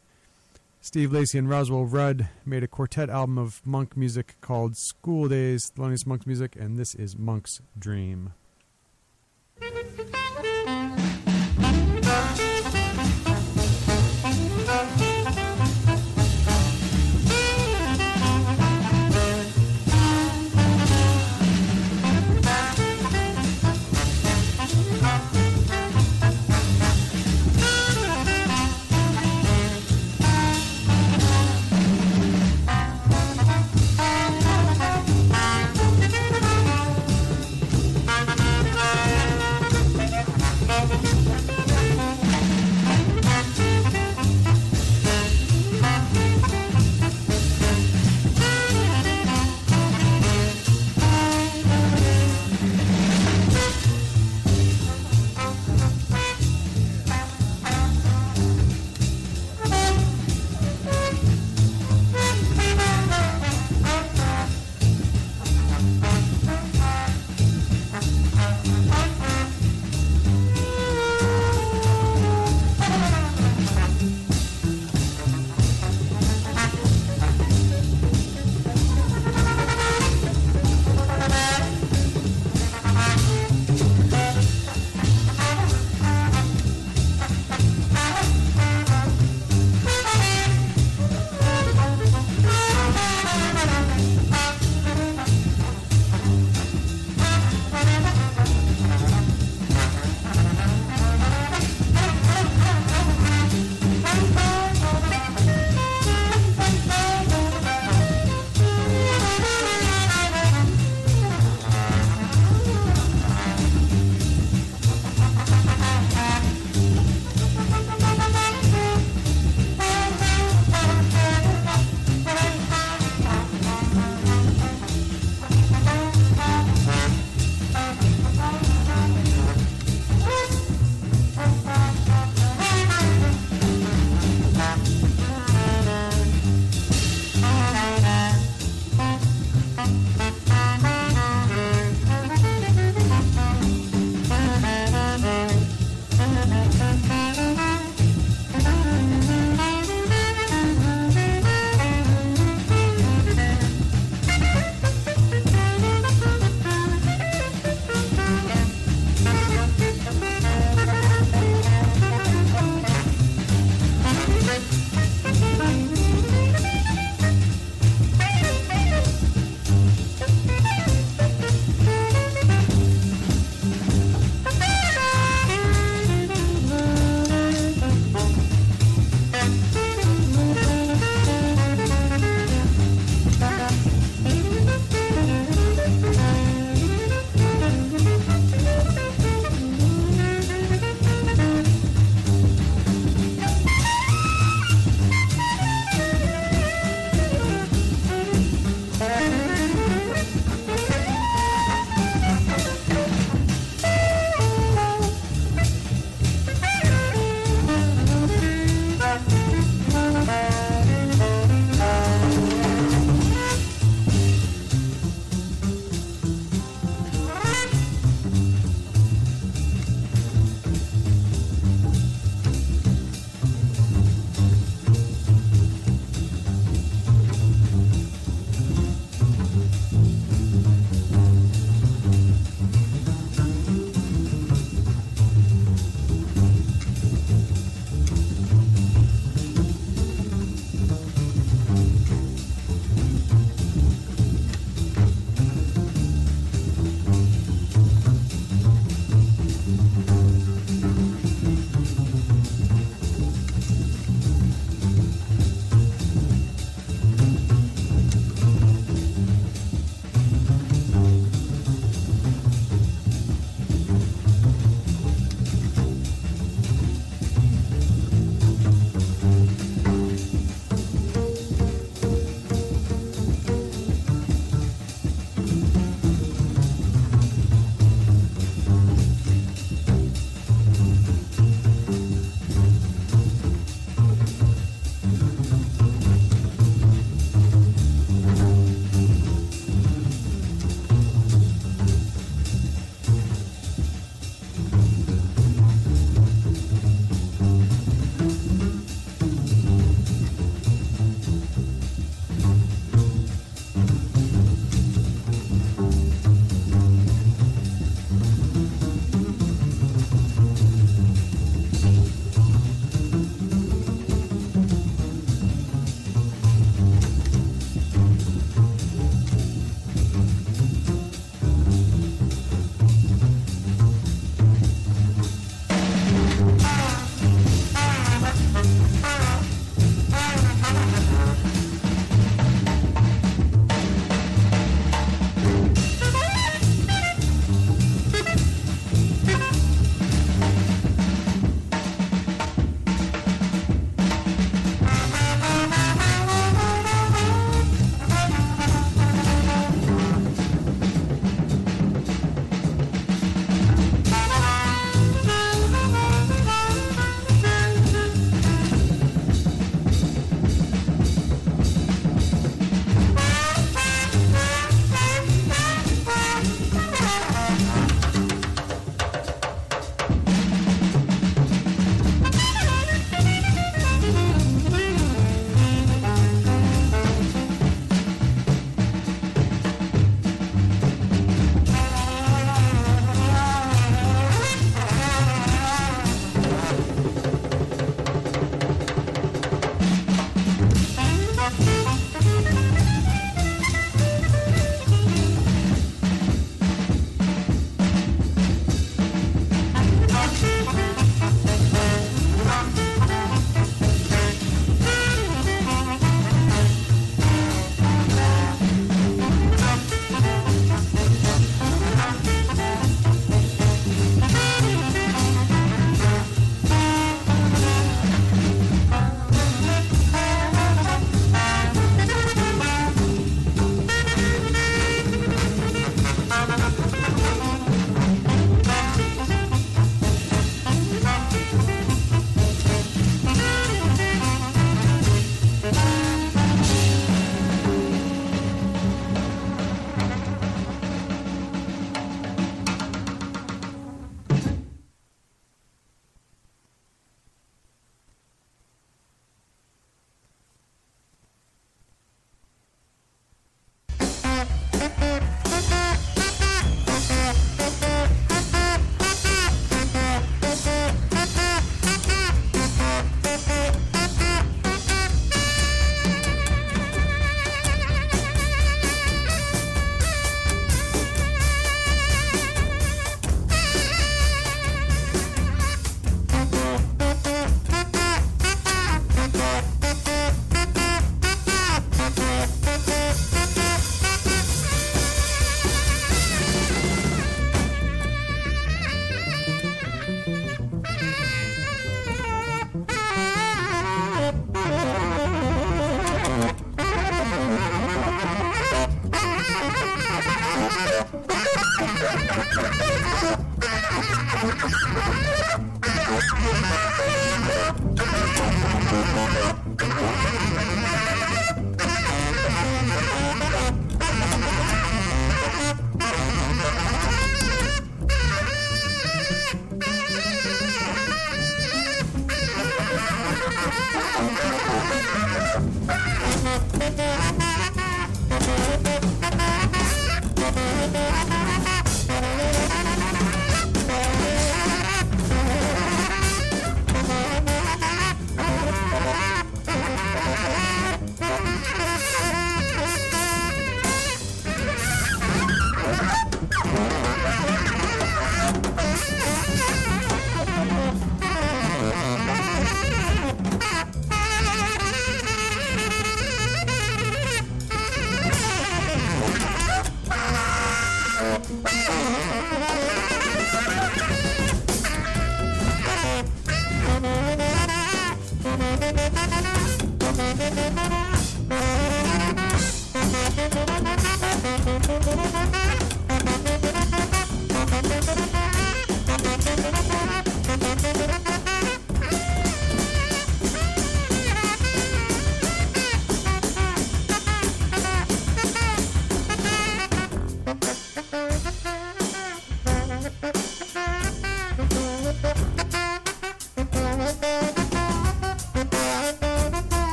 Steve 0.80 1.12
Lacy 1.12 1.38
and 1.38 1.48
Roswell 1.48 1.86
Rudd 1.86 2.28
made 2.44 2.62
a 2.62 2.68
quartet 2.68 3.08
album 3.08 3.38
of 3.38 3.62
monk 3.64 3.96
music 3.96 4.36
called 4.40 4.76
School 4.76 5.28
Days, 5.28 5.72
Thelonious 5.74 6.06
Monk's 6.06 6.26
music, 6.26 6.56
and 6.56 6.78
this 6.78 6.94
is 6.94 7.16
Monk's 7.16 7.62
Dream. 7.78 8.34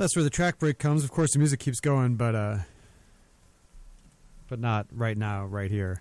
That's 0.00 0.16
where 0.16 0.24
the 0.24 0.30
track 0.30 0.58
break 0.58 0.78
comes. 0.78 1.04
Of 1.04 1.10
course, 1.10 1.34
the 1.34 1.38
music 1.38 1.60
keeps 1.60 1.78
going, 1.78 2.16
but 2.16 2.34
uh, 2.34 2.56
but 4.48 4.58
not 4.58 4.86
right 4.90 5.16
now, 5.16 5.44
right 5.44 5.70
here. 5.70 6.00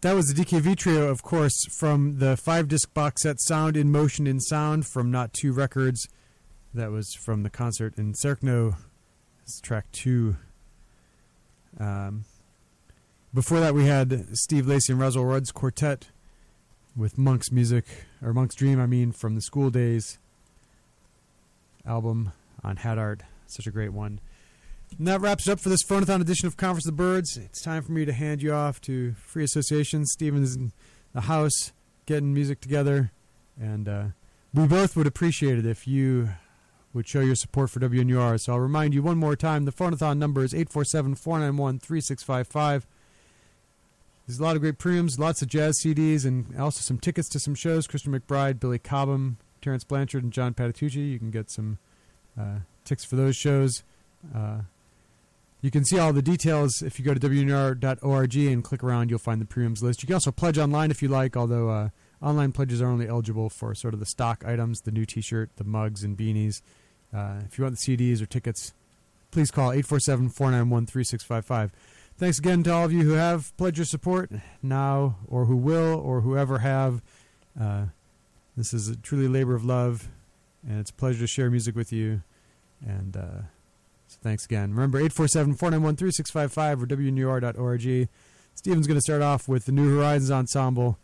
That 0.00 0.16
was 0.16 0.26
the 0.26 0.34
DKV 0.42 0.76
trio, 0.76 1.08
of 1.08 1.22
course, 1.22 1.54
from 1.78 2.18
the 2.18 2.36
five 2.36 2.66
disc 2.66 2.92
box 2.92 3.22
set 3.22 3.40
Sound 3.40 3.76
in 3.76 3.92
Motion 3.92 4.26
in 4.26 4.40
Sound 4.40 4.86
from 4.88 5.12
Not 5.12 5.32
Two 5.32 5.52
Records. 5.52 6.08
That 6.74 6.90
was 6.90 7.14
from 7.14 7.44
the 7.44 7.50
concert 7.50 7.96
in 7.96 8.12
Cerkno. 8.12 8.74
It's 9.42 9.60
track 9.60 9.86
two. 9.92 10.36
Um, 11.78 12.24
before 13.34 13.60
that, 13.60 13.74
we 13.74 13.86
had 13.86 14.36
Steve 14.36 14.66
Lacy 14.66 14.92
and 14.92 15.00
Roswell 15.00 15.24
Rudd's 15.24 15.52
quartet 15.52 16.08
with 16.96 17.16
Monk's 17.16 17.50
music, 17.50 17.86
or 18.22 18.32
Monk's 18.32 18.54
Dream, 18.54 18.80
I 18.80 18.86
mean, 18.86 19.12
from 19.12 19.34
the 19.34 19.40
School 19.40 19.70
Days 19.70 20.18
album 21.86 22.32
on 22.62 22.76
Hat 22.76 22.98
Art. 22.98 23.22
Such 23.46 23.66
a 23.66 23.70
great 23.70 23.92
one. 23.92 24.20
And 24.98 25.06
that 25.06 25.20
wraps 25.20 25.48
it 25.48 25.52
up 25.52 25.60
for 25.60 25.68
this 25.68 25.82
phonathon 25.84 26.20
edition 26.20 26.46
of 26.46 26.56
Conference 26.56 26.86
of 26.86 26.96
the 26.96 27.02
Birds. 27.02 27.36
It's 27.36 27.62
time 27.62 27.82
for 27.82 27.92
me 27.92 28.04
to 28.04 28.12
hand 28.12 28.42
you 28.42 28.52
off 28.52 28.80
to 28.82 29.14
Free 29.14 29.44
Association. 29.44 30.04
Steven's 30.06 30.54
in 30.54 30.72
the 31.14 31.22
house 31.22 31.72
getting 32.06 32.34
music 32.34 32.60
together. 32.60 33.10
And 33.60 33.88
uh, 33.88 34.04
we 34.52 34.66
both 34.66 34.96
would 34.96 35.06
appreciate 35.06 35.58
it 35.58 35.66
if 35.66 35.86
you 35.86 36.30
would 36.92 37.08
show 37.08 37.20
your 37.20 37.34
support 37.34 37.70
for 37.70 37.80
WNUR. 37.80 38.38
So 38.40 38.52
I'll 38.52 38.60
remind 38.60 38.92
you 38.92 39.02
one 39.02 39.16
more 39.16 39.36
time 39.36 39.64
the 39.64 39.72
phonathon 39.72 40.18
number 40.18 40.44
is 40.44 40.52
847 40.52 41.14
491 41.14 41.78
3655. 41.78 42.86
There's 44.26 44.38
a 44.38 44.42
lot 44.42 44.54
of 44.54 44.62
great 44.62 44.78
premiums, 44.78 45.18
lots 45.18 45.42
of 45.42 45.48
jazz 45.48 45.74
CDs, 45.84 46.24
and 46.24 46.58
also 46.58 46.80
some 46.80 46.98
tickets 46.98 47.28
to 47.30 47.40
some 47.40 47.54
shows. 47.54 47.86
Christian 47.86 48.18
McBride, 48.18 48.60
Billy 48.60 48.78
Cobham, 48.78 49.38
Terence 49.60 49.84
Blanchard, 49.84 50.22
and 50.22 50.32
John 50.32 50.54
Patitucci. 50.54 51.10
You 51.10 51.18
can 51.18 51.30
get 51.30 51.50
some 51.50 51.78
uh, 52.38 52.60
tickets 52.84 53.04
for 53.04 53.16
those 53.16 53.36
shows. 53.36 53.82
Uh, 54.34 54.60
you 55.60 55.70
can 55.70 55.84
see 55.84 55.98
all 55.98 56.12
the 56.12 56.22
details 56.22 56.82
if 56.82 56.98
you 56.98 57.04
go 57.04 57.14
to 57.14 57.20
WNUR.org 57.20 58.36
and 58.36 58.64
click 58.64 58.82
around. 58.82 59.10
You'll 59.10 59.18
find 59.20 59.40
the 59.40 59.46
premiums 59.46 59.82
list. 59.82 60.02
You 60.02 60.08
can 60.08 60.14
also 60.14 60.32
pledge 60.32 60.58
online 60.58 60.90
if 60.90 61.02
you 61.02 61.08
like, 61.08 61.36
although 61.36 61.70
uh, 61.70 61.88
online 62.20 62.52
pledges 62.52 62.82
are 62.82 62.88
only 62.88 63.08
eligible 63.08 63.48
for 63.48 63.74
sort 63.74 63.94
of 63.94 64.00
the 64.00 64.06
stock 64.06 64.44
items, 64.46 64.80
the 64.80 64.90
new 64.90 65.04
T-shirt, 65.04 65.50
the 65.56 65.64
mugs, 65.64 66.02
and 66.02 66.16
beanies. 66.16 66.62
Uh, 67.14 67.40
if 67.44 67.58
you 67.58 67.64
want 67.64 67.76
the 67.78 67.96
CDs 67.96 68.20
or 68.20 68.26
tickets, 68.26 68.72
please 69.30 69.50
call 69.50 69.70
847 69.70 70.30
491 70.30 70.86
3655. 70.86 71.70
Thanks 72.22 72.38
again 72.38 72.62
to 72.62 72.72
all 72.72 72.84
of 72.84 72.92
you 72.92 73.02
who 73.02 73.14
have 73.14 73.52
pledged 73.56 73.78
your 73.78 73.84
support 73.84 74.30
now, 74.62 75.16
or 75.26 75.46
who 75.46 75.56
will, 75.56 75.98
or 75.98 76.20
whoever 76.20 76.60
have. 76.60 77.02
Uh, 77.60 77.86
this 78.56 78.72
is 78.72 78.86
a 78.88 78.94
truly 78.94 79.26
labor 79.26 79.56
of 79.56 79.64
love, 79.64 80.08
and 80.64 80.78
it's 80.78 80.90
a 80.90 80.94
pleasure 80.94 81.18
to 81.18 81.26
share 81.26 81.50
music 81.50 81.74
with 81.74 81.92
you. 81.92 82.22
And 82.80 83.16
uh, 83.16 83.40
so 84.06 84.18
thanks 84.22 84.44
again. 84.44 84.70
Remember, 84.70 84.98
847 84.98 85.54
491 85.54 85.96
3655 85.96 86.82
or 86.84 86.86
WNUR.org. 86.86 88.08
Steven's 88.54 88.86
going 88.86 88.98
to 88.98 89.02
start 89.02 89.22
off 89.22 89.48
with 89.48 89.64
the 89.64 89.72
New 89.72 89.92
Horizons 89.92 90.30
Ensemble. 90.30 90.98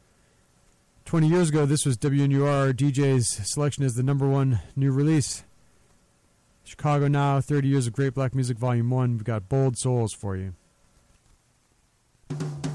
20 1.04 1.26
years 1.26 1.48
ago, 1.48 1.66
this 1.66 1.84
was 1.84 1.98
WNUR 1.98 2.72
DJ's 2.74 3.28
selection 3.52 3.82
as 3.82 3.94
the 3.94 4.04
number 4.04 4.28
one 4.28 4.60
new 4.76 4.92
release. 4.92 5.42
Chicago 6.62 7.08
Now, 7.08 7.40
30 7.40 7.66
Years 7.66 7.88
of 7.88 7.92
Great 7.92 8.14
Black 8.14 8.36
Music, 8.36 8.56
Volume 8.56 8.90
1. 8.90 9.14
We've 9.14 9.24
got 9.24 9.48
Bold 9.48 9.76
Souls 9.78 10.12
for 10.12 10.36
you 10.36 10.54
you 12.30 12.67